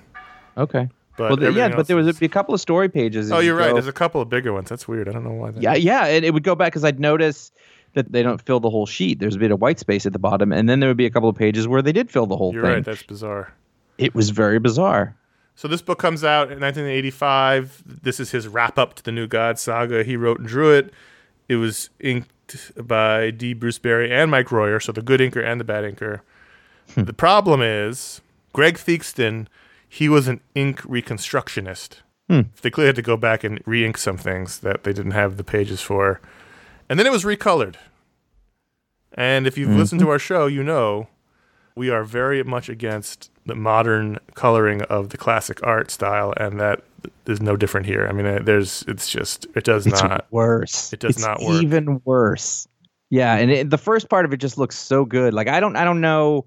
Okay. 0.57 0.89
But 1.17 1.39
well, 1.39 1.53
yeah, 1.53 1.69
but 1.69 1.87
there 1.87 1.97
was 1.97 2.21
a, 2.21 2.25
a 2.25 2.29
couple 2.29 2.55
of 2.55 2.61
story 2.61 2.89
pages. 2.89 3.31
Oh, 3.31 3.39
you 3.39 3.49
you're 3.49 3.57
right. 3.57 3.69
go. 3.69 3.75
There's 3.75 3.87
a 3.87 3.93
couple 3.93 4.21
of 4.21 4.29
bigger 4.31 4.53
ones. 4.53 4.69
That's 4.69 4.89
weird. 4.89 5.09
I 5.09 5.13
don't 5.13 5.25
know 5.25 5.33
why. 5.33 5.51
That 5.51 5.63
Yeah, 5.63 5.75
yeah, 5.75 6.07
and 6.07 6.25
it 6.25 6.33
would 6.33 6.43
go 6.43 6.55
back 6.55 6.73
because 6.73 6.85
I'd 6.85 6.99
notice 6.99 7.53
that 7.95 8.11
they 8.13 8.23
don't 8.23 8.41
fill 8.41 8.61
the 8.61 8.71
whole 8.71 8.87
sheet. 8.87 9.19
There's 9.19 9.37
a 9.37 9.39
bit 9.39 9.51
of 9.51 9.61
white 9.61 9.79
space 9.79 10.07
at 10.07 10.13
the 10.13 10.19
bottom, 10.19 10.53
and 10.53 10.69
then 10.69 10.81
there 10.81 10.89
would 10.89 10.97
be 10.97 11.07
a 11.07 11.11
couple 11.11 11.29
of 11.29 11.37
pages 11.37 11.69
where 11.69 11.83
they 11.83 11.93
did 11.93 12.11
fill 12.11 12.27
the 12.27 12.37
whole 12.37 12.55
You're 12.55 12.63
thing. 12.63 12.73
right. 12.73 12.85
That's 12.85 13.03
bizarre. 13.03 13.53
It 13.99 14.15
was 14.15 14.31
very 14.31 14.59
bizarre. 14.59 15.15
So 15.55 15.69
this 15.69 15.83
book 15.83 15.99
comes 15.99 16.25
out 16.25 16.51
in 16.51 16.61
1985. 16.61 17.83
This 18.03 18.19
is 18.19 18.31
his 18.31 18.49
wrap 18.49 18.79
up 18.79 18.95
to 18.95 19.03
the 19.03 19.13
New 19.13 19.27
God 19.27 19.59
saga. 19.59 20.03
He 20.03 20.17
wrote 20.17 20.39
and 20.39 20.49
drew 20.49 20.75
it. 20.75 20.93
It 21.49 21.57
was 21.57 21.91
inked 22.01 22.31
by 22.77 23.31
D. 23.31 23.53
Bruce 23.53 23.79
Berry 23.79 24.11
and 24.11 24.31
Mike 24.31 24.51
Royer, 24.51 24.81
so 24.81 24.93
the 24.93 25.03
good 25.03 25.21
inker 25.21 25.45
and 25.45 25.61
the 25.61 25.65
bad 25.65 25.85
inker. 25.85 26.21
Hmm. 26.95 27.05
the 27.05 27.13
problem 27.13 27.61
is 27.63 28.21
Greg 28.53 28.77
Theakston. 28.77 29.47
He 29.95 30.09
was 30.09 30.27
an 30.27 30.41
ink 30.55 30.81
reconstructionist. 30.83 31.97
They 32.63 32.71
clearly 32.71 32.87
had 32.87 32.97
to 32.97 33.03
go 33.03 33.19
back 33.19 33.45
and 33.45 33.61
re-ink 33.67 33.99
some 33.99 34.17
things 34.17 34.61
that 34.61 34.85
they 34.85 34.95
didn't 34.95 35.13
have 35.13 35.37
the 35.37 35.45
pages 35.45 35.83
for, 35.83 36.19
and 36.89 36.99
then 36.99 37.07
it 37.07 37.13
was 37.13 37.25
recolored. 37.25 37.75
And 39.13 39.47
if 39.47 39.59
you've 39.59 39.77
listened 39.77 40.01
to 40.01 40.09
our 40.09 40.19
show, 40.19 40.47
you 40.47 40.63
know 40.63 41.09
we 41.77 41.91
are 41.91 42.05
very 42.05 42.43
much 42.43 42.71
against 42.71 43.31
the 43.45 43.55
modern 43.55 44.19
coloring 44.35 44.81
of 44.85 45.11
the 45.11 45.19
classic 45.19 45.63
art 45.63 45.91
style, 45.91 46.33
and 46.39 46.59
that 46.59 46.83
is 47.27 47.43
no 47.43 47.55
different 47.55 47.85
here. 47.85 48.07
I 48.09 48.13
mean, 48.13 48.25
uh, 48.25 48.39
there's 48.43 48.85
it's 48.89 49.11
just 49.11 49.47
it 49.55 49.65
does 49.65 49.87
It's 49.87 50.03
not. 50.03 50.27
worse. 50.31 50.91
it 50.95 51.01
does 51.01 51.17
It's 51.17 51.27
not 51.27 51.43
work. 51.43 51.63
Even 51.63 52.01
worse. 52.07 52.67
Yeah, 53.11 53.37
and 53.37 53.51
it, 53.51 53.69
the 53.69 53.77
first 53.77 54.09
part 54.09 54.25
of 54.25 54.33
it 54.33 54.39
just 54.39 54.57
looks 54.57 54.79
so 54.79 55.05
good. 55.05 55.35
Like 55.35 55.49
I 55.49 55.61
don't, 55.61 55.77
I 55.77 55.85
don't 55.85 56.01
know 56.01 56.47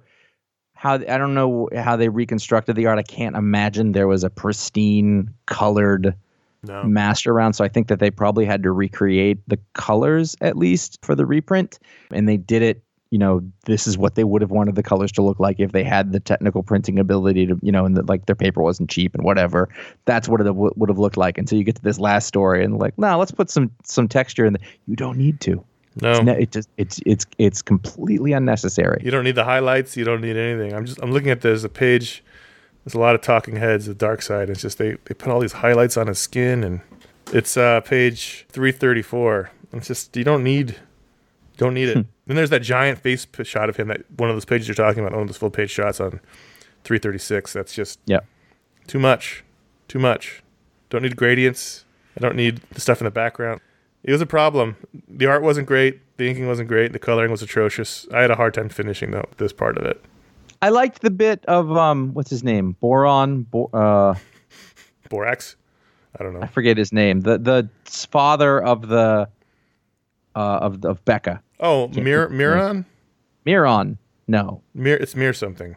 how, 0.76 0.94
I 0.94 1.18
don't 1.18 1.34
know 1.34 1.68
how 1.76 1.96
they 1.96 2.10
reconstructed 2.10 2.76
the 2.76 2.86
art. 2.86 3.00
I 3.00 3.04
can't 3.04 3.36
imagine 3.36 3.94
there 3.94 4.08
was 4.08 4.24
a 4.24 4.30
pristine 4.30 5.34
colored 5.48 6.16
No, 6.64 6.84
master 6.84 7.32
around. 7.32 7.54
So 7.54 7.64
I 7.64 7.70
think 7.70 7.88
that 7.88 8.00
they 8.00 8.12
probably 8.12 8.46
had 8.46 8.64
to 8.64 8.72
recreate 8.72 9.40
the 9.48 9.58
colors 9.74 10.36
at 10.42 10.58
least 10.58 11.00
for 11.02 11.16
the 11.16 11.26
reprint, 11.26 11.80
and 12.12 12.28
they 12.28 12.38
did 12.38 12.62
it. 12.62 12.82
You 13.12 13.20
know, 13.20 13.42
this 13.66 13.88
is 13.88 13.98
what 13.98 14.16
they 14.16 14.24
would 14.26 14.42
have 14.42 14.52
wanted 14.52 14.76
the 14.76 14.84
colors 14.84 15.12
to 15.14 15.22
look 15.22 15.40
like 15.40 15.60
if 15.60 15.72
they 15.72 15.84
had 15.84 16.12
the 16.12 16.20
technical 16.20 16.64
printing 16.64 17.00
ability 17.00 17.46
to, 17.46 17.58
you 17.62 17.72
know, 17.72 17.86
and 17.86 17.96
that 17.96 18.10
like 18.10 18.26
their 18.26 18.36
paper 18.36 18.62
wasn't 18.62 18.90
cheap 18.90 19.16
and 19.16 19.24
whatever. 19.24 19.70
That's 20.06 20.28
what 20.28 20.42
it 20.42 20.46
w- 20.46 20.74
would 20.76 20.90
have 20.90 21.00
looked 21.00 21.16
like. 21.16 21.38
Until 21.38 21.58
you 21.58 21.64
get 21.64 21.76
to 21.76 21.82
this 21.82 22.00
last 22.00 22.28
story 22.28 22.66
and 22.66 22.78
like, 22.78 22.98
no, 22.98 23.18
let's 23.18 23.32
put 23.32 23.50
some 23.50 23.72
some 23.84 24.08
texture 24.08 24.46
in. 24.46 24.54
The, 24.54 24.60
you 24.88 24.96
don't 24.96 25.18
need 25.18 25.40
to. 25.42 25.64
No. 26.02 26.12
It's 26.12 26.30
it 26.30 26.52
just 26.52 26.70
it's 26.78 27.00
it's 27.06 27.26
it's 27.38 27.62
completely 27.62 28.34
unnecessary. 28.34 29.02
You 29.04 29.12
don't 29.12 29.24
need 29.24 29.36
the 29.36 29.46
highlights. 29.46 29.96
You 29.96 30.04
don't 30.04 30.22
need 30.22 30.36
anything. 30.38 30.74
I'm 30.74 30.86
just 30.86 31.00
I'm 31.02 31.12
looking 31.12 31.30
at 31.30 31.42
this 31.42 31.64
a 31.64 31.70
page. 31.70 32.24
There's 32.84 32.94
a 32.94 33.00
lot 33.00 33.16
of 33.16 33.22
talking 33.22 33.56
heads. 33.56 33.86
The 33.86 33.96
Darkseid. 33.96 34.50
It's 34.50 34.62
just 34.62 34.78
they 34.78 34.98
they 35.06 35.14
put 35.16 35.30
all 35.30 35.40
these 35.40 35.54
highlights 35.54 35.98
on 35.98 36.08
his 36.08 36.20
skin, 36.20 36.64
and 36.64 36.82
it's 37.34 37.56
uh, 37.58 37.82
page 37.82 38.46
334. 38.50 39.50
It's 39.74 39.88
just 39.88 40.16
you 40.18 40.24
don't 40.24 40.44
need 40.44 40.76
don't 41.58 41.74
need 41.74 41.90
it. 41.90 42.06
then 42.28 42.36
there's 42.36 42.50
that 42.50 42.62
giant 42.62 43.00
face 43.00 43.26
p- 43.26 43.44
shot 43.46 43.70
of 43.70 43.78
him. 43.78 43.88
That 43.88 44.02
one 44.18 44.30
of 44.30 44.36
those 44.36 44.46
pages 44.46 44.68
you're 44.68 44.76
talking 44.76 45.00
about. 45.00 45.14
One 45.14 45.22
of 45.22 45.28
those 45.30 45.38
full 45.38 45.50
page 45.50 45.72
shots 45.72 46.00
on 46.02 46.20
336. 46.84 47.54
That's 47.54 47.74
just 47.74 48.00
Yeah. 48.06 48.20
too 48.88 49.00
much. 49.00 49.44
Too 49.88 50.00
much. 50.00 50.44
Don't 50.90 51.02
need 51.04 51.16
gradients. 51.16 51.86
I 52.18 52.20
don't 52.22 52.36
need 52.36 52.62
the 52.72 52.82
stuff 52.82 53.00
in 53.02 53.06
the 53.06 53.12
background. 53.12 53.62
It 54.06 54.12
was 54.12 54.22
a 54.22 54.26
problem. 54.26 54.76
The 55.10 55.26
art 55.26 55.42
wasn't 55.42 55.68
great. 55.68 56.00
The 56.18 56.30
inking 56.30 56.48
wasn't 56.48 56.70
great. 56.70 56.94
The 56.94 57.00
coloring 57.00 57.32
was 57.32 57.42
atrocious. 57.42 58.08
I 58.14 58.22
had 58.22 58.32
a 58.32 58.36
hard 58.36 58.54
time 58.54 58.70
finishing 58.70 59.12
though 59.12 59.28
this 59.38 59.52
part 59.52 59.78
of 59.78 59.86
it. 59.86 60.00
I 60.62 60.70
liked 60.70 61.02
the 61.02 61.10
bit 61.12 61.44
of 61.48 61.76
um 61.76 62.14
what's 62.14 62.30
his 62.30 62.44
name 62.44 62.78
Boron. 62.80 63.42
Bo- 63.44 63.70
uh, 63.74 64.16
Borax. 65.10 65.56
I 66.18 66.24
don't 66.24 66.34
know. 66.34 66.42
I 66.42 66.48
forget 66.48 66.78
his 66.78 66.94
name. 66.94 67.22
The 67.22 67.38
the 67.38 67.70
father 67.86 68.64
of 68.64 68.88
the 68.88 69.28
uh, 70.36 70.40
of 70.62 70.86
of 70.86 71.04
Bekka. 71.04 71.42
Oh, 71.60 71.88
Mir 71.90 72.30
Miron. 72.30 72.86
Miron. 73.46 73.98
No. 74.28 74.62
Mir. 74.74 74.96
It's 74.98 75.16
Mir 75.16 75.34
something. 75.34 75.76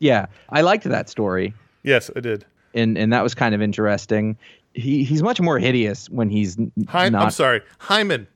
Yeah, 0.00 0.26
I 0.50 0.60
liked 0.60 0.84
that 0.84 1.08
story. 1.08 1.54
Yes, 1.82 2.10
I 2.14 2.20
did. 2.20 2.44
and 2.74 2.96
and 2.98 3.12
that 3.12 3.22
was 3.22 3.34
kind 3.34 3.54
of 3.54 3.62
interesting. 3.62 4.36
He 4.74 5.04
he's 5.04 5.22
much 5.22 5.40
more 5.40 5.58
hideous 5.58 6.08
when 6.10 6.28
he's 6.28 6.56
Hy- 6.88 7.08
not 7.08 7.22
I'm 7.24 7.30
sorry, 7.30 7.62
Himon. 7.80 8.26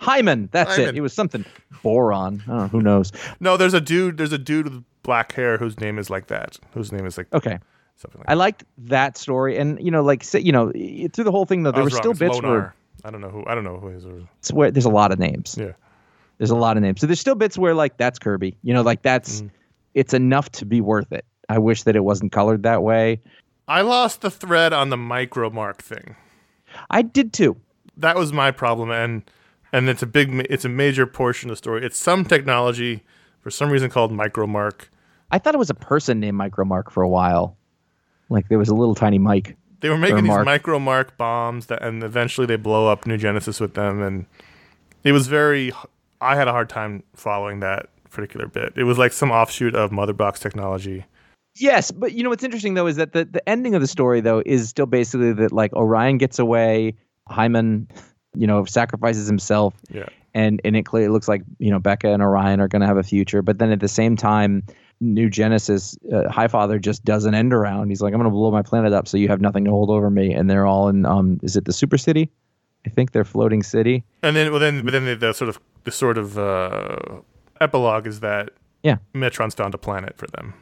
Himon. 0.00 0.50
That's 0.50 0.76
Himon. 0.76 0.88
it. 0.88 0.96
It 0.96 1.00
was 1.00 1.12
something 1.12 1.44
boron. 1.82 2.42
Know, 2.46 2.68
who 2.68 2.80
knows. 2.80 3.12
No, 3.40 3.56
there's 3.56 3.74
a 3.74 3.80
dude. 3.80 4.16
There's 4.16 4.32
a 4.32 4.38
dude 4.38 4.66
with 4.68 4.84
black 5.02 5.32
hair 5.32 5.58
whose 5.58 5.78
name 5.80 5.98
is 5.98 6.10
like 6.10 6.26
that. 6.28 6.58
Whose 6.74 6.92
name 6.92 7.06
is 7.06 7.16
like 7.18 7.32
Okay. 7.32 7.58
something 7.96 8.18
like. 8.20 8.30
I 8.30 8.34
liked 8.34 8.64
that 8.78 9.16
story, 9.18 9.56
and 9.58 9.82
you 9.82 9.90
know, 9.90 10.02
like 10.02 10.24
you 10.34 10.52
know, 10.52 10.70
through 10.72 11.24
the 11.24 11.30
whole 11.30 11.46
thing 11.46 11.62
though, 11.62 11.72
there 11.72 11.82
were 11.84 11.90
still. 11.90 12.10
It's 12.12 12.20
bits 12.20 12.40
where, 12.42 12.74
I 13.04 13.10
don't 13.10 13.20
know 13.20 13.28
who. 13.30 13.44
I 13.46 13.54
don't 13.54 13.64
know 13.64 13.78
who 13.78 13.88
his. 13.88 14.04
it's 14.38 14.52
where 14.52 14.70
there's 14.70 14.84
a 14.86 14.90
lot 14.90 15.12
of 15.12 15.18
names. 15.18 15.56
Yeah. 15.58 15.72
There's 16.38 16.50
a 16.50 16.56
lot 16.56 16.76
of 16.78 16.82
names. 16.82 17.00
So 17.00 17.06
there's 17.06 17.20
still 17.20 17.34
bits 17.34 17.58
where 17.58 17.74
like 17.74 17.96
that's 17.98 18.18
Kirby. 18.18 18.56
You 18.62 18.72
know, 18.74 18.82
like 18.82 19.02
that's 19.02 19.42
Mm. 19.42 19.50
it's 19.94 20.14
enough 20.14 20.50
to 20.52 20.64
be 20.64 20.80
worth 20.80 21.12
it. 21.12 21.24
I 21.50 21.58
wish 21.58 21.82
that 21.82 21.96
it 21.96 22.04
wasn't 22.04 22.32
colored 22.32 22.62
that 22.62 22.82
way. 22.82 23.20
I 23.70 23.82
lost 23.82 24.20
the 24.20 24.32
thread 24.32 24.72
on 24.72 24.90
the 24.90 24.96
micro 24.96 25.48
mark 25.48 25.80
thing. 25.80 26.16
I 26.90 27.02
did 27.02 27.32
too. 27.32 27.56
That 27.96 28.16
was 28.16 28.32
my 28.32 28.50
problem, 28.50 28.90
and 28.90 29.22
and 29.72 29.88
it's 29.88 30.02
a 30.02 30.06
big. 30.06 30.34
It's 30.50 30.64
a 30.64 30.68
major 30.68 31.06
portion 31.06 31.50
of 31.50 31.52
the 31.52 31.58
story. 31.58 31.86
It's 31.86 31.96
some 31.96 32.24
technology 32.24 33.04
for 33.40 33.50
some 33.52 33.70
reason 33.70 33.88
called 33.88 34.10
micro 34.10 34.48
mark. 34.48 34.90
I 35.30 35.38
thought 35.38 35.54
it 35.54 35.58
was 35.58 35.70
a 35.70 35.74
person 35.74 36.18
named 36.18 36.36
Micromark 36.36 36.90
for 36.90 37.04
a 37.04 37.08
while. 37.08 37.56
Like 38.28 38.48
there 38.48 38.58
was 38.58 38.68
a 38.68 38.74
little 38.74 38.96
tiny 38.96 39.20
mic. 39.20 39.56
They 39.78 39.88
were 39.88 39.96
making 39.96 40.24
these 40.24 40.26
Mark. 40.26 40.44
micro 40.46 40.80
mark 40.80 41.16
bombs, 41.16 41.66
that, 41.66 41.80
and 41.80 42.02
eventually 42.02 42.48
they 42.48 42.56
blow 42.56 42.88
up 42.88 43.06
New 43.06 43.18
Genesis 43.18 43.60
with 43.60 43.74
them, 43.74 44.02
and 44.02 44.26
it 45.04 45.12
was 45.12 45.28
very. 45.28 45.72
I 46.20 46.34
had 46.34 46.48
a 46.48 46.52
hard 46.52 46.68
time 46.68 47.04
following 47.14 47.60
that 47.60 47.88
particular 48.10 48.48
bit. 48.48 48.72
It 48.74 48.82
was 48.82 48.98
like 48.98 49.12
some 49.12 49.30
offshoot 49.30 49.76
of 49.76 49.92
Mother 49.92 50.12
Box 50.12 50.40
technology. 50.40 51.04
Yes, 51.56 51.90
but 51.90 52.12
you 52.12 52.22
know 52.22 52.30
what's 52.30 52.44
interesting 52.44 52.74
though 52.74 52.86
is 52.86 52.96
that 52.96 53.12
the, 53.12 53.24
the 53.24 53.46
ending 53.48 53.74
of 53.74 53.80
the 53.80 53.86
story 53.88 54.20
though 54.20 54.42
is 54.46 54.68
still 54.68 54.86
basically 54.86 55.32
that 55.34 55.52
like 55.52 55.72
Orion 55.74 56.16
gets 56.18 56.38
away, 56.38 56.94
Himon, 57.28 57.86
you 58.34 58.46
know, 58.46 58.64
sacrifices 58.64 59.26
himself, 59.26 59.74
Yeah. 59.90 60.06
and 60.34 60.60
and 60.64 60.76
it 60.76 60.84
clearly 60.86 61.08
looks 61.08 61.28
like 61.28 61.42
you 61.58 61.70
know 61.70 61.80
Bekka 61.80 62.12
and 62.12 62.22
Orion 62.22 62.60
are 62.60 62.68
going 62.68 62.80
to 62.80 62.86
have 62.86 62.96
a 62.96 63.02
future. 63.02 63.42
But 63.42 63.58
then 63.58 63.72
at 63.72 63.80
the 63.80 63.88
same 63.88 64.16
time, 64.16 64.62
New 65.00 65.28
Genesis 65.28 65.96
uh, 66.12 66.30
Highfather 66.30 66.80
just 66.80 67.04
does 67.04 67.24
an 67.24 67.34
end 67.34 67.52
around. 67.52 67.88
He's 67.88 68.00
like, 68.00 68.12
I'm 68.14 68.20
going 68.20 68.30
to 68.30 68.34
blow 68.34 68.50
my 68.52 68.62
planet 68.62 68.92
up, 68.92 69.08
so 69.08 69.16
you 69.16 69.28
have 69.28 69.40
nothing 69.40 69.64
to 69.64 69.70
hold 69.70 69.90
over 69.90 70.08
me. 70.10 70.32
And 70.32 70.48
they're 70.48 70.66
all 70.66 70.88
in 70.88 71.04
um, 71.04 71.40
is 71.42 71.56
it 71.56 71.64
the 71.64 71.72
Super 71.72 71.98
City? 71.98 72.30
I 72.86 72.90
think 72.90 73.10
they're 73.12 73.24
floating 73.24 73.62
city. 73.62 74.04
And 74.22 74.34
then, 74.36 74.50
well, 74.50 74.60
then, 74.60 74.82
but 74.84 74.92
then 74.92 75.04
the, 75.04 75.14
the 75.16 75.32
sort 75.34 75.48
of 75.50 75.58
the 75.84 75.90
sort 75.90 76.16
of 76.16 76.38
uh, 76.38 76.96
epilogue 77.60 78.06
is 78.06 78.20
that 78.20 78.50
Yeah. 78.82 78.96
Metron's 79.14 79.54
found 79.54 79.74
a 79.74 79.78
planet 79.78 80.16
for 80.16 80.26
them, 80.28 80.54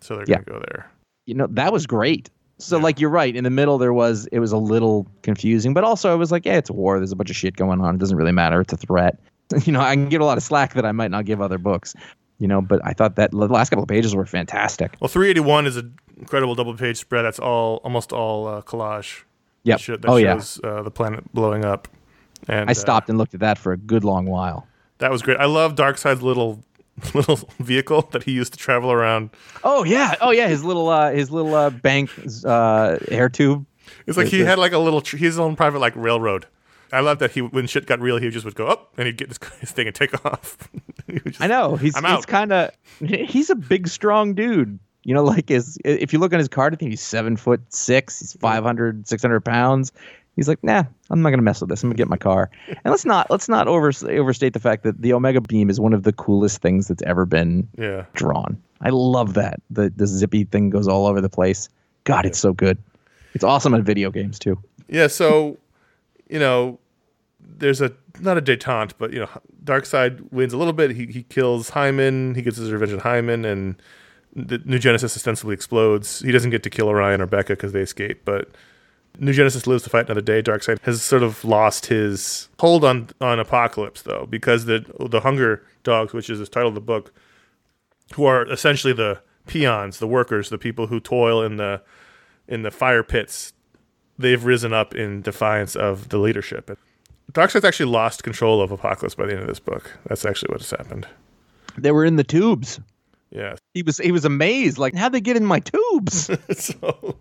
so 0.00 0.16
they're 0.16 0.24
Yeah. 0.28 0.40
gonna 0.42 0.58
go 0.60 0.64
there. 0.70 0.90
you 1.26 1.34
know 1.34 1.46
that 1.50 1.72
was 1.72 1.86
great 1.86 2.30
so 2.58 2.76
Yeah. 2.76 2.82
like 2.82 3.00
you're 3.00 3.10
right 3.10 3.34
in 3.36 3.44
the 3.44 3.50
middle 3.50 3.78
there 3.78 3.92
was 3.92 4.26
it 4.32 4.38
was 4.40 4.52
a 4.52 4.56
little 4.58 5.06
confusing 5.22 5.74
but 5.74 5.84
also 5.84 6.10
i 6.10 6.14
was 6.14 6.32
like 6.32 6.44
yeah 6.44 6.56
it's 6.56 6.70
a 6.70 6.72
war 6.72 6.98
there's 6.98 7.12
a 7.12 7.16
bunch 7.16 7.30
of 7.30 7.36
shit 7.36 7.56
going 7.56 7.80
on 7.80 7.94
it 7.94 7.98
doesn't 7.98 8.16
really 8.16 8.32
matter 8.32 8.60
it's 8.60 8.72
a 8.72 8.76
threat 8.76 9.18
you 9.64 9.72
know 9.72 9.80
i 9.80 9.94
can 9.94 10.08
give 10.08 10.20
a 10.20 10.24
lot 10.24 10.36
of 10.38 10.42
slack 10.44 10.74
that 10.74 10.84
i 10.84 10.92
might 10.92 11.10
not 11.10 11.24
give 11.24 11.40
other 11.40 11.58
books 11.58 11.94
you 12.38 12.48
know 12.48 12.60
but 12.60 12.80
i 12.84 12.92
thought 12.92 13.16
that 13.16 13.30
the 13.32 13.36
last 13.48 13.70
couple 13.70 13.82
of 13.82 13.88
pages 13.88 14.14
were 14.14 14.26
fantastic 14.26 14.96
Well, 15.00 15.08
381 15.08 15.66
is 15.66 15.76
an 15.76 15.94
incredible 16.18 16.54
double 16.56 16.74
page 16.74 16.96
spread. 16.96 17.24
That's 17.24 17.38
all 17.38 17.76
almost 17.84 18.12
all 18.12 18.46
uh, 18.48 18.62
collage. 18.62 19.22
Yep. 19.64 19.80
That, 19.82 20.04
oh 20.08 20.16
yeah 20.16 20.40
uh, 20.64 20.82
the 20.82 20.90
planet 20.90 21.22
blowing 21.32 21.64
up. 21.64 21.86
And 22.48 22.68
i 22.68 22.72
uh, 22.72 22.74
stopped 22.74 23.08
and 23.08 23.18
looked 23.18 23.34
at 23.34 23.40
that 23.40 23.58
for 23.58 23.72
a 23.72 23.76
good 23.76 24.02
long 24.04 24.26
while 24.26 24.66
that 24.98 25.10
was 25.12 25.22
great. 25.22 25.36
I 25.38 25.44
love 25.44 25.76
Darkseid's 25.76 26.22
little 26.22 26.64
little 27.14 27.38
vehicle 27.60 28.02
that 28.12 28.22
he 28.24 28.32
used 28.32 28.52
to 28.52 28.58
travel 28.58 28.90
around. 28.92 29.30
oh 29.64 29.84
yeah 29.84 30.14
oh 30.20 30.30
yeah 30.30 30.48
his 30.48 30.64
little 30.64 30.88
uh 30.88 31.10
his 31.12 31.30
little 31.30 31.54
uh 31.54 31.70
bank 31.70 32.10
uh 32.44 32.98
air 33.08 33.28
tube 33.28 33.64
It's 34.06 34.16
like 34.16 34.28
he 34.28 34.40
had 34.40 34.58
like 34.58 34.72
a 34.72 34.78
little 34.78 35.00
tr- 35.00 35.16
his 35.16 35.38
own 35.38 35.56
private 35.56 35.78
like 35.80 35.94
railroad. 35.96 36.46
I 36.92 37.00
love 37.00 37.18
that 37.18 37.32
he 37.32 37.42
when 37.42 37.66
shit 37.66 37.86
got 37.86 38.00
real, 38.00 38.16
he 38.18 38.30
just 38.30 38.44
would 38.46 38.54
go 38.54 38.66
up 38.66 38.92
and 38.96 39.06
he'd 39.06 39.16
get 39.18 39.28
his, 39.28 39.38
his 39.60 39.70
thing 39.72 39.86
and 39.86 39.94
take 39.94 40.24
off. 40.24 40.56
Just- 41.26 41.40
I 41.40 41.46
know 41.46 41.76
he's 41.76 41.96
I'm 41.96 42.04
he's 42.16 42.26
kind 42.26 42.52
of 42.52 42.70
he's 43.00 43.50
a 43.50 43.54
big 43.54 43.88
strong 43.88 44.34
dude. 44.34 44.78
You 45.04 45.14
know, 45.14 45.24
like 45.24 45.48
his 45.48 45.78
if 45.84 46.12
you 46.12 46.18
look 46.18 46.32
on 46.34 46.38
his 46.38 46.48
card, 46.48 46.74
I 46.74 46.76
think 46.76 46.90
he's 46.90 47.00
seven 47.00 47.36
foot 47.36 47.60
six. 47.72 48.18
He's 48.20 48.32
500, 48.34 49.08
600 49.08 49.40
pounds. 49.40 49.92
He's 50.38 50.46
like, 50.48 50.62
nah, 50.62 50.84
I'm 51.10 51.20
not 51.20 51.30
gonna 51.30 51.42
mess 51.42 51.60
with 51.60 51.68
this. 51.68 51.82
I'm 51.82 51.88
gonna 51.90 51.96
get 51.96 52.08
my 52.08 52.16
car. 52.16 52.48
And 52.68 52.78
let's 52.92 53.04
not 53.04 53.28
let's 53.30 53.48
not 53.48 53.66
over, 53.66 53.90
overstate 54.08 54.52
the 54.52 54.60
fact 54.60 54.84
that 54.84 55.02
the 55.02 55.12
Omega 55.12 55.40
Beam 55.40 55.68
is 55.68 55.80
one 55.80 55.92
of 55.92 56.04
the 56.04 56.12
coolest 56.12 56.62
things 56.62 56.86
that's 56.88 57.02
ever 57.02 57.26
been 57.26 57.68
Yeah. 57.76 58.04
drawn. 58.14 58.56
I 58.80 58.90
love 58.90 59.34
that 59.34 59.60
the 59.70 59.90
the 59.94 60.06
zippy 60.06 60.44
thing 60.44 60.70
goes 60.70 60.86
all 60.86 61.06
over 61.06 61.20
the 61.20 61.28
place. 61.28 61.68
God, 62.04 62.24
it's 62.24 62.38
so 62.38 62.52
good. 62.52 62.78
It's 63.34 63.42
awesome 63.44 63.74
in 63.74 63.82
video 63.82 64.10
games 64.10 64.38
too. 64.38 64.56
Yeah, 64.88 65.08
so 65.08 65.58
you 66.30 66.38
know, 66.38 66.78
there's 67.40 67.80
a 67.80 67.92
not 68.20 68.38
a 68.38 68.42
detente, 68.42 68.92
but 68.98 69.12
you 69.12 69.18
know, 69.20 69.28
Darkseid 69.64 70.30
wins 70.32 70.52
a 70.52 70.56
little 70.56 70.72
bit. 70.72 70.92
He 70.92 71.06
he 71.06 71.24
kills 71.24 71.70
Himon. 71.72 72.36
He 72.36 72.42
gets 72.42 72.56
his 72.58 72.70
revenge 72.70 72.92
on 72.92 73.00
Himon, 73.00 73.44
and 73.44 73.74
the 74.36 74.58
New 74.64 74.78
Genesis 74.78 75.16
ostensibly 75.16 75.54
explodes. 75.54 76.20
He 76.20 76.30
doesn't 76.30 76.50
get 76.50 76.62
to 76.62 76.70
kill 76.70 76.88
Orion 76.88 77.20
or 77.20 77.26
Bekka 77.26 77.48
because 77.48 77.72
they 77.72 77.80
escape, 77.80 78.22
but 78.24 78.48
New 79.18 79.32
Genesis 79.32 79.66
lives 79.66 79.82
to 79.84 79.90
fight 79.90 80.06
another 80.06 80.20
day. 80.20 80.42
Darkseid 80.42 80.80
has 80.82 81.02
sort 81.02 81.22
of 81.22 81.44
lost 81.44 81.86
his 81.86 82.48
hold 82.60 82.84
on 82.84 83.08
on 83.20 83.38
Apokolips 83.38 84.02
though, 84.02 84.26
because 84.28 84.64
the 84.64 84.84
the 85.10 85.20
Hunger 85.20 85.64
Dogs, 85.82 86.12
which 86.12 86.30
is 86.30 86.38
the 86.38 86.46
title 86.46 86.68
of 86.68 86.74
the 86.74 86.80
book, 86.80 87.12
who 88.14 88.24
are 88.24 88.50
essentially 88.50 88.92
the 88.92 89.20
peons, 89.46 89.98
the 89.98 90.06
workers, 90.06 90.50
the 90.50 90.58
people 90.58 90.86
who 90.86 91.00
toil 91.00 91.42
in 91.42 91.56
the 91.56 91.82
in 92.46 92.62
the 92.62 92.70
fire 92.70 93.02
pits 93.02 93.52
they've 94.18 94.44
risen 94.44 94.72
up 94.72 94.94
in 94.94 95.22
defiance 95.22 95.76
of 95.76 96.08
the 96.08 96.18
leadership. 96.18 96.76
Darkseid's 97.32 97.64
actually 97.64 97.90
lost 97.90 98.24
control 98.24 98.60
of 98.60 98.70
Apokolips 98.70 99.16
by 99.16 99.26
the 99.26 99.32
end 99.32 99.42
of 99.42 99.46
this 99.46 99.60
book. 99.60 99.96
That's 100.06 100.24
actually 100.24 100.52
what's 100.52 100.70
happened. 100.70 101.06
They 101.76 101.92
were 101.92 102.04
in 102.04 102.16
the 102.16 102.24
tubes. 102.24 102.80
Yeah. 103.30 103.56
He 103.74 103.82
was 103.82 103.98
he 103.98 104.10
was 104.10 104.24
amazed, 104.24 104.78
like 104.78 104.94
how'd 104.94 105.12
they 105.12 105.20
get 105.20 105.36
in 105.36 105.44
my 105.44 105.60
tubes? 105.60 106.30
so 106.58 107.16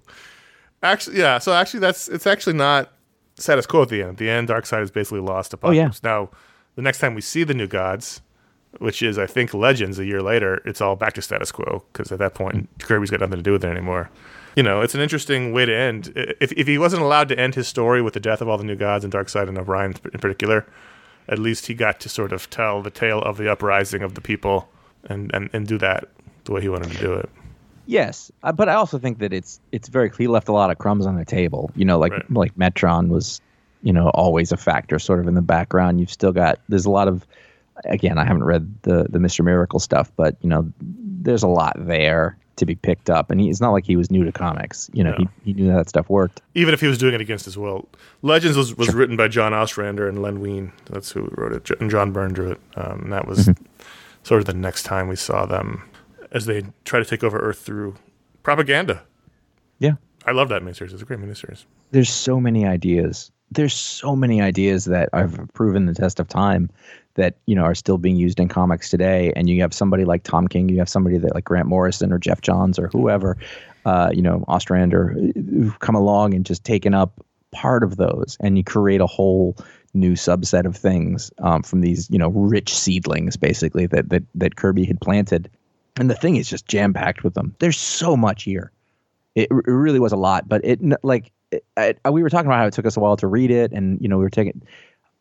actually, 0.83 1.19
yeah. 1.19 1.37
So 1.39 1.53
actually, 1.53 1.81
that's 1.81 2.07
it's 2.07 2.27
actually 2.27 2.53
not 2.53 2.91
status 3.35 3.65
quo 3.65 3.83
at 3.83 3.89
the 3.89 4.01
end. 4.01 4.11
At 4.11 4.17
the 4.17 4.29
end, 4.29 4.49
Darkseid 4.49 4.81
is 4.81 4.91
basically 4.91 5.21
lost 5.21 5.53
Oh, 5.61 5.71
yeah. 5.71 5.91
Now, 6.03 6.29
the 6.75 6.81
next 6.81 6.99
time 6.99 7.15
we 7.15 7.21
see 7.21 7.43
the 7.43 7.53
new 7.53 7.67
gods, 7.67 8.21
which 8.79 9.01
is 9.01 9.17
I 9.17 9.27
think 9.27 9.53
Legends 9.53 9.99
a 9.99 10.05
year 10.05 10.21
later, 10.21 10.61
it's 10.65 10.81
all 10.81 10.95
back 10.95 11.13
to 11.13 11.21
status 11.21 11.51
quo 11.51 11.83
because 11.91 12.11
at 12.11 12.19
that 12.19 12.33
point 12.33 12.55
mm. 12.77 12.85
Kirby's 12.85 13.09
got 13.09 13.19
nothing 13.19 13.37
to 13.37 13.43
do 13.43 13.53
with 13.53 13.63
it 13.63 13.69
anymore. 13.69 14.09
You 14.55 14.63
know, 14.63 14.81
it's 14.81 14.95
an 14.95 15.01
interesting 15.01 15.53
way 15.53 15.65
to 15.65 15.75
end. 15.75 16.13
If 16.15 16.51
if 16.53 16.67
he 16.67 16.77
wasn't 16.77 17.03
allowed 17.03 17.29
to 17.29 17.39
end 17.39 17.55
his 17.55 17.67
story 17.67 18.01
with 18.01 18.13
the 18.13 18.19
death 18.19 18.41
of 18.41 18.49
all 18.49 18.57
the 18.57 18.63
new 18.63 18.75
gods 18.75 19.03
and 19.03 19.13
Darkseid 19.13 19.47
and 19.47 19.57
Orion 19.57 19.95
in 20.13 20.19
particular, 20.19 20.65
at 21.27 21.39
least 21.39 21.67
he 21.67 21.73
got 21.73 21.99
to 22.01 22.09
sort 22.09 22.33
of 22.33 22.49
tell 22.49 22.81
the 22.81 22.89
tale 22.89 23.19
of 23.21 23.37
the 23.37 23.51
uprising 23.51 24.01
of 24.01 24.15
the 24.15 24.21
people 24.21 24.69
and 25.05 25.31
and, 25.33 25.49
and 25.53 25.67
do 25.67 25.77
that 25.77 26.09
the 26.45 26.51
way 26.51 26.61
he 26.61 26.69
wanted 26.69 26.91
to 26.91 26.97
do 26.97 27.13
it. 27.13 27.29
Yes, 27.87 28.31
uh, 28.43 28.51
but 28.51 28.69
I 28.69 28.73
also 28.73 28.99
think 28.99 29.19
that 29.19 29.33
it's 29.33 29.59
it's 29.71 29.87
very 29.87 30.11
he 30.17 30.27
left 30.27 30.47
a 30.49 30.51
lot 30.53 30.69
of 30.69 30.77
crumbs 30.77 31.05
on 31.05 31.15
the 31.15 31.25
table. 31.25 31.71
You 31.75 31.85
know, 31.85 31.97
like 31.97 32.11
Right. 32.11 32.31
like 32.31 32.55
Metron 32.55 33.07
was, 33.07 33.41
you 33.81 33.93
know, 33.93 34.09
always 34.09 34.51
a 34.51 34.57
factor, 34.57 34.99
sort 34.99 35.19
of 35.19 35.27
in 35.27 35.33
the 35.35 35.41
background. 35.41 35.99
You've 35.99 36.11
still 36.11 36.33
got 36.33 36.59
there's 36.69 36.85
a 36.85 36.89
lot 36.91 37.07
of, 37.07 37.25
again, 37.85 38.17
I 38.17 38.25
haven't 38.25 38.43
read 38.43 38.71
the 38.83 39.05
the 39.09 39.19
Mister 39.19 39.41
Miracle 39.41 39.79
stuff, 39.79 40.11
but 40.17 40.35
you 40.41 40.49
know, 40.49 40.71
there's 40.81 41.43
a 41.43 41.47
lot 41.47 41.73
there 41.77 42.37
to 42.57 42.65
be 42.65 42.73
picked 42.75 43.09
up, 43.09 43.29
and 43.29 43.39
he, 43.39 43.49
it's 43.51 43.61
not 43.61 43.71
like 43.71 43.85
he 43.85 43.95
was 43.95 44.09
new 44.09 44.25
to 44.25 44.31
comics. 44.31 44.89
You 44.91 45.03
know, 45.03 45.11
No. 45.11 45.17
he 45.17 45.27
he 45.45 45.53
knew 45.53 45.71
that 45.71 45.87
stuff 45.87 46.09
worked. 46.09 46.41
even 46.55 46.73
if 46.73 46.81
he 46.81 46.87
was 46.87 46.97
doing 46.97 47.13
it 47.13 47.21
against 47.21 47.45
his 47.45 47.55
will. 47.57 47.87
Legends 48.23 48.57
was, 48.57 48.75
was 48.75 48.93
written 48.95 49.15
by 49.15 49.27
John 49.27 49.53
Ostrander 49.53 50.09
and 50.09 50.21
Len 50.23 50.39
Wein. 50.41 50.71
That's 50.89 51.11
who 51.11 51.29
wrote 51.37 51.53
it. 51.53 51.69
And 51.79 51.89
John 51.91 52.11
Byrne 52.11 52.33
drew 52.33 52.51
it. 52.51 52.61
Um, 52.75 53.03
and 53.03 53.13
that 53.13 53.27
was 53.27 53.47
sort 54.23 54.39
of 54.41 54.45
the 54.45 54.55
next 54.55 54.83
time 54.83 55.07
we 55.07 55.15
saw 55.15 55.45
them 55.45 55.83
as 56.37 56.45
they 56.45 56.63
try 56.85 56.99
to 56.99 57.05
take 57.05 57.23
over 57.23 57.37
Earth 57.39 57.59
through 57.59 57.95
propaganda. 58.43 59.03
Yeah. 59.79 59.93
I 60.25 60.31
love 60.31 60.49
that 60.49 60.61
miniseries. 60.61 60.93
It's 60.93 61.01
a 61.01 61.05
great 61.05 61.19
miniseries. 61.19 61.65
there's 61.91 62.13
so 62.13 62.39
many 62.39 62.65
ideas. 62.65 63.31
There's 63.49 63.73
so 63.73 64.15
many 64.15 64.41
ideas 64.41 64.85
that 64.85 65.09
have 65.13 65.49
proven 65.53 65.85
the 65.85 65.93
test 65.93 66.19
of 66.19 66.27
time 66.27 66.69
that 67.15 67.37
you 67.45 67.55
know 67.55 67.63
are 67.63 67.75
still 67.75 67.97
being 67.97 68.17
used 68.17 68.39
in 68.39 68.47
comics 68.47 68.89
today. 68.89 69.33
And 69.35 69.49
you 69.49 69.61
have 69.61 69.73
somebody 69.73 70.05
like 70.05 70.23
Tom 70.23 70.47
King, 70.47 70.69
you 70.69 70.77
have 70.79 70.89
somebody 70.89 71.17
that 71.17 71.33
like 71.33 71.45
Grant 71.45 71.67
Morrison 71.67 72.11
or 72.11 72.19
Geoff 72.19 72.41
Johns 72.41 72.77
or 72.77 72.87
whoever, 72.89 73.37
uh, 73.85 74.11
you 74.13 74.21
know, 74.21 74.43
Ostrander, 74.47 75.15
who've 75.33 75.79
come 75.79 75.95
along 75.95 76.33
and 76.33 76.45
just 76.45 76.63
taken 76.63 76.93
up 76.93 77.23
part 77.51 77.83
of 77.83 77.95
those, 77.95 78.37
and 78.41 78.57
you 78.57 78.63
create 78.63 79.01
a 79.01 79.07
whole 79.07 79.55
new 79.93 80.13
subset 80.13 80.65
of 80.65 80.75
things 80.75 81.31
um, 81.39 81.63
from 81.63 81.81
these 81.81 82.09
you 82.09 82.19
know 82.19 82.29
rich 82.29 82.77
seedlings 82.77 83.37
basically 83.37 83.87
that 83.87 84.09
that 84.09 84.23
that 84.35 84.57
Kirby 84.57 84.85
had 84.85 84.99
planted. 84.99 85.49
And 85.99 86.09
the 86.09 86.15
thing 86.15 86.35
is 86.35 86.49
just 86.49 86.67
jam 86.67 86.93
packed 86.93 87.23
with 87.23 87.33
them. 87.33 87.55
There's 87.59 87.77
so 87.77 88.15
much 88.17 88.43
here 88.43 88.71
it, 89.35 89.49
it 89.51 89.71
really 89.71 89.99
was 89.99 90.11
a 90.11 90.17
lot 90.17 90.49
but 90.49 90.61
it 90.65 90.79
like 91.03 91.31
it, 91.51 91.63
I, 91.77 92.09
we 92.09 92.23
were 92.23 92.29
talking 92.29 92.47
about 92.47 92.57
how 92.59 92.65
it 92.65 92.73
took 92.73 92.85
us 92.85 92.97
a 92.97 92.99
while 92.99 93.15
to 93.17 93.27
read 93.27 93.51
it 93.51 93.71
and 93.71 94.01
you 94.01 94.07
know 94.09 94.17
we 94.17 94.23
were 94.23 94.29
taking 94.31 94.61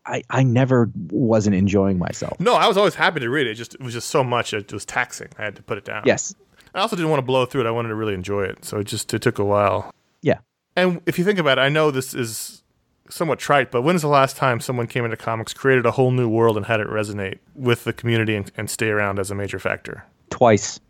i 0.07 0.23
i 0.31 0.43
never 0.43 0.91
wasn't 1.11 1.55
enjoying 1.55 1.99
myself 1.99 2.41
No, 2.41 2.55
I 2.55 2.67
was 2.67 2.77
always 2.77 2.95
happy 2.95 3.21
to 3.21 3.29
read 3.29 3.47
it. 3.47 3.51
it. 3.51 3.55
Just 3.55 3.75
it 3.75 3.83
was 3.83 3.93
just 3.93 4.09
so 4.09 4.25
much. 4.25 4.55
It 4.55 4.73
was 4.73 4.85
taxing. 4.87 5.29
I 5.39 5.45
had 5.45 5.57
to 5.57 5.63
put 5.63 5.77
it 5.79 5.85
down. 5.85 6.03
yes 6.07 6.35
I 6.75 6.81
also 6.81 6.97
didn't 6.97 7.11
want 7.11 7.19
to 7.21 7.27
blow 7.27 7.47
through 7.47 7.63
it. 7.63 7.67
I 7.67 7.71
wanted 7.71 7.89
to 7.89 7.95
really 7.95 8.13
enjoy 8.15 8.45
it. 8.45 8.65
So 8.65 8.79
it 8.81 8.85
just 8.85 9.13
it 9.15 9.23
took 9.23 9.39
a 9.39 9.45
while. 9.45 9.91
Yeah. 10.23 10.39
And 10.77 11.01
if 11.07 11.19
you 11.19 11.25
think 11.25 11.39
about 11.39 11.57
it, 11.59 11.63
I 11.63 11.71
know 11.71 11.91
this 11.91 12.13
is 12.13 12.63
somewhat 13.09 13.39
trite, 13.39 13.71
but 13.71 13.81
when's 13.83 14.03
the 14.03 14.09
last 14.09 14.37
time 14.37 14.61
someone 14.61 14.87
came 14.87 15.05
into 15.05 15.17
comics, 15.17 15.55
created 15.55 15.87
a 15.87 15.93
whole 15.93 16.11
new 16.11 16.29
world, 16.29 16.57
and 16.57 16.67
had 16.67 16.81
it 16.81 16.87
resonate 16.89 17.39
with 17.55 17.85
the 17.85 17.95
community 17.95 18.35
and, 18.37 18.51
and 18.59 18.69
stay 18.69 18.89
around 18.91 19.19
as 19.19 19.31
a 19.31 19.35
major 19.35 19.59
factor? 19.59 20.05
Twice. 20.31 20.81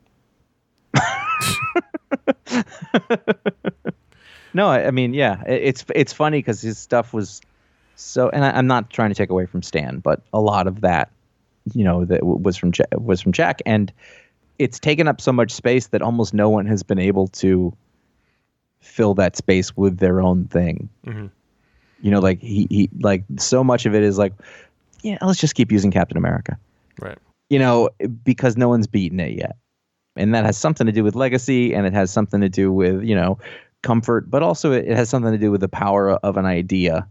no, 4.55 4.69
I, 4.69 4.87
I, 4.87 4.91
mean, 4.91 5.15
yeah, 5.15 5.43
it, 5.45 5.63
it's 5.63 5.85
it's 5.95 6.13
funny 6.13 6.39
because 6.39 6.61
his 6.63 6.79
stuff 6.79 7.13
was 7.13 7.41
so, 7.97 8.29
and 8.29 8.45
I, 8.45 8.59
am 8.59 8.67
not 8.67 8.91
trying 8.91 9.11
to 9.11 9.15
take 9.15 9.31
away 9.31 9.47
from 9.47 9.63
Stan, 9.63 9.99
but 9.99 10.23
a 10.33 10.41
lot 10.41 10.67
of 10.67 10.83
that, 10.83 11.11
you 11.75 11.85
know, 11.85 12.05
that 12.05 12.25
was 12.25 12.57
from 12.57 12.73
was 12.93 13.21
from 13.21 13.33
Jack, 13.33 13.61
and 13.67 13.93
it's 14.59 14.79
taken 14.79 15.09
up 15.09 15.21
so 15.21 15.33
much 15.33 15.51
space 15.51 15.89
that 15.89 16.03
almost 16.03 16.35
no 16.35 16.49
one 16.49 16.67
has 16.67 16.83
been 16.83 16.99
able 16.99 17.29
to 17.29 17.75
fill 18.81 19.15
that 19.15 19.37
space 19.37 19.77
with 19.77 19.99
their 19.99 20.21
own 20.21 20.45
thing. 20.47 20.89
Mm-hmm. 21.07 21.27
You 22.03 22.11
know, 22.11 22.21
like 22.21 22.41
he, 22.41 22.67
he 22.71 22.91
like 23.01 23.25
so 23.39 23.65
much 23.65 23.87
of 23.87 23.95
it 23.95 24.03
is 24.03 24.19
like, 24.19 24.33
yeah, 25.03 25.19
let's 25.23 25.41
just 25.41 25.55
keep 25.55 25.73
using 25.73 25.91
Captain 25.91 26.17
America. 26.17 26.59
Right. 27.01 27.19
You 27.49 27.59
know, 27.59 27.91
because 28.25 28.57
no 28.57 28.69
one's 28.69 28.87
beaten 28.87 29.21
it 29.21 29.37
yet. 29.37 29.57
And 30.17 30.35
that 30.35 30.45
has 30.45 30.57
something 30.57 30.87
to 30.87 30.93
do 30.93 31.05
with 31.05 31.15
legacy 31.15 31.75
and 31.75 31.87
it 31.87 31.93
has 31.93 32.11
something 32.11 32.41
to 32.41 32.49
do 32.49 32.73
with, 32.73 33.03
you 33.03 33.15
know, 33.15 33.39
comfort, 33.83 34.31
but 34.31 34.43
also 34.43 34.73
it, 34.73 34.89
has 34.89 35.09
something 35.09 35.33
to 35.33 35.39
do 35.39 35.51
with 35.51 35.61
the 35.61 35.69
power 35.69 36.13
of 36.13 36.37
an 36.37 36.47
idea 36.47 37.07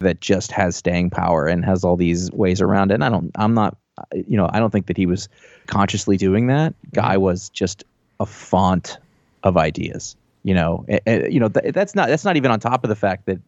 that 0.00 0.20
just 0.20 0.50
has 0.50 0.76
staying 0.76 1.10
power 1.10 1.46
and 1.46 1.64
has 1.64 1.84
all 1.84 1.96
these 1.96 2.30
ways 2.32 2.60
around 2.60 2.90
it. 2.90 2.94
And 2.94 3.04
I 3.04 3.08
don't 3.08 3.30
I'm 3.36 3.54
not 3.54 3.76
you 4.12 4.36
know, 4.36 4.48
I 4.52 4.58
don't 4.58 4.70
think 4.70 4.86
that 4.86 4.96
he 4.96 5.06
was 5.06 5.28
consciously 5.66 6.16
doing 6.16 6.46
that. 6.48 6.74
Guy 6.92 7.14
mm-hmm. 7.14 7.22
was 7.22 7.48
just 7.50 7.84
a 8.20 8.26
font 8.26 8.98
of 9.42 9.56
ideas. 9.56 10.16
You 10.44 10.54
know, 10.54 10.84
it, 10.88 11.02
it, 11.06 11.32
you 11.32 11.38
know 11.38 11.48
th- 11.48 11.72
that's 11.72 11.94
not 11.94 12.08
that's 12.08 12.24
not 12.24 12.36
even 12.36 12.50
on 12.50 12.58
top 12.58 12.84
of 12.84 12.88
the 12.88 12.96
fact 12.96 13.26
that 13.26 13.38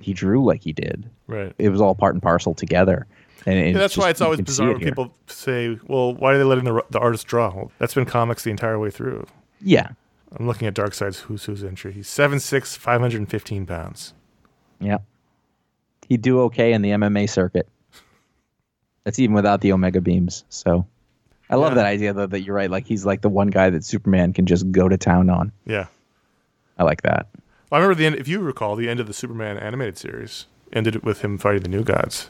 he 0.00 0.12
drew 0.12 0.44
like 0.44 0.62
he 0.62 0.72
did. 0.72 1.08
Right. 1.26 1.52
It 1.58 1.68
was 1.68 1.80
all 1.80 1.94
part 1.94 2.14
and 2.14 2.22
parcel 2.22 2.54
together. 2.54 3.06
And 3.46 3.58
yeah, 3.58 3.72
that's 3.72 3.94
just, 3.94 4.02
why 4.02 4.10
it's 4.10 4.20
always 4.20 4.40
bizarre 4.40 4.72
when 4.72 4.80
people 4.80 5.14
say, 5.26 5.78
"Well, 5.86 6.14
why 6.14 6.32
are 6.32 6.38
they 6.38 6.44
letting 6.44 6.64
the 6.64 6.82
the 6.90 6.98
artist 6.98 7.26
draw?" 7.26 7.54
Well, 7.54 7.72
that's 7.78 7.94
been 7.94 8.06
comics 8.06 8.42
the 8.42 8.50
entire 8.50 8.78
way 8.78 8.90
through. 8.90 9.26
Yeah. 9.60 9.90
I'm 10.36 10.46
looking 10.46 10.66
at 10.66 10.74
Darkseid's 10.74 11.20
Who's 11.20 11.44
Who's 11.44 11.62
entry. 11.62 11.92
He's 11.92 12.08
7'6", 12.08 12.76
515 12.76 13.66
pounds. 13.66 14.14
Yeah. 14.80 14.98
He'd 16.08 16.22
do 16.22 16.40
okay 16.42 16.72
in 16.72 16.82
the 16.82 16.90
MMA 16.90 17.28
circuit. 17.30 17.68
That's 19.04 19.18
even 19.18 19.34
without 19.34 19.60
the 19.60 19.72
Omega 19.72 20.00
beams. 20.00 20.44
So 20.48 20.86
I 21.48 21.56
love 21.56 21.72
yeah. 21.72 21.76
that 21.76 21.86
idea 21.86 22.12
though 22.12 22.26
that 22.26 22.40
you're 22.40 22.56
right. 22.56 22.70
Like 22.70 22.86
he's 22.86 23.06
like 23.06 23.20
the 23.20 23.28
one 23.28 23.48
guy 23.48 23.70
that 23.70 23.84
Superman 23.84 24.32
can 24.32 24.46
just 24.46 24.70
go 24.72 24.88
to 24.88 24.96
town 24.96 25.30
on. 25.30 25.52
Yeah. 25.66 25.86
I 26.78 26.82
like 26.82 27.02
that. 27.02 27.28
Well, 27.70 27.78
I 27.80 27.84
remember 27.84 27.94
the 27.94 28.06
end. 28.06 28.16
If 28.16 28.28
you 28.28 28.40
recall, 28.40 28.76
the 28.76 28.88
end 28.88 29.00
of 29.00 29.06
the 29.06 29.12
Superman 29.12 29.58
animated 29.58 29.98
series 29.98 30.46
ended 30.72 31.02
with 31.04 31.20
him 31.20 31.38
fighting 31.38 31.62
the 31.62 31.68
new 31.68 31.84
gods. 31.84 32.28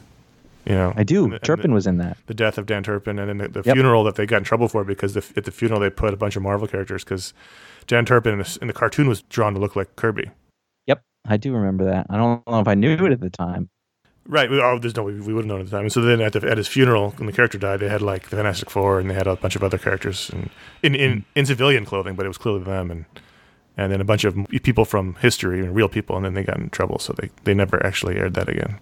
You 0.66 0.74
know, 0.74 0.92
I 0.96 1.04
do. 1.04 1.24
And 1.24 1.42
Turpin 1.42 1.70
the, 1.70 1.74
was 1.74 1.86
in 1.86 1.98
that. 1.98 2.16
The 2.26 2.34
death 2.34 2.56
of 2.56 2.66
Dan 2.66 2.82
Turpin, 2.82 3.18
and 3.18 3.28
then 3.28 3.38
the, 3.38 3.48
the 3.48 3.62
yep. 3.66 3.74
funeral 3.74 4.04
that 4.04 4.16
they 4.16 4.26
got 4.26 4.38
in 4.38 4.44
trouble 4.44 4.68
for 4.68 4.84
because 4.84 5.14
the, 5.14 5.24
at 5.36 5.44
the 5.44 5.50
funeral 5.50 5.80
they 5.80 5.90
put 5.90 6.14
a 6.14 6.16
bunch 6.16 6.36
of 6.36 6.42
Marvel 6.42 6.66
characters 6.66 7.04
because 7.04 7.34
Dan 7.86 8.06
Turpin 8.06 8.32
in 8.32 8.38
the, 8.38 8.58
in 8.62 8.66
the, 8.68 8.72
cartoon 8.72 9.08
was 9.08 9.22
drawn 9.22 9.52
to 9.54 9.60
look 9.60 9.76
like 9.76 9.94
Kirby. 9.96 10.30
Yep, 10.86 11.02
I 11.26 11.36
do 11.36 11.52
remember 11.52 11.84
that. 11.84 12.06
I 12.08 12.16
don't 12.16 12.46
know 12.46 12.60
if 12.60 12.68
I 12.68 12.74
knew 12.74 12.92
it 12.92 13.12
at 13.12 13.20
the 13.20 13.30
time. 13.30 13.68
Right. 14.26 14.50
Oh, 14.50 14.78
there's 14.78 14.96
no 14.96 15.02
way 15.02 15.12
we 15.12 15.34
would 15.34 15.44
have 15.44 15.46
known 15.46 15.60
at 15.60 15.66
the 15.66 15.70
time. 15.70 15.82
And 15.82 15.92
so 15.92 16.00
then 16.00 16.22
at, 16.22 16.32
the, 16.32 16.48
at 16.48 16.56
his 16.56 16.66
funeral, 16.66 17.10
when 17.18 17.26
the 17.26 17.32
character 17.32 17.58
died, 17.58 17.80
they 17.80 17.90
had 17.90 18.00
like 18.00 18.30
the 18.30 18.36
Fantastic 18.36 18.70
Four 18.70 18.98
and 18.98 19.10
they 19.10 19.14
had 19.14 19.26
a 19.26 19.36
bunch 19.36 19.54
of 19.54 19.62
other 19.62 19.76
characters 19.76 20.30
and 20.30 20.48
in, 20.82 20.94
in, 20.94 21.12
mm. 21.12 21.24
in 21.34 21.44
civilian 21.44 21.84
clothing, 21.84 22.14
but 22.14 22.24
it 22.24 22.28
was 22.28 22.38
clearly 22.38 22.64
them. 22.64 22.90
And 22.90 23.04
and 23.76 23.92
then 23.92 24.00
a 24.00 24.04
bunch 24.04 24.24
of 24.24 24.36
people 24.62 24.84
from 24.84 25.14
history 25.16 25.60
and 25.60 25.74
real 25.74 25.88
people, 25.88 26.16
and 26.16 26.24
then 26.24 26.34
they 26.34 26.44
got 26.44 26.58
in 26.58 26.70
trouble, 26.70 26.98
so 26.98 27.12
they, 27.18 27.30
they 27.42 27.54
never 27.54 27.84
actually 27.84 28.16
aired 28.16 28.34
that 28.34 28.48
again. 28.48 28.78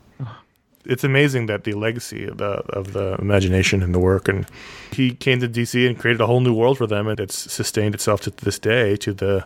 It's 0.84 1.04
amazing 1.04 1.46
that 1.46 1.64
the 1.64 1.72
legacy 1.74 2.26
of 2.26 2.38
the 2.38 2.62
of 2.70 2.92
the 2.92 3.14
imagination 3.20 3.82
and 3.82 3.94
the 3.94 3.98
work, 3.98 4.28
and 4.28 4.46
he 4.92 5.14
came 5.14 5.40
to 5.40 5.48
DC 5.48 5.86
and 5.86 5.98
created 5.98 6.20
a 6.20 6.26
whole 6.26 6.40
new 6.40 6.54
world 6.54 6.78
for 6.78 6.86
them, 6.86 7.08
and 7.08 7.20
it's 7.20 7.36
sustained 7.52 7.94
itself 7.94 8.20
to 8.22 8.30
this 8.30 8.58
day 8.58 8.96
to 8.96 9.12
the 9.12 9.44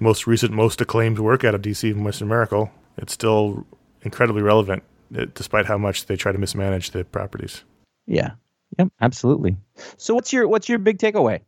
most 0.00 0.26
recent, 0.26 0.52
most 0.52 0.80
acclaimed 0.80 1.18
work 1.18 1.44
out 1.44 1.54
of 1.54 1.62
DC 1.62 1.94
Mr. 1.94 2.26
Miracle. 2.26 2.70
It's 2.96 3.12
still 3.12 3.66
incredibly 4.02 4.42
relevant, 4.42 4.82
eh, 5.16 5.26
despite 5.34 5.66
how 5.66 5.78
much 5.78 6.06
they 6.06 6.16
try 6.16 6.32
to 6.32 6.38
mismanage 6.38 6.90
the 6.90 7.04
properties. 7.04 7.64
Yeah. 8.06 8.32
Yep. 8.78 8.88
Absolutely. 9.00 9.56
So, 9.96 10.14
what's 10.14 10.32
your 10.32 10.48
what's 10.48 10.68
your 10.68 10.78
big 10.78 10.98
takeaway? 10.98 11.40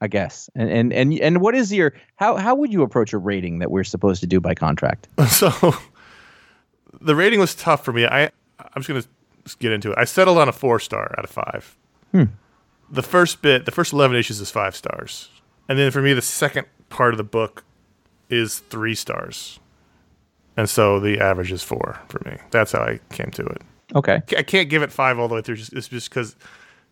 I 0.00 0.08
guess. 0.08 0.50
And 0.56 0.68
and 0.68 0.92
and 0.92 1.18
and 1.20 1.40
what 1.40 1.54
is 1.54 1.72
your 1.72 1.94
how 2.16 2.36
how 2.36 2.56
would 2.56 2.72
you 2.72 2.82
approach 2.82 3.12
a 3.12 3.18
rating 3.18 3.60
that 3.60 3.70
we're 3.70 3.84
supposed 3.84 4.20
to 4.22 4.26
do 4.26 4.40
by 4.40 4.54
contract? 4.54 5.08
So 5.28 5.74
the 7.00 7.14
rating 7.14 7.40
was 7.40 7.54
tough 7.54 7.84
for 7.84 7.92
me. 7.92 8.04
I 8.06 8.30
I'm 8.74 8.82
just 8.82 8.88
gonna 8.88 9.56
get 9.58 9.72
into 9.72 9.92
it. 9.92 9.98
I 9.98 10.04
settled 10.04 10.38
on 10.38 10.48
a 10.48 10.52
four 10.52 10.78
star 10.78 11.14
out 11.18 11.24
of 11.24 11.30
five. 11.30 11.76
Hmm. 12.12 12.24
The 12.90 13.02
first 13.02 13.42
bit, 13.42 13.64
the 13.64 13.70
first 13.70 13.92
eleven 13.92 14.16
issues 14.16 14.40
is 14.40 14.50
five 14.50 14.76
stars, 14.76 15.30
and 15.68 15.78
then 15.78 15.90
for 15.90 16.02
me, 16.02 16.12
the 16.12 16.22
second 16.22 16.66
part 16.88 17.14
of 17.14 17.18
the 17.18 17.24
book 17.24 17.64
is 18.28 18.58
three 18.58 18.94
stars, 18.94 19.60
and 20.56 20.68
so 20.68 21.00
the 21.00 21.20
average 21.20 21.52
is 21.52 21.62
four 21.62 22.00
for 22.08 22.20
me. 22.24 22.36
That's 22.50 22.72
how 22.72 22.80
I 22.80 23.00
came 23.10 23.30
to 23.32 23.44
it. 23.44 23.62
Okay. 23.94 24.22
I 24.36 24.42
can't 24.42 24.68
give 24.68 24.82
it 24.82 24.92
five 24.92 25.18
all 25.18 25.28
the 25.28 25.34
way 25.34 25.42
through. 25.42 25.56
Just, 25.56 25.72
it's 25.72 25.88
just 25.88 26.08
because 26.08 26.36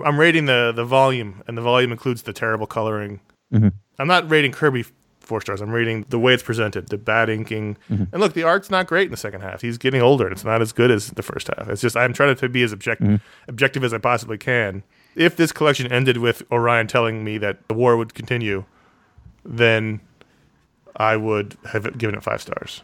I'm 0.05 0.19
rating 0.19 0.47
the 0.47 0.73
the 0.75 0.85
volume, 0.85 1.43
and 1.47 1.57
the 1.57 1.63
volume 1.63 1.93
includes 1.93 2.23
the 2.23 2.33
terrible 2.33 2.67
coloring. 2.67 3.21
Mm-hmm. 3.53 3.69
I'm 3.99 4.09
not 4.09 4.31
rating 4.31 4.53
Kirby 4.53 4.85
four 5.31 5.41
stars. 5.41 5.63
I'm 5.63 5.71
rating 5.71 6.05
the 6.11 6.19
way 6.19 6.35
it's 6.35 6.43
presented, 6.43 6.89
the 6.89 6.99
bad 6.99 7.31
inking. 7.31 7.79
Mm-hmm. 7.91 8.05
And 8.13 8.21
look, 8.21 8.35
the 8.35 8.43
art's 8.43 8.71
not 8.71 8.87
great 8.87 9.07
in 9.07 9.11
the 9.11 9.17
second 9.17 9.41
half. 9.41 9.63
He's 9.63 9.79
getting 9.79 10.03
older, 10.03 10.27
and 10.27 10.33
it's 10.33 10.45
not 10.45 10.61
as 10.61 10.73
good 10.73 10.91
as 10.91 11.09
the 11.11 11.23
first 11.23 11.49
half. 11.49 11.69
It's 11.69 11.81
just 11.81 11.97
I'm 11.97 12.13
trying 12.13 12.37
to 12.37 12.49
be 12.49 12.63
as 12.63 12.73
object- 12.73 13.03
mm-hmm. 13.03 13.17
objective 13.49 13.83
as 13.83 13.95
I 13.95 13.99
possibly 13.99 14.37
can. 14.37 14.83
If 15.17 15.37
this 15.37 15.53
collection 15.53 15.91
ended 15.91 16.19
with 16.19 16.43
Orion 16.53 16.87
telling 16.87 17.25
me 17.25 17.39
that 17.39 17.67
the 17.69 17.75
war 17.75 17.97
would 17.97 18.13
continue, 18.13 18.65
then 19.45 20.01
I 20.97 21.17
would 21.17 21.57
have 21.73 21.97
given 21.97 22.15
it 22.15 22.23
five 22.23 22.43
stars. 22.43 22.83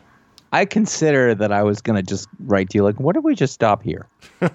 I 0.52 0.64
consider 0.64 1.34
that 1.34 1.52
I 1.52 1.62
was 1.62 1.82
going 1.82 1.96
to 1.96 2.02
just 2.02 2.28
write 2.40 2.70
to 2.70 2.78
you 2.78 2.84
like, 2.84 2.98
what 2.98 3.16
if 3.16 3.24
we 3.24 3.34
just 3.34 3.52
stop 3.52 3.82
here? 3.82 4.06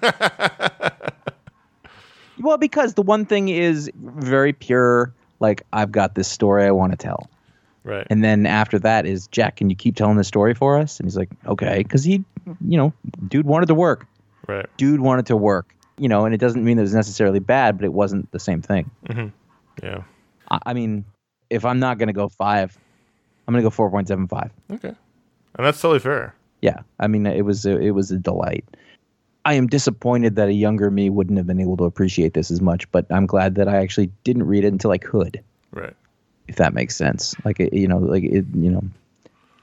Well, 2.42 2.58
because 2.58 2.94
the 2.94 3.02
one 3.02 3.24
thing 3.24 3.48
is 3.48 3.90
very 3.94 4.52
pure, 4.52 5.14
like 5.38 5.62
I've 5.72 5.92
got 5.92 6.16
this 6.16 6.28
story 6.28 6.64
I 6.64 6.72
want 6.72 6.92
to 6.92 6.98
tell. 6.98 7.30
Right. 7.84 8.06
And 8.10 8.22
then 8.22 8.46
after 8.46 8.78
that 8.78 9.06
is 9.06 9.26
Jack, 9.28 9.56
can 9.56 9.68
you 9.68 9.76
keep 9.76 9.96
telling 9.96 10.16
the 10.16 10.24
story 10.24 10.54
for 10.54 10.78
us? 10.78 11.00
And 11.00 11.06
he's 11.06 11.16
like, 11.16 11.30
okay, 11.46 11.78
because 11.78 12.04
he, 12.04 12.24
you 12.66 12.76
know, 12.76 12.92
dude 13.28 13.46
wanted 13.46 13.66
to 13.66 13.74
work. 13.74 14.06
Right. 14.46 14.66
Dude 14.76 15.00
wanted 15.00 15.26
to 15.26 15.36
work. 15.36 15.74
You 15.98 16.08
know, 16.08 16.24
and 16.24 16.34
it 16.34 16.38
doesn't 16.38 16.64
mean 16.64 16.78
that 16.78 16.82
it 16.82 16.84
was 16.84 16.94
necessarily 16.94 17.38
bad, 17.38 17.76
but 17.76 17.84
it 17.84 17.92
wasn't 17.92 18.30
the 18.32 18.40
same 18.40 18.62
thing. 18.62 18.90
Mm-hmm. 19.08 19.28
Yeah. 19.84 20.02
I, 20.50 20.58
I 20.66 20.72
mean, 20.74 21.04
if 21.50 21.64
I'm 21.64 21.78
not 21.78 21.98
going 21.98 22.06
to 22.06 22.12
go 22.12 22.28
five, 22.28 22.76
I'm 23.46 23.52
going 23.52 23.62
to 23.62 23.66
go 23.66 23.70
four 23.70 23.90
point 23.90 24.08
seven 24.08 24.26
five. 24.26 24.50
Okay. 24.72 24.88
And 24.88 25.66
that's 25.66 25.80
totally 25.80 26.00
fair. 26.00 26.34
Yeah. 26.60 26.80
I 26.98 27.08
mean, 27.08 27.26
it 27.26 27.44
was 27.44 27.66
a, 27.66 27.78
it 27.78 27.90
was 27.90 28.10
a 28.10 28.16
delight. 28.16 28.64
I 29.44 29.54
am 29.54 29.66
disappointed 29.66 30.36
that 30.36 30.48
a 30.48 30.52
younger 30.52 30.90
me 30.90 31.10
wouldn't 31.10 31.36
have 31.36 31.46
been 31.46 31.60
able 31.60 31.76
to 31.76 31.84
appreciate 31.84 32.32
this 32.32 32.50
as 32.50 32.60
much, 32.60 32.90
but 32.90 33.06
I'm 33.10 33.26
glad 33.26 33.56
that 33.56 33.68
I 33.68 33.76
actually 33.76 34.10
didn't 34.22 34.44
read 34.44 34.64
it 34.64 34.68
until 34.68 34.92
I 34.92 34.98
could. 34.98 35.42
Right. 35.72 35.94
If 36.52 36.56
that 36.56 36.74
makes 36.74 36.94
sense. 36.94 37.34
Like 37.46 37.60
it, 37.60 37.72
you 37.72 37.88
know, 37.88 37.96
like 37.96 38.24
it, 38.24 38.44
you 38.54 38.70
know, 38.70 38.84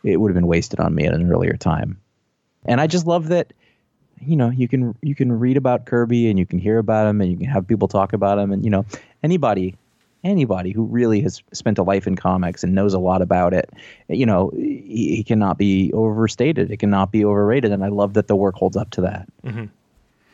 it 0.03 0.17
would 0.17 0.31
have 0.31 0.35
been 0.35 0.47
wasted 0.47 0.79
on 0.79 0.95
me 0.95 1.05
at 1.05 1.13
an 1.13 1.31
earlier 1.31 1.55
time. 1.55 2.01
And 2.65 2.81
I 2.81 2.87
just 2.87 3.05
love 3.05 3.27
that 3.27 3.53
you 4.25 4.35
know, 4.35 4.49
you 4.49 4.67
can 4.67 4.95
you 5.03 5.13
can 5.13 5.31
read 5.31 5.55
about 5.55 5.85
Kirby 5.85 6.29
and 6.29 6.39
you 6.39 6.47
can 6.47 6.57
hear 6.57 6.79
about 6.79 7.07
him 7.07 7.21
and 7.21 7.31
you 7.31 7.37
can 7.37 7.45
have 7.45 7.67
people 7.67 7.87
talk 7.87 8.11
about 8.11 8.39
him 8.39 8.51
and 8.51 8.65
you 8.65 8.71
know, 8.71 8.85
anybody 9.21 9.75
anybody 10.23 10.71
who 10.71 10.83
really 10.83 11.21
has 11.21 11.41
spent 11.53 11.77
a 11.77 11.83
life 11.83 12.07
in 12.07 12.15
comics 12.15 12.63
and 12.63 12.73
knows 12.73 12.93
a 12.93 12.99
lot 12.99 13.21
about 13.21 13.53
it, 13.53 13.69
you 14.07 14.25
know, 14.25 14.51
he, 14.55 15.15
he 15.15 15.23
cannot 15.23 15.57
be 15.57 15.93
overstated. 15.93 16.71
It 16.71 16.77
cannot 16.77 17.11
be 17.11 17.23
overrated, 17.23 17.71
and 17.71 17.85
I 17.85 17.89
love 17.89 18.15
that 18.15 18.27
the 18.27 18.35
work 18.35 18.55
holds 18.55 18.75
up 18.75 18.89
to 18.91 19.01
that. 19.01 19.27
Mm-hmm. 19.45 19.65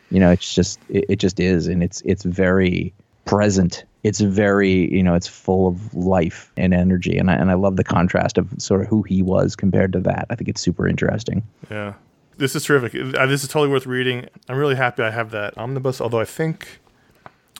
You 0.09 0.19
know, 0.19 0.31
it's 0.31 0.55
just 0.55 0.79
it, 0.89 1.05
it 1.09 1.15
just 1.17 1.39
is, 1.39 1.67
and 1.67 1.83
it's 1.83 2.01
it's 2.01 2.23
very 2.23 2.93
present. 3.25 3.83
It's 4.05 4.21
very 4.21 4.93
you 4.93 5.03
know, 5.03 5.15
it's 5.15 5.27
full 5.27 5.67
of 5.67 5.93
life 5.95 6.51
and 6.55 6.73
energy, 6.73 7.17
and 7.17 7.31
I 7.31 7.35
and 7.35 7.49
I 7.49 7.55
love 7.55 7.75
the 7.75 7.83
contrast 7.83 8.37
of 8.37 8.53
sort 8.57 8.81
of 8.81 8.87
who 8.87 9.01
he 9.01 9.21
was 9.21 9.55
compared 9.55 9.91
to 9.93 9.99
that. 10.01 10.27
I 10.29 10.35
think 10.35 10.47
it's 10.49 10.61
super 10.61 10.87
interesting. 10.87 11.43
Yeah. 11.69 11.93
This 12.37 12.55
is 12.55 12.63
terrific. 12.65 12.93
Uh, 12.95 13.25
this 13.25 13.43
is 13.43 13.49
totally 13.49 13.71
worth 13.71 13.85
reading. 13.85 14.27
I'm 14.49 14.57
really 14.57 14.75
happy 14.75 15.03
I 15.03 15.09
have 15.09 15.31
that 15.31 15.57
omnibus. 15.57 16.01
Although 16.01 16.19
I 16.19 16.25
think 16.25 16.81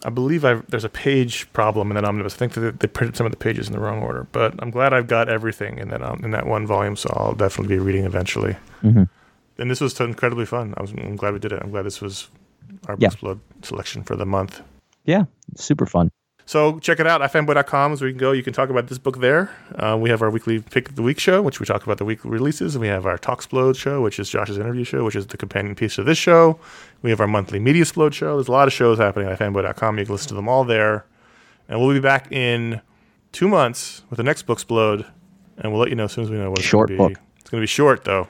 I 0.04 0.10
believe 0.10 0.46
I've, 0.46 0.68
there's 0.68 0.84
a 0.84 0.90
page 0.90 1.52
problem 1.54 1.90
in 1.90 1.96
that 1.96 2.06
omnibus. 2.06 2.36
I 2.36 2.38
think 2.38 2.54
that 2.54 2.80
they 2.80 2.88
printed 2.88 3.16
some 3.16 3.26
of 3.26 3.32
the 3.32 3.38
pages 3.38 3.68
in 3.68 3.74
the 3.74 3.80
wrong 3.80 4.04
order, 4.04 4.28
but 4.32 4.54
I'm 4.60 4.70
glad 4.70 4.94
I've 4.94 5.08
got 5.08 5.30
everything 5.30 5.80
in 5.80 5.90
that 5.90 6.04
um, 6.04 6.22
in 6.24 6.32
that 6.32 6.46
one 6.46 6.68
volume, 6.68 6.96
so 6.96 7.10
I'll 7.16 7.34
definitely 7.34 7.76
be 7.76 7.80
reading 7.80 8.06
eventually. 8.06 8.56
Mm-hmm. 8.84 9.04
And 9.58 9.72
this 9.72 9.82
was 9.82 10.00
incredibly 10.00 10.46
fun. 10.46 10.74
I 10.78 10.82
was, 10.82 10.92
I'm 10.92 11.16
glad 11.16 11.34
we 11.34 11.40
did 11.40 11.54
it. 11.54 11.62
I'm 11.64 11.72
glad 11.72 11.86
this 11.86 12.02
was 12.02 12.28
our 12.88 12.98
yeah. 13.00 13.10
Blood 13.22 13.40
selection 13.62 14.04
for 14.04 14.16
the 14.16 14.26
month. 14.26 14.62
Yeah, 15.06 15.24
super 15.56 15.86
fun. 15.86 16.12
So 16.48 16.78
check 16.80 17.00
it 17.00 17.08
out, 17.08 17.22
ifanboy.com 17.22 17.94
is 17.94 18.02
where 18.02 18.08
you 18.08 18.14
can 18.14 18.20
go. 18.20 18.32
You 18.32 18.44
can 18.44 18.54
talk 18.54 18.70
about 18.70 18.86
this 18.88 19.00
book 19.00 19.20
there. 19.20 19.50
Uh, 19.76 19.98
we 20.00 20.12
have 20.12 20.22
our 20.22 20.30
weekly 20.30 20.60
Pick 20.60 20.90
of 20.90 20.96
the 20.96 21.02
Week 21.02 21.20
show, 21.20 21.42
which 21.42 21.60
we 21.60 21.66
talk 21.66 21.84
about 21.84 21.98
the 21.98 22.06
weekly 22.06 22.30
releases. 22.30 22.76
And 22.76 22.82
we 22.84 22.88
have 22.88 23.08
our 23.08 23.18
Talksplode 23.18 23.76
show, 23.76 24.02
which 24.02 24.20
is 24.20 24.30
Josh's 24.30 24.60
interview 24.60 24.84
show, 24.84 25.04
which 25.04 25.16
is 25.16 25.26
the 25.26 25.38
companion 25.38 25.74
piece 25.74 25.98
of 25.98 26.06
this 26.06 26.20
show. 26.20 26.60
We 27.02 27.10
have 27.10 27.20
our 27.20 27.26
monthly 27.28 27.58
Media 27.58 27.84
Splode 27.84 28.14
show. 28.14 28.36
There's 28.36 28.48
a 28.48 28.52
lot 28.52 28.68
of 28.68 28.74
shows 28.74 29.00
happening 29.00 29.28
at 29.28 29.40
ifanboy.com. 29.40 29.98
You 29.98 30.06
can 30.06 30.14
listen 30.14 30.30
to 30.30 30.36
them 30.36 30.48
all 30.48 30.64
there. 30.64 31.06
And 31.68 31.80
we'll 31.82 31.94
be 31.94 32.00
back 32.00 32.32
in 32.32 32.80
two 33.32 33.48
months 33.48 34.04
with 34.12 34.18
the 34.18 34.24
next 34.24 34.46
Booksplode. 34.46 35.04
And 35.58 35.72
we'll 35.72 35.82
let 35.82 35.90
you 35.90 35.96
know 35.96 36.04
as 36.04 36.12
soon 36.12 36.26
as 36.26 36.30
we 36.30 36.38
know 36.38 36.52
what 36.52 36.60
it's 36.60 36.68
Short 36.68 36.90
going 36.90 37.00
to 37.00 37.08
be. 37.08 37.14
book. 37.16 37.24
It's 37.40 37.50
going 37.50 37.60
to 37.60 37.64
be 37.64 37.68
short, 37.68 38.04
though, 38.04 38.28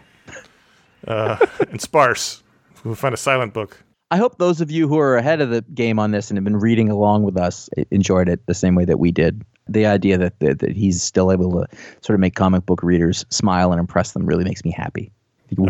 uh, 1.08 1.38
and 1.70 1.82
sparse. 1.82 2.44
We'll 2.86 2.96
find 2.96 3.14
a 3.14 3.18
silent 3.18 3.54
book. 3.54 3.84
I 4.12 4.18
hope 4.18 4.38
those 4.38 4.62
of 4.62 4.70
you 4.70 4.88
who 4.88 5.00
are 5.00 5.18
ahead 5.18 5.42
of 5.42 5.50
the 5.50 5.62
game 5.74 5.98
on 5.98 6.12
this 6.12 6.30
and 6.30 6.38
have 6.38 6.44
been 6.44 6.58
reading 6.58 6.90
along 6.90 7.24
with 7.24 7.38
us 7.38 7.70
enjoyed 7.90 8.30
it 8.30 8.46
the 8.46 8.54
same 8.54 8.76
way 8.76 8.86
that 8.86 9.00
we 9.00 9.12
did. 9.12 9.44
The 9.68 9.88
idea 9.88 10.18
that, 10.20 10.40
that, 10.42 10.60
that 10.60 10.72
he's 10.74 11.02
still 11.02 11.32
able 11.32 11.52
to 11.52 11.68
sort 12.02 12.14
of 12.14 12.20
make 12.20 12.36
comic 12.36 12.68
book 12.68 12.84
readers 12.84 13.26
smile 13.30 13.72
and 13.72 13.80
impress 13.80 14.12
them 14.12 14.28
really 14.28 14.44
makes 14.44 14.64
me 14.64 14.72
happy. 14.72 15.12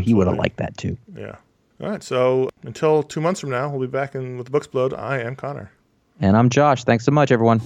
He 0.02 0.14
would 0.14 0.28
have 0.28 0.38
liked 0.38 0.58
that 0.58 0.78
too. 0.78 0.98
Yeah. 1.16 1.38
All 1.82 1.90
right. 1.90 2.04
So 2.04 2.50
until 2.64 3.04
two 3.04 3.22
months 3.22 3.40
from 3.40 3.52
now, 3.52 3.70
we'll 3.70 3.82
be 3.82 3.92
back 3.92 4.16
in 4.16 4.38
with 4.38 4.52
the 4.52 4.60
Booksplode. 4.60 4.98
I 4.98 5.20
am 5.22 5.36
Conor. 5.36 5.72
And 6.20 6.36
I'm 6.36 6.50
Josh. 6.50 6.84
Thanks 6.84 7.06
so 7.06 7.12
much, 7.12 7.32
everyone. 7.32 7.62